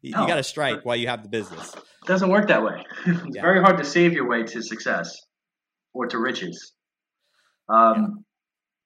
You, 0.01 0.13
no, 0.13 0.21
you 0.21 0.27
got 0.27 0.35
to 0.35 0.43
strike 0.43 0.85
while 0.85 0.95
you 0.95 1.09
have 1.09 1.21
the 1.21 1.27
business. 1.27 1.73
It 1.75 2.07
doesn't 2.07 2.29
work 2.29 2.47
that 2.47 2.63
way. 2.63 2.85
it's 3.05 3.35
yeah. 3.35 3.41
very 3.41 3.59
hard 3.59 3.77
to 3.79 3.83
save 3.83 4.13
your 4.13 4.25
way 4.25 4.43
to 4.43 4.61
success 4.61 5.13
or 5.93 6.07
to 6.07 6.17
riches. 6.17 6.71
Um, 7.67 8.23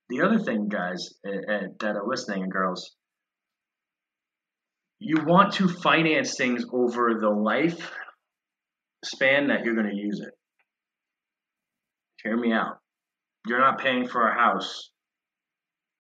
yeah. 0.10 0.18
The 0.18 0.26
other 0.26 0.40
thing, 0.40 0.68
guys, 0.68 1.10
uh, 1.24 1.30
uh, 1.30 1.60
that 1.80 1.96
are 1.96 2.08
listening 2.08 2.42
and 2.42 2.52
girls, 2.52 2.96
you 4.98 5.24
want 5.24 5.54
to 5.54 5.68
finance 5.68 6.36
things 6.36 6.66
over 6.74 7.20
the 7.22 7.30
life 7.30 7.92
span 9.04 9.48
that 9.48 9.64
you're 9.64 9.76
going 9.76 9.90
to 9.90 9.96
use 9.96 10.20
it. 10.20 10.34
Hear 12.24 12.38
me 12.38 12.52
out. 12.52 12.78
You're 13.48 13.60
not 13.60 13.80
paying 13.80 14.08
for 14.08 14.28
a 14.28 14.34
house 14.34 14.92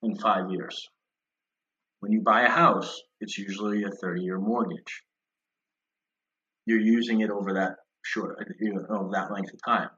in 0.03 0.15
five 0.15 0.51
years. 0.51 0.87
When 2.01 2.11
you 2.11 2.21
buy 2.21 2.43
a 2.43 2.49
house, 2.49 3.01
it's 3.19 3.37
usually 3.37 3.83
a 3.83 3.89
30 3.89 4.21
year 4.21 4.39
mortgage. 4.39 5.03
You're 6.65 6.79
using 6.79 7.21
it 7.21 7.29
over 7.29 7.53
that 7.53 7.75
short, 8.03 8.37
you 8.59 8.73
know, 8.73 8.85
over 8.89 9.09
that 9.13 9.31
length 9.31 9.53
of 9.53 9.59
time. 9.65 9.89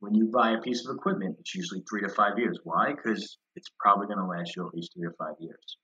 When 0.00 0.14
you 0.14 0.30
buy 0.32 0.52
a 0.52 0.60
piece 0.60 0.84
of 0.86 0.94
equipment, 0.96 1.36
it's 1.38 1.54
usually 1.54 1.82
three 1.88 2.02
to 2.02 2.08
five 2.08 2.38
years. 2.38 2.58
Why? 2.64 2.92
Because 2.92 3.38
it's 3.54 3.70
probably 3.78 4.06
going 4.06 4.18
to 4.18 4.26
last 4.26 4.56
you 4.56 4.66
at 4.66 4.74
least 4.74 4.92
three 4.94 5.06
or 5.06 5.14
five 5.18 5.36
years. 5.38 5.78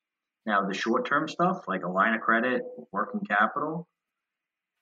Now, 0.44 0.66
the 0.66 0.74
short 0.74 1.06
term 1.06 1.28
stuff, 1.28 1.58
like 1.68 1.84
a 1.84 1.88
line 1.88 2.14
of 2.14 2.20
credit, 2.20 2.62
working 2.92 3.20
capital, 3.28 3.86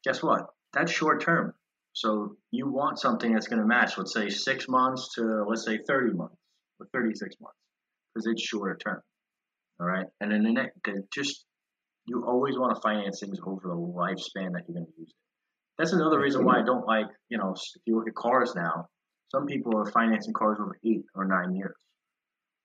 guess 0.04 0.22
what? 0.22 0.46
That's 0.72 0.92
short 0.92 1.20
term. 1.20 1.52
So 1.96 2.36
you 2.50 2.68
want 2.70 2.98
something 2.98 3.32
that's 3.32 3.48
going 3.48 3.62
to 3.62 3.66
match, 3.66 3.96
let's 3.96 4.12
say 4.12 4.28
six 4.28 4.68
months 4.68 5.14
to 5.14 5.46
let's 5.48 5.64
say 5.64 5.78
30 5.88 6.12
months 6.12 6.36
or 6.78 6.86
36 6.92 7.36
months 7.40 7.56
because 8.14 8.26
it's 8.26 8.42
shorter 8.42 8.76
term. 8.76 9.00
All 9.80 9.86
right. 9.86 10.04
And 10.20 10.30
then 10.30 10.42
the 10.42 10.52
next, 10.52 10.78
just 11.10 11.46
you 12.06 12.22
always 12.26 12.58
want 12.58 12.74
to 12.74 12.82
finance 12.82 13.20
things 13.20 13.38
over 13.46 13.62
the 13.62 13.74
lifespan 13.74 14.52
that 14.52 14.64
you're 14.68 14.74
going 14.74 14.84
to 14.84 14.92
use 14.98 15.08
it. 15.08 15.14
That's 15.78 15.94
another 15.94 16.20
reason 16.20 16.44
why 16.44 16.60
I 16.60 16.66
don't 16.66 16.86
like, 16.86 17.06
you 17.30 17.38
know, 17.38 17.54
if 17.54 17.62
you 17.86 17.96
look 17.96 18.08
at 18.08 18.14
cars 18.14 18.52
now, 18.54 18.88
some 19.32 19.46
people 19.46 19.74
are 19.78 19.90
financing 19.90 20.34
cars 20.34 20.58
over 20.60 20.76
eight 20.84 21.04
or 21.14 21.24
nine 21.24 21.56
years. 21.56 21.76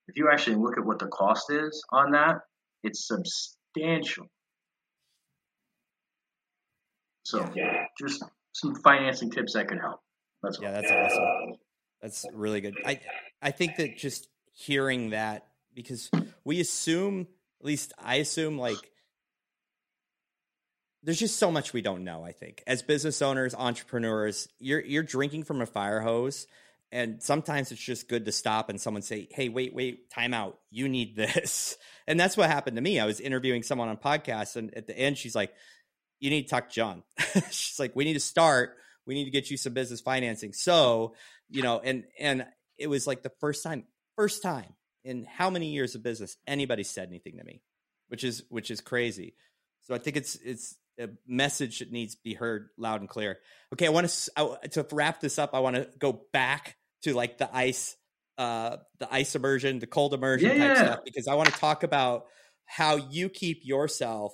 If 0.10 0.18
you 0.18 0.28
actually 0.30 0.58
look 0.58 0.78
at 0.78 0.86
what 0.86 1.00
the 1.00 1.08
cost 1.08 1.50
is 1.52 1.82
on 1.90 2.12
that, 2.12 2.40
it's 2.84 3.08
substantial. 3.08 4.26
So 7.24 7.50
yeah. 7.56 7.86
just 7.98 8.22
some 8.54 8.76
financing 8.76 9.32
tips 9.32 9.54
that 9.54 9.68
can 9.68 9.78
help. 9.78 10.00
That's 10.44 10.60
yeah, 10.62 10.72
that's 10.72 10.92
awesome. 10.92 11.56
That's 12.02 12.26
really 12.34 12.62
good. 12.62 12.76
I 12.86 13.00
I 13.42 13.52
think 13.52 13.78
that 13.78 13.98
just 13.98 14.28
hearing 14.54 15.12
that 15.12 15.48
because 15.74 16.10
we 16.44 16.60
assume, 16.60 17.28
at 17.60 17.66
least 17.66 17.94
I 18.00 18.16
assume, 18.16 18.58
like 18.58 18.78
there's 21.04 21.20
just 21.20 21.38
so 21.38 21.52
much 21.52 21.74
we 21.74 21.82
don't 21.82 22.04
know. 22.04 22.24
I 22.24 22.32
think 22.32 22.64
as 22.68 22.82
business 22.82 23.22
owners, 23.22 23.56
entrepreneurs, 23.56 24.48
you're 24.60 24.82
you're 24.82 25.04
drinking 25.04 25.44
from 25.44 25.62
a 25.62 25.66
fire 25.66 26.00
hose, 26.00 26.48
and 26.92 27.22
sometimes 27.22 27.72
it's 27.72 27.82
just 27.82 28.08
good 28.08 28.26
to 28.26 28.32
stop 28.32 28.70
and 28.70 28.80
someone 28.80 29.02
say, 29.02 29.28
"Hey, 29.32 29.50
wait, 29.50 29.74
wait, 29.74 30.10
time 30.10 30.34
out. 30.34 30.60
You 30.70 30.90
need 30.90 31.16
this." 31.16 31.78
And 32.08 32.20
that's 32.20 32.36
what 32.36 32.50
happened 32.50 32.76
to 32.76 32.82
me. 32.82 33.00
I 33.00 33.06
was 33.06 33.22
interviewing 33.22 33.64
someone 33.64 33.88
on 33.88 33.96
podcast, 33.96 34.58
and 34.58 34.74
at 34.74 34.86
the 34.86 34.98
end, 34.98 35.18
she's 35.18 35.36
like, 35.36 35.54
you 36.22 36.30
need 36.30 36.44
to 36.44 36.50
talk 36.50 36.70
to 36.70 36.74
John. 36.74 37.04
She's 37.52 37.80
like, 37.80 37.94
we 37.96 38.06
need 38.06 38.14
to 38.14 38.22
start. 38.22 38.78
We 39.06 39.16
need 39.16 39.26
to 39.26 39.32
get 39.32 39.52
you 39.52 39.58
some 39.58 39.74
business 39.74 40.00
financing. 40.00 40.54
So, 40.54 41.16
you 41.50 41.64
know, 41.64 41.82
and 41.84 42.06
and 42.18 42.46
it 42.78 42.88
was 42.88 43.06
like 43.06 43.24
the 43.24 43.32
first 43.42 43.64
time, 43.64 43.84
first 44.16 44.42
time 44.42 44.74
in 45.04 45.26
how 45.26 45.50
many 45.50 45.72
years 45.72 45.96
of 45.96 46.04
business 46.04 46.38
anybody 46.48 46.84
said 46.84 47.10
anything 47.10 47.38
to 47.38 47.44
me, 47.44 47.62
which 48.08 48.24
is 48.24 48.44
which 48.50 48.72
is 48.72 48.80
crazy. 48.80 49.36
So 49.82 49.96
I 49.96 49.98
think 49.98 50.16
it's 50.16 50.36
it's 50.36 50.78
a 51.00 51.10
message 51.28 51.80
that 51.80 51.92
needs 51.92 52.16
to 52.16 52.22
be 52.24 52.36
heard 52.36 52.70
loud 52.78 53.02
and 53.02 53.10
clear. 53.10 53.40
Okay, 53.74 53.88
I 53.88 53.90
want 53.90 54.08
to 54.08 54.32
I, 54.38 54.68
to 54.68 54.86
wrap 54.92 55.20
this 55.20 55.40
up. 55.40 55.56
I 55.56 55.60
want 55.60 55.76
to 55.76 55.90
go 55.98 56.22
back 56.32 56.78
to 57.02 57.16
like 57.16 57.40
the 57.40 57.54
ice, 57.54 57.96
uh, 58.38 58.78
the 59.00 59.12
ice 59.12 59.36
immersion, 59.36 59.80
the 59.80 59.88
cold 59.88 60.14
immersion 60.14 60.56
yeah, 60.56 60.68
type 60.68 60.78
stuff 60.78 61.00
because 61.04 61.28
I 61.28 61.34
want 61.34 61.52
to 61.52 61.60
talk 61.60 61.82
about 61.82 62.26
how 62.66 62.98
you 62.98 63.28
keep 63.28 63.62
yourself 63.64 64.34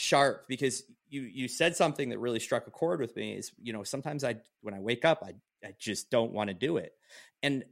sharp 0.00 0.46
because 0.48 0.82
you 1.08 1.22
you 1.22 1.46
said 1.46 1.76
something 1.76 2.08
that 2.08 2.18
really 2.18 2.40
struck 2.40 2.66
a 2.66 2.70
chord 2.70 3.00
with 3.00 3.14
me 3.16 3.32
is 3.34 3.52
you 3.60 3.72
know 3.72 3.82
sometimes 3.82 4.24
i 4.24 4.34
when 4.62 4.74
i 4.74 4.80
wake 4.80 5.04
up 5.04 5.22
i 5.22 5.34
I 5.64 5.74
just 5.78 6.10
don't 6.10 6.32
want 6.32 6.48
to 6.48 6.54
do 6.54 6.76
it. 6.76 6.92
And 7.42 7.64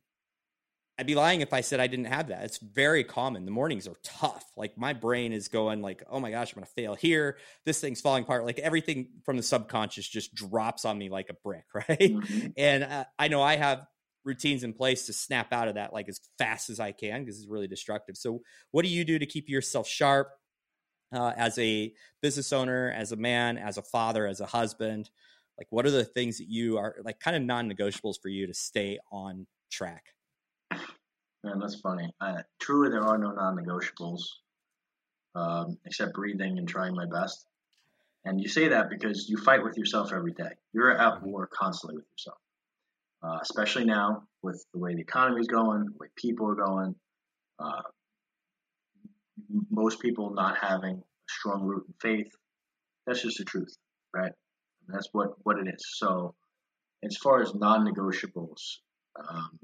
I'd 0.98 1.06
be 1.06 1.14
lying 1.14 1.42
if 1.42 1.52
I 1.52 1.60
said 1.60 1.78
I 1.78 1.86
didn't 1.86 2.06
have 2.06 2.28
that. 2.28 2.44
It's 2.44 2.58
very 2.58 3.04
common. 3.04 3.44
The 3.44 3.52
mornings 3.52 3.86
are 3.86 3.94
tough. 4.02 4.44
Like 4.56 4.76
my 4.76 4.94
brain 4.94 5.32
is 5.32 5.46
going 5.46 5.80
like, 5.80 6.02
"Oh 6.10 6.18
my 6.18 6.30
gosh, 6.30 6.52
I'm 6.52 6.56
going 6.56 6.66
to 6.66 6.72
fail 6.72 6.94
here. 6.96 7.38
This 7.64 7.80
thing's 7.80 8.00
falling 8.00 8.24
apart." 8.24 8.44
Like 8.44 8.58
everything 8.58 9.10
from 9.24 9.36
the 9.36 9.44
subconscious 9.44 10.08
just 10.08 10.34
drops 10.34 10.84
on 10.84 10.98
me 10.98 11.08
like 11.08 11.30
a 11.30 11.34
brick, 11.34 11.66
right? 11.74 11.98
Mm-hmm. 11.98 12.48
And 12.56 12.82
uh, 12.82 13.04
I 13.16 13.28
know 13.28 13.42
I 13.42 13.56
have 13.56 13.86
routines 14.24 14.64
in 14.64 14.72
place 14.72 15.06
to 15.06 15.12
snap 15.12 15.52
out 15.52 15.68
of 15.68 15.76
that 15.76 15.92
like 15.92 16.08
as 16.08 16.20
fast 16.36 16.68
as 16.68 16.80
I 16.80 16.90
can 16.90 17.24
because 17.24 17.38
it's 17.38 17.48
really 17.48 17.68
destructive. 17.68 18.16
So, 18.16 18.40
what 18.72 18.84
do 18.84 18.88
you 18.88 19.04
do 19.04 19.20
to 19.20 19.26
keep 19.26 19.48
yourself 19.48 19.86
sharp 19.86 20.30
uh, 21.12 21.32
as 21.36 21.58
a 21.58 21.92
business 22.22 22.52
owner, 22.52 22.92
as 22.96 23.12
a 23.12 23.16
man, 23.16 23.58
as 23.58 23.78
a 23.78 23.82
father, 23.82 24.26
as 24.26 24.40
a 24.40 24.46
husband? 24.46 25.10
Like, 25.56 25.66
what 25.70 25.86
are 25.86 25.90
the 25.90 26.04
things 26.04 26.38
that 26.38 26.48
you 26.48 26.78
are 26.78 26.96
like 27.04 27.20
kind 27.20 27.36
of 27.36 27.42
non 27.42 27.70
negotiables 27.70 28.20
for 28.20 28.28
you 28.28 28.46
to 28.46 28.54
stay 28.54 28.98
on 29.10 29.46
track? 29.70 30.04
Man, 31.44 31.60
that's 31.60 31.80
funny. 31.80 32.12
Uh, 32.20 32.42
truly, 32.60 32.90
there 32.90 33.04
are 33.04 33.16
no 33.16 33.30
non-negotiables 33.30 34.22
um, 35.34 35.78
except 35.86 36.14
breathing 36.14 36.58
and 36.58 36.68
trying 36.68 36.94
my 36.94 37.06
best. 37.06 37.46
And 38.24 38.40
you 38.40 38.48
say 38.48 38.68
that 38.68 38.90
because 38.90 39.28
you 39.28 39.36
fight 39.38 39.62
with 39.62 39.76
yourself 39.78 40.12
every 40.12 40.32
day. 40.32 40.50
You're 40.72 40.90
at 40.90 41.22
war 41.22 41.48
constantly 41.52 41.96
with 41.96 42.06
yourself, 42.12 42.38
uh, 43.22 43.38
especially 43.40 43.84
now 43.84 44.24
with 44.42 44.64
the 44.72 44.80
way 44.80 44.94
the 44.94 45.00
economy 45.00 45.40
is 45.40 45.46
going, 45.46 45.84
the 45.84 45.96
way 45.98 46.08
people 46.16 46.48
are 46.48 46.56
going. 46.56 46.94
Uh, 47.58 47.82
most 49.70 50.00
people 50.00 50.30
not 50.34 50.58
having 50.58 50.96
a 50.96 51.30
strong 51.30 51.62
root 51.62 51.84
in 51.86 51.94
faith. 52.00 52.32
That's 53.06 53.22
just 53.22 53.38
the 53.38 53.44
truth, 53.44 53.74
right? 54.14 54.32
And 54.86 54.94
that's 54.94 55.08
what 55.12 55.30
what 55.42 55.58
it 55.58 55.68
is. 55.68 55.84
So, 55.96 56.34
as 57.04 57.16
far 57.16 57.40
as 57.40 57.54
non-negotiables, 57.54 58.60
um, 59.28 59.58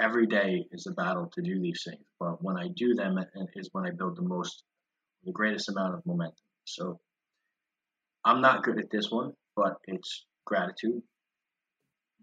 every 0.00 0.26
day 0.26 0.64
is 0.72 0.86
a 0.86 0.92
battle 0.92 1.30
to 1.34 1.42
do 1.42 1.60
these 1.60 1.82
things. 1.84 2.04
But 2.20 2.42
when 2.42 2.56
I 2.56 2.68
do 2.76 2.94
them, 2.94 3.18
is 3.56 3.68
when 3.72 3.86
I 3.86 3.90
build 3.90 4.16
the 4.16 4.22
most, 4.22 4.64
the 5.24 5.32
greatest 5.32 5.68
amount 5.68 5.94
of 5.94 6.06
momentum. 6.06 6.36
So 6.64 7.00
I'm 8.24 8.40
not 8.40 8.62
good 8.62 8.78
at 8.78 8.90
this 8.90 9.10
one, 9.10 9.32
but 9.56 9.76
it's 9.86 10.26
gratitude. 10.44 11.02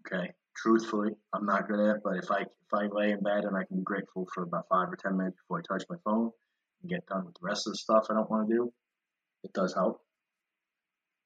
Okay, 0.06 0.30
truthfully, 0.56 1.10
I'm 1.34 1.44
not 1.44 1.68
good 1.68 1.80
at 1.80 1.96
it. 1.96 2.02
But 2.04 2.16
if 2.18 2.30
I 2.30 2.42
if 2.42 2.72
I 2.72 2.86
lay 2.90 3.10
in 3.10 3.22
bed 3.22 3.44
and 3.44 3.56
I 3.56 3.64
can 3.64 3.78
be 3.78 3.82
grateful 3.82 4.26
for 4.32 4.44
about 4.44 4.66
five 4.70 4.88
or 4.88 4.96
ten 4.96 5.16
minutes 5.16 5.36
before 5.42 5.58
I 5.58 5.74
touch 5.74 5.84
my 5.90 5.96
phone 6.04 6.30
and 6.86 6.90
get 7.00 7.06
done 7.06 7.24
with 7.24 7.34
the 7.34 7.46
rest 7.46 7.66
of 7.66 7.72
the 7.72 7.78
stuff 7.78 8.06
I 8.10 8.14
don't 8.14 8.30
want 8.30 8.48
to 8.48 8.54
do, 8.54 8.72
it 9.42 9.52
does 9.52 9.74
help. 9.74 10.00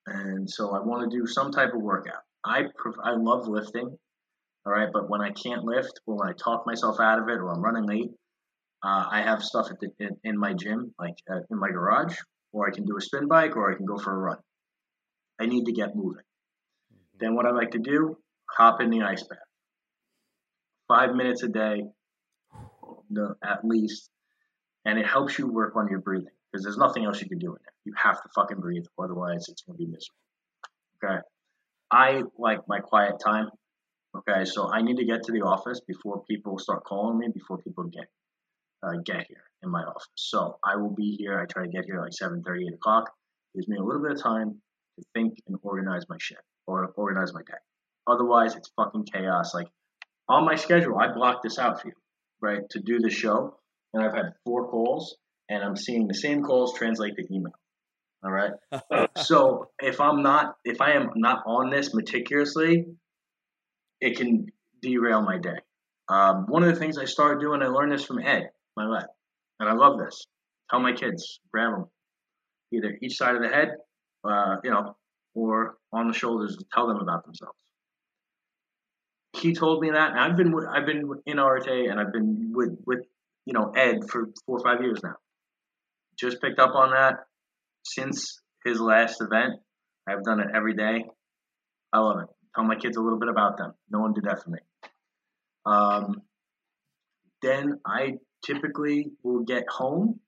And 0.06 0.48
so 0.48 0.74
I 0.74 0.80
want 0.80 1.11
to 1.11 1.16
do 1.16 1.26
some 1.26 1.52
type 1.52 1.74
of 1.74 1.80
workout. 1.80 2.22
I 2.44 2.64
I 3.02 3.12
love 3.16 3.46
lifting. 3.46 3.98
All 4.66 4.72
right, 4.72 4.88
but 4.92 5.08
when 5.08 5.22
I 5.22 5.30
can't 5.30 5.64
lift, 5.64 6.00
or 6.06 6.16
when 6.16 6.28
I 6.28 6.32
talk 6.32 6.66
myself 6.66 6.96
out 7.00 7.18
of 7.18 7.28
it, 7.28 7.38
or 7.38 7.50
I'm 7.50 7.62
running 7.62 7.86
late, 7.86 8.11
uh, 8.82 9.06
I 9.11 9.22
have 9.22 9.42
stuff 9.42 9.68
the, 9.80 9.88
in, 9.98 10.16
in, 10.22 10.38
my 10.38 10.52
gym, 10.52 10.94
like 10.98 11.14
uh, 11.30 11.40
in 11.50 11.58
my 11.58 11.70
garage, 11.70 12.16
or 12.52 12.68
I 12.68 12.70
can 12.70 12.84
do 12.84 12.96
a 12.98 13.00
spin 13.00 13.26
bike, 13.26 13.56
or 13.56 13.72
I 13.72 13.76
can 13.76 13.86
go 13.86 13.96
for 13.96 14.12
a 14.12 14.18
run. 14.18 14.36
I 15.40 15.46
need 15.46 15.64
to 15.64 15.72
get 15.72 15.96
moving. 15.96 16.24
Mm-hmm. 16.92 17.18
Then 17.20 17.34
what 17.34 17.46
I 17.46 17.52
like 17.52 17.70
to 17.70 17.78
do, 17.78 18.18
hop 18.50 18.82
in 18.82 18.90
the 18.90 19.00
ice 19.00 19.22
bath. 19.22 19.38
Five 20.88 21.14
minutes 21.14 21.42
a 21.42 21.48
day, 21.48 21.84
at 23.42 23.64
least, 23.64 24.11
and 24.85 24.99
it 24.99 25.07
helps 25.07 25.39
you 25.39 25.47
work 25.47 25.76
on 25.76 25.89
your 25.89 26.01
breathing 26.01 26.33
because 26.51 26.64
there's 26.64 26.78
nothing 26.78 27.05
else 27.05 27.20
you 27.20 27.28
can 27.28 27.39
do 27.39 27.49
in 27.49 27.59
there. 27.62 27.72
You 27.85 27.93
have 27.97 28.22
to 28.22 28.28
fucking 28.35 28.61
breathe, 28.61 28.85
otherwise 28.99 29.47
it's 29.49 29.62
gonna 29.62 29.76
be 29.76 29.87
miserable. 29.87 30.16
Okay. 31.03 31.20
I 31.91 32.22
like 32.39 32.61
my 32.68 32.81
quiet 32.81 33.20
time. 33.24 33.51
Okay, 34.16 34.45
so 34.45 34.72
I 34.72 34.83
need 34.83 34.97
to 34.97 35.05
get 35.05 35.22
to 35.24 35.33
the 35.33 35.43
office 35.43 35.81
before 35.87 36.24
people 36.24 36.59
start 36.59 36.85
calling 36.85 37.18
me, 37.18 37.28
before 37.33 37.59
people 37.59 37.85
get 37.85 38.07
uh, 38.83 38.97
get 39.05 39.26
here 39.28 39.45
in 39.62 39.70
my 39.70 39.83
office. 39.83 40.09
So 40.14 40.59
I 40.64 40.76
will 40.76 40.95
be 40.95 41.16
here. 41.16 41.39
I 41.39 41.47
try 41.47 41.64
to 41.64 41.70
get 41.70 41.85
here 41.85 42.01
like 42.01 42.12
7 42.12 42.43
30, 42.43 42.66
8 42.68 42.74
o'clock. 42.74 43.11
Gives 43.55 43.68
me 43.68 43.76
a 43.76 43.83
little 43.83 44.03
bit 44.03 44.12
of 44.12 44.22
time 44.22 44.61
to 44.99 45.05
think 45.14 45.39
and 45.47 45.57
organize 45.62 46.05
my 46.09 46.16
shit 46.18 46.39
or 46.66 46.87
organize 46.97 47.33
my 47.33 47.43
day. 47.43 47.59
Otherwise, 48.07 48.57
it's 48.57 48.70
fucking 48.76 49.07
chaos. 49.12 49.55
Like 49.55 49.68
on 50.28 50.45
my 50.45 50.57
schedule, 50.57 50.99
I 50.99 51.12
blocked 51.12 51.43
this 51.43 51.59
out 51.59 51.81
for 51.81 51.89
you, 51.89 51.95
right, 52.41 52.62
to 52.70 52.81
do 52.81 52.99
the 53.01 53.11
show. 53.11 53.59
And 53.93 54.03
I've 54.03 54.14
had 54.14 54.32
four 54.45 54.68
calls, 54.68 55.16
and 55.49 55.62
I'm 55.62 55.76
seeing 55.76 56.07
the 56.07 56.14
same 56.14 56.43
calls 56.43 56.74
translate 56.74 57.16
to 57.16 57.34
email. 57.34 57.53
All 58.22 58.30
right. 58.30 58.53
so 59.16 59.70
if 59.80 60.01
I'm 60.01 60.22
not, 60.22 60.57
if 60.64 60.80
I 60.80 60.93
am 60.93 61.11
not 61.16 61.43
on 61.47 61.70
this 61.70 61.95
meticulously, 61.95 62.86
it 64.01 64.16
can 64.16 64.47
derail 64.82 65.22
my 65.22 65.38
day. 65.38 65.59
Um, 66.09 66.47
one 66.49 66.62
of 66.62 66.74
the 66.74 66.78
things 66.78 66.99
I 66.99 67.05
started 67.05 67.41
doing, 67.41 67.62
I 67.62 67.66
learned 67.66 67.93
this 67.93 68.05
from 68.05 68.18
Ed, 68.18 68.51
my 68.76 68.86
lab, 68.86 69.07
and 69.59 69.68
I 69.68 69.74
love 69.74 69.99
this. 69.99 70.26
Tell 70.68 70.80
my 70.80 70.93
kids, 70.93 71.41
grab 71.53 71.72
them, 71.72 71.86
either 72.72 72.97
each 73.01 73.16
side 73.16 73.36
of 73.36 73.43
the 73.43 73.49
head, 73.49 73.76
uh, 74.24 74.57
you 74.64 74.70
know, 74.70 74.97
or 75.34 75.76
on 75.93 76.09
the 76.09 76.14
shoulders, 76.14 76.57
and 76.57 76.64
tell 76.72 76.88
them 76.88 76.99
about 76.99 77.24
themselves. 77.24 77.57
He 79.36 79.55
told 79.55 79.80
me 79.80 79.91
that, 79.91 80.11
and 80.11 80.18
I've 80.18 80.36
been 80.36 80.53
I've 80.68 80.86
been 80.86 81.09
in 81.26 81.38
Arete, 81.38 81.88
and 81.88 82.01
I've 82.01 82.12
been 82.12 82.53
with 82.53 82.76
with 82.84 83.07
you 83.51 83.59
know 83.59 83.72
Ed 83.76 84.09
for 84.09 84.28
four 84.46 84.59
or 84.59 84.64
five 84.64 84.82
years 84.82 85.01
now. 85.03 85.16
Just 86.18 86.40
picked 86.40 86.61
up 86.61 86.74
on 86.74 86.90
that 86.90 87.14
since 87.84 88.40
his 88.64 88.80
last 88.80 89.20
event. 89.20 89.61
I've 90.09 90.22
done 90.22 90.40
it 90.40 90.48
every 90.55 90.74
day. 90.74 91.05
I 91.92 91.98
love 91.98 92.20
it 92.22 92.28
tell 92.55 92.64
my 92.64 92.76
kids 92.76 92.96
a 92.96 93.01
little 93.01 93.18
bit 93.18 93.28
about 93.28 93.57
them. 93.57 93.74
No 93.90 94.01
one 94.01 94.12
did 94.12 94.24
that 94.24 94.42
for 94.42 94.51
me. 94.51 94.59
Um, 95.66 96.22
then 97.42 97.80
I 97.86 98.14
typically 98.44 99.07
will 99.22 99.44
get 99.44 99.64
home, 99.68 100.20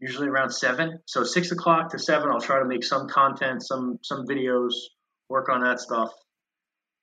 usually 0.00 0.28
around 0.28 0.50
seven. 0.50 1.00
So 1.06 1.24
six 1.24 1.50
o'clock 1.50 1.90
to 1.90 1.98
seven, 1.98 2.28
I'll 2.30 2.40
try 2.40 2.58
to 2.58 2.66
make 2.66 2.84
some 2.84 3.08
content, 3.08 3.62
some 3.64 3.98
some 4.02 4.26
videos, 4.26 4.72
work 5.28 5.48
on 5.48 5.62
that 5.62 5.80
stuff, 5.80 6.10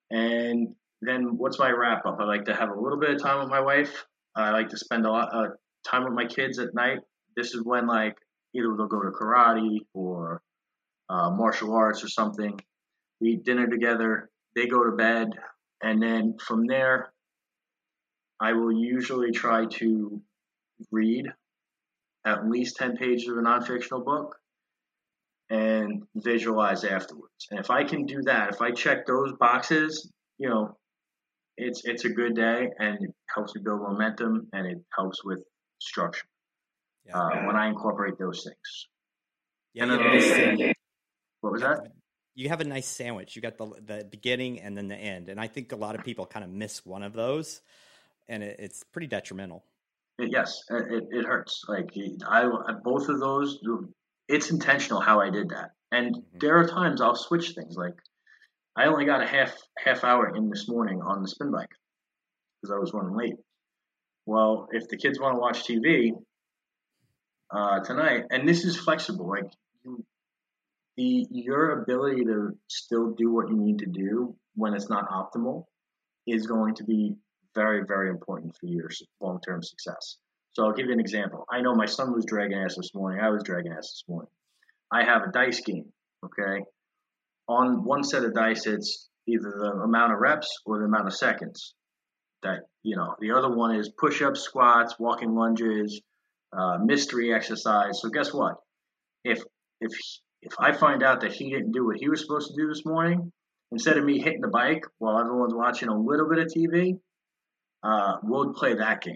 and 0.10 0.76
then 1.02 1.38
what's 1.38 1.60
my 1.60 1.72
wrap 1.72 2.06
up? 2.06 2.18
I 2.20 2.26
like 2.26 2.46
to 2.46 2.54
have 2.54 2.70
a 2.70 2.80
little 2.80 3.00
bit 3.00 3.10
of 3.12 3.22
time 3.22 3.40
with 3.40 3.50
my 3.50 3.62
wife. 3.62 4.06
I 4.36 4.52
like 4.52 4.70
to 4.70 4.78
spend 4.78 5.06
a 5.06 5.12
lot 5.12 5.34
of 5.34 5.52
time 5.86 6.04
with 6.04 6.14
my 6.14 6.26
kids 6.26 6.60
at 6.60 6.74
night. 6.74 7.00
This 7.36 7.54
is 7.54 7.64
when 7.64 7.88
like 7.88 8.16
either 8.54 8.74
they'll 8.76 8.88
go 8.88 9.02
to 9.02 9.12
karate 9.12 9.80
or 9.94 10.42
uh, 11.10 11.30
martial 11.32 11.74
arts 11.74 12.04
or 12.04 12.08
something 12.08 12.60
we 13.22 13.34
eat 13.34 13.46
dinner 13.46 13.68
together, 13.68 14.30
they 14.56 14.68
go 14.68 14.84
to 14.84 14.92
bed, 14.92 15.30
and 15.82 16.02
then 16.02 16.36
from 16.46 16.66
there, 16.66 17.14
I 18.40 18.54
will 18.54 18.74
usually 18.74 19.32
try 19.32 19.66
to 19.66 20.22
read 20.90 21.28
at 22.26 22.50
least 22.50 22.78
10 22.78 22.98
pages 22.98 23.30
of 23.30 23.38
a 23.38 23.42
non-fictional 23.42 24.04
book 24.04 24.36
and 25.50 26.04
visualize 26.16 26.84
afterwards. 26.84 27.48
And 27.52 27.60
if 27.60 27.70
I 27.70 27.84
can 27.84 28.06
do 28.06 28.22
that, 28.24 28.54
if 28.54 28.62
I 28.62 28.72
check 28.72 29.06
those 29.06 29.34
boxes, 29.34 30.12
you 30.40 30.50
know, 30.50 30.78
it's 31.58 31.82
it's 31.86 32.06
a 32.06 32.10
good 32.10 32.36
day 32.36 32.70
and 32.80 32.98
it 33.02 33.14
helps 33.34 33.56
me 33.56 33.62
build 33.64 33.82
momentum 33.82 34.48
and 34.54 34.68
it 34.68 34.78
helps 34.96 35.24
with 35.24 35.40
structure 35.80 36.26
yeah. 37.06 37.18
uh, 37.18 37.46
when 37.46 37.56
I 37.56 37.68
incorporate 37.68 38.18
those 38.18 38.44
things. 38.44 38.88
Yeah, 39.74 40.74
what 41.42 41.54
was 41.54 41.62
that? 41.62 41.80
you 42.36 42.50
have 42.50 42.62
a 42.62 42.64
nice 42.64 42.88
sandwich. 42.88 43.36
You 43.36 43.42
got 43.42 43.58
the 43.58 43.68
the 43.86 44.08
beginning 44.10 44.62
and 44.62 44.78
then 44.78 44.88
the 44.88 44.96
end, 44.96 45.30
and 45.30 45.40
I 45.40 45.48
think 45.48 45.72
a 45.72 45.76
lot 45.76 45.96
of 45.96 46.04
people 46.04 46.26
kind 46.26 46.44
of 46.44 46.52
miss 46.52 46.86
one 46.86 47.04
of 47.04 47.14
those, 47.14 47.62
and 48.28 48.44
it, 48.44 48.58
it's 48.60 48.84
pretty 48.84 49.08
detrimental. 49.08 49.64
Yes, 50.20 50.64
it, 50.70 51.08
it 51.12 51.26
hurts. 51.26 51.64
Like 51.68 51.92
I, 52.28 52.48
both 52.84 53.10
of 53.10 53.20
those, 53.20 53.60
it's 54.28 54.52
intentional 54.52 55.02
how 55.02 55.20
I 55.20 55.30
did 55.30 55.50
that. 55.50 55.72
And 55.92 56.16
mm-hmm. 56.16 56.38
there 56.40 56.58
are 56.58 56.68
times 56.68 57.02
I'll 57.02 57.16
switch 57.16 57.52
things. 57.52 57.76
Like 57.76 57.96
I 58.76 58.86
only 58.86 59.06
got 59.06 59.22
a 59.22 59.28
half 59.28 59.54
half 59.78 60.04
hour 60.04 60.34
in 60.36 60.50
this 60.50 60.68
morning 60.68 61.02
on 61.02 61.22
the 61.22 61.28
spin 61.28 61.52
bike 61.52 61.70
because 62.62 62.74
I 62.74 62.80
was 62.80 62.94
running 62.94 63.16
late. 63.16 63.36
Well, 64.26 64.70
if 64.72 64.88
the 64.88 64.98
kids 64.98 65.20
want 65.20 65.36
to 65.36 65.40
watch 65.40 65.64
TV 65.68 66.12
uh, 67.50 67.80
tonight, 67.82 68.26
and 68.30 68.48
this 68.48 68.64
is 68.64 68.78
flexible, 68.78 69.28
like 69.28 69.52
the 70.96 71.28
your 71.32 71.82
ability 71.82 72.26
to 72.26 72.58
still 72.68 73.12
do 73.12 73.32
what 73.32 73.50
you 73.50 73.58
need 73.58 73.80
to 73.80 73.88
do 73.88 74.36
when 74.56 74.74
it's 74.74 74.90
not 74.90 75.10
optimal 75.10 75.66
is 76.28 76.46
going 76.48 76.76
to 76.76 76.84
be 76.84 77.16
very 77.56 77.84
very 77.86 78.10
important 78.10 78.56
for 78.56 78.68
your 78.68 78.90
long 79.20 79.40
term 79.42 79.62
success. 79.62 80.18
So 80.54 80.66
I'll 80.66 80.74
give 80.74 80.88
you 80.88 80.94
an 80.94 81.00
example. 81.00 81.46
I 81.50 81.62
know 81.62 81.74
my 81.74 81.86
son 81.86 82.14
was 82.14 82.26
dragging 82.26 82.58
ass 82.58 82.76
this 82.76 82.94
morning. 82.94 83.22
I 83.22 83.30
was 83.30 83.44
dragging 83.44 83.72
ass 83.72 83.92
this 83.92 84.04
morning. 84.08 84.32
I 84.92 85.04
have 85.04 85.24
a 85.24 85.32
dice 85.32 85.62
game. 85.62 85.92
Okay, 86.24 86.64
on 87.48 87.84
one 87.84 88.04
set 88.04 88.24
of 88.24 88.34
dice, 88.34 88.66
it's 88.68 89.10
either 89.28 89.54
the 89.58 89.72
amount 89.84 90.14
of 90.14 90.20
reps 90.20 90.48
or 90.66 90.80
the 90.80 90.86
amount 90.86 91.08
of 91.08 91.14
seconds. 91.14 91.74
That 92.44 92.62
you 92.84 92.96
know, 92.96 93.16
the 93.20 93.32
other 93.32 93.54
one 93.54 93.76
is 93.76 93.92
push-ups, 93.98 94.42
squats, 94.42 94.96
walking 94.98 95.36
lunges, 95.36 96.02
uh, 96.52 96.80
mystery 96.84 97.34
exercise. 97.34 98.02
So 98.02 98.10
guess 98.10 98.34
what? 98.34 98.56
If 99.24 99.44
if 99.80 99.92
if 100.42 100.54
I 100.60 100.72
find 100.72 101.04
out 101.04 101.22
that 101.22 101.34
he 101.34 101.52
didn't 101.52 101.72
do 101.72 101.86
what 101.86 101.98
he 101.98 102.10
was 102.10 102.22
supposed 102.22 102.50
to 102.50 102.62
do 102.62 102.68
this 102.68 102.84
morning, 102.86 103.32
instead 103.72 103.98
of 103.98 104.04
me 104.04 104.20
hitting 104.20 104.42
the 104.42 104.48
bike 104.48 104.86
while 104.98 105.20
everyone's 105.20 105.54
watching 105.54 105.90
a 105.90 105.98
little 105.98 106.28
bit 106.28 106.40
of 106.40 106.48
TV, 106.48 107.00
uh, 107.84 108.18
we'll 108.24 108.54
play 108.54 108.74
that 108.76 109.02
game. 109.02 109.16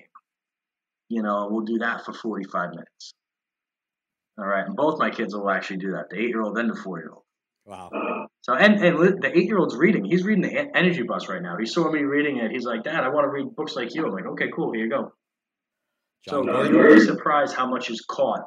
You 1.09 1.23
know, 1.23 1.47
we'll 1.49 1.65
do 1.65 1.79
that 1.79 2.05
for 2.05 2.13
45 2.13 2.71
minutes. 2.71 3.13
All 4.37 4.45
right. 4.45 4.65
And 4.65 4.75
both 4.75 4.99
my 4.99 5.09
kids 5.09 5.35
will 5.35 5.49
actually 5.49 5.77
do 5.77 5.91
that 5.91 6.09
the 6.09 6.17
eight 6.17 6.29
year 6.29 6.41
old 6.41 6.57
and 6.57 6.69
the 6.69 6.75
four 6.75 6.99
Wow. 7.65 8.27
So, 8.41 8.53
and, 8.53 8.75
and 8.75 9.23
the 9.23 9.31
eight 9.35 9.47
year 9.47 9.57
old's 9.57 9.75
reading. 9.75 10.05
He's 10.05 10.23
reading 10.23 10.43
the 10.43 10.77
Energy 10.77 11.01
Bus 11.01 11.27
right 11.27 11.41
now. 11.41 11.57
He 11.57 11.65
saw 11.65 11.89
me 11.91 12.01
reading 12.01 12.37
it. 12.37 12.51
He's 12.51 12.65
like, 12.65 12.83
Dad, 12.83 13.03
I 13.03 13.09
want 13.09 13.25
to 13.25 13.29
read 13.29 13.55
books 13.55 13.75
like 13.75 13.95
you. 13.95 14.05
I'm 14.05 14.11
like, 14.11 14.25
okay, 14.27 14.49
cool. 14.55 14.71
Here 14.71 14.83
you 14.83 14.89
go. 14.89 15.13
John 16.27 16.45
so 16.45 16.63
you'll 16.63 16.93
be 16.95 16.99
surprised 17.01 17.55
how 17.55 17.67
much 17.67 17.89
is 17.89 18.03
caught, 18.07 18.41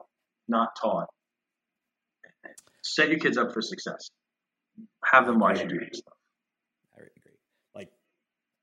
not 0.46 0.70
taught. 0.80 1.08
Set 2.82 3.08
your 3.08 3.18
kids 3.18 3.36
up 3.36 3.52
for 3.52 3.60
success. 3.60 4.10
Have 5.04 5.26
them 5.26 5.38
watch 5.38 5.60
you 5.60 5.68
do 5.68 5.80
stuff. 5.92 6.14
I 6.96 7.00
agree. 7.00 7.38
Like, 7.74 7.90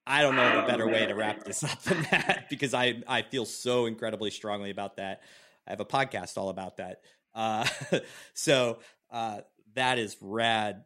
I 0.08 0.22
don't 0.22 0.36
know 0.36 0.64
a 0.64 0.68
better 0.68 0.88
way 0.88 1.06
to 1.06 1.14
wrap 1.14 1.44
this 1.44 1.64
up 1.64 1.82
than 1.84 2.02
that 2.12 2.46
because 2.50 2.74
I 2.74 3.02
I 3.08 3.22
feel 3.22 3.46
so 3.46 3.86
incredibly 3.86 4.32
strongly 4.32 4.72
about 4.72 4.98
that. 4.98 5.22
I 5.68 5.72
have 5.72 5.80
a 5.80 5.86
podcast 5.86 6.38
all 6.38 6.50
about 6.50 6.78
that. 6.78 7.02
Uh, 7.34 7.68
so 8.34 8.80
uh, 9.12 9.42
that 9.76 9.98
is 9.98 10.18
rad. 10.22 10.84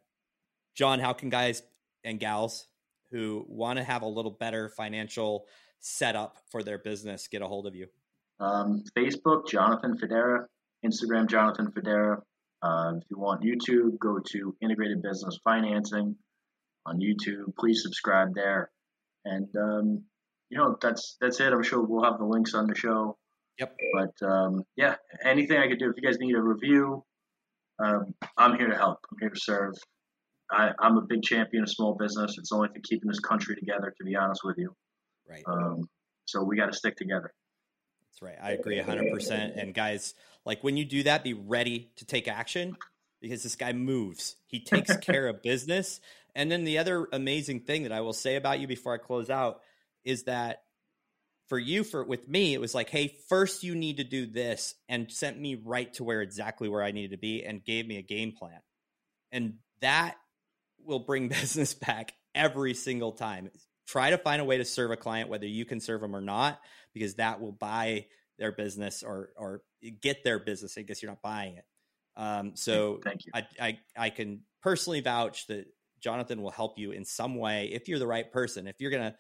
John, 0.76 1.00
how 1.00 1.14
can 1.14 1.30
guys 1.30 1.64
and 2.04 2.20
gals 2.20 2.68
who 3.12 3.46
want 3.48 3.78
to 3.78 3.84
have 3.84 4.02
a 4.02 4.08
little 4.08 4.32
better 4.32 4.70
financial 4.70 5.46
setup 5.80 6.38
for 6.52 6.64
their 6.64 6.78
business 6.78 7.28
get 7.28 7.42
a 7.42 7.48
hold 7.48 7.68
of 7.68 7.76
you? 7.76 7.88
Um, 8.40 8.84
Facebook, 8.96 9.48
Jonathan 9.48 9.98
Federa. 9.98 10.46
Instagram, 10.86 11.28
Jonathan 11.28 11.72
Federa. 11.72 12.22
Uh, 12.62 12.94
if 12.98 13.04
you 13.10 13.18
want 13.18 13.42
YouTube, 13.42 14.00
go 14.00 14.20
to 14.32 14.56
Integrated 14.62 15.02
Business 15.02 15.40
Financing 15.44 16.16
on 16.86 17.00
YouTube. 17.00 17.56
Please 17.58 17.82
subscribe 17.84 18.34
there. 18.34 18.72
And 19.26 19.48
um, 19.56 20.04
you 20.50 20.58
know 20.58 20.78
that's 20.82 21.18
that's 21.22 21.40
it. 21.40 21.54
I'm 21.54 21.64
sure 21.64 21.82
we'll 21.82 22.04
have 22.04 22.18
the 22.18 22.26
links 22.26 22.54
on 22.54 22.68
the 22.68 22.76
show. 22.76 23.18
Yep. 23.60 23.76
But 23.94 24.26
um, 24.28 24.64
yeah, 24.76 24.96
anything 25.24 25.58
I 25.58 25.68
could 25.68 25.80
do. 25.80 25.90
If 25.90 25.98
you 25.98 26.04
guys 26.04 26.20
need 26.20 26.36
a 26.36 26.42
review, 26.42 27.04
um, 27.80 28.14
I'm 28.38 28.58
here 28.58 28.68
to 28.68 28.76
help. 28.76 29.00
I'm 29.12 29.18
here 29.20 29.30
to 29.30 29.40
serve. 29.40 29.74
I, 30.52 30.72
am 30.82 30.98
a 30.98 31.02
big 31.02 31.22
champion 31.22 31.64
of 31.64 31.70
small 31.70 31.96
business. 31.96 32.38
It's 32.38 32.52
only 32.52 32.70
for 32.70 32.80
keeping 32.84 33.08
this 33.08 33.20
country 33.20 33.56
together, 33.56 33.94
to 33.98 34.04
be 34.04 34.16
honest 34.16 34.42
with 34.44 34.58
you. 34.58 34.74
Right. 35.30 35.44
Um, 35.48 35.88
so 36.26 36.44
we 36.44 36.58
got 36.58 36.68
to 36.68 36.74
stick 36.74 36.96
together. 36.96 37.32
That's 38.10 38.22
right. 38.22 38.38
I 38.42 38.52
agree 38.54 38.80
100%. 38.80 39.62
And 39.62 39.74
guys, 39.74 40.16
like 40.46 40.64
when 40.64 40.78
you 40.78 40.86
do 40.86 41.04
that, 41.04 41.24
be 41.24 41.34
ready 41.34 41.92
to 41.98 42.06
take 42.06 42.28
action 42.28 42.76
because 43.22 43.44
this 43.44 43.56
guy 43.56 43.74
moves. 43.74 44.36
He 44.48 44.60
takes 44.60 44.96
care 45.02 45.28
of 45.28 45.44
business. 45.44 46.00
And 46.36 46.52
then 46.52 46.64
the 46.64 46.80
other 46.80 47.08
amazing 47.12 47.62
thing 47.62 47.84
that 47.84 47.92
I 47.92 48.02
will 48.02 48.14
say 48.14 48.36
about 48.36 48.60
you 48.60 48.68
before 48.68 48.94
I 48.94 48.98
close 48.98 49.30
out 49.30 49.62
is 50.04 50.24
that 50.24 50.64
for 51.50 51.60
you 51.60 51.84
for 51.84 52.04
with 52.04 52.28
me 52.28 52.54
it 52.54 52.62
was 52.62 52.76
like 52.76 52.90
hey 52.90 53.18
first 53.28 53.64
you 53.64 53.76
need 53.76 53.98
to 53.98 54.04
do 54.04 54.26
this 54.26 54.76
and 54.88 55.12
sent 55.12 55.38
me 55.40 55.56
right 55.56 55.94
to 55.94 56.04
where 56.04 56.22
exactly 56.22 56.70
where 56.70 56.84
i 56.84 56.92
needed 56.92 57.12
to 57.12 57.18
be 57.18 57.44
and 57.44 57.66
gave 57.66 57.88
me 57.88 57.98
a 57.98 58.02
game 58.02 58.32
plan. 58.32 58.60
And 59.32 59.56
that 59.82 60.16
will 60.84 61.00
bring 61.00 61.28
business 61.30 61.74
back 61.74 62.14
every 62.34 62.74
single 62.74 63.12
time. 63.12 63.50
Try 63.88 64.12
to 64.12 64.18
find 64.18 64.42
a 64.42 64.46
way 64.46 64.58
to 64.58 64.66
serve 64.66 64.92
a 64.92 64.98
client 64.98 65.30
whether 65.30 65.48
you 65.48 65.66
can 65.66 65.80
serve 65.80 66.02
them 66.02 66.16
or 66.16 66.22
not 66.22 66.60
because 66.94 67.16
that 67.16 67.42
will 67.42 67.52
buy 67.52 68.06
their 68.38 68.52
business 68.52 69.04
or 69.04 69.30
or 69.36 69.62
get 70.02 70.24
their 70.24 70.40
business 70.40 70.78
i 70.78 70.82
guess 70.82 71.02
you're 71.02 71.12
not 71.12 71.22
buying 71.22 71.58
it. 71.58 71.66
Um, 72.16 72.56
so 72.56 73.00
thank 73.04 73.26
you. 73.26 73.32
I, 73.34 73.48
I 73.60 73.80
i 73.98 74.10
can 74.10 74.42
personally 74.62 75.02
vouch 75.02 75.48
that 75.48 75.66
jonathan 76.00 76.42
will 76.42 76.52
help 76.52 76.78
you 76.78 76.92
in 76.92 77.06
some 77.06 77.36
way 77.36 77.70
if 77.72 77.88
you're 77.88 78.00
the 78.00 78.08
right 78.08 78.32
person. 78.32 78.68
If 78.68 78.76
you're 78.80 78.92
gonna 78.92 79.16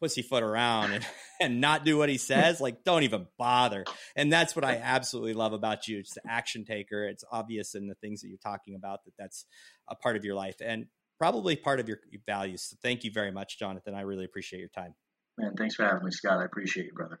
pussyfoot 0.00 0.42
around 0.42 0.92
and, 0.92 1.06
and 1.40 1.60
not 1.60 1.84
do 1.84 1.96
what 1.96 2.08
he 2.08 2.18
says, 2.18 2.60
like 2.60 2.84
don't 2.84 3.02
even 3.02 3.26
bother. 3.38 3.84
And 4.16 4.32
that's 4.32 4.54
what 4.54 4.64
I 4.64 4.76
absolutely 4.76 5.34
love 5.34 5.52
about 5.52 5.88
you. 5.88 5.98
It's 5.98 6.14
the 6.14 6.22
action 6.28 6.64
taker. 6.64 7.06
It's 7.06 7.24
obvious 7.30 7.74
in 7.74 7.86
the 7.86 7.94
things 7.96 8.20
that 8.22 8.28
you're 8.28 8.38
talking 8.38 8.74
about 8.74 9.04
that 9.04 9.12
that's 9.18 9.46
a 9.88 9.94
part 9.94 10.16
of 10.16 10.24
your 10.24 10.34
life 10.34 10.56
and 10.64 10.86
probably 11.18 11.56
part 11.56 11.80
of 11.80 11.88
your 11.88 11.98
values. 12.26 12.62
So 12.62 12.76
thank 12.82 13.04
you 13.04 13.10
very 13.10 13.30
much, 13.30 13.58
Jonathan. 13.58 13.94
I 13.94 14.02
really 14.02 14.24
appreciate 14.24 14.60
your 14.60 14.68
time. 14.68 14.94
Man, 15.38 15.54
thanks 15.56 15.74
for 15.74 15.84
having 15.84 16.04
me, 16.04 16.10
Scott. 16.10 16.38
I 16.38 16.44
appreciate 16.44 16.86
you, 16.86 16.92
brother. 16.92 17.20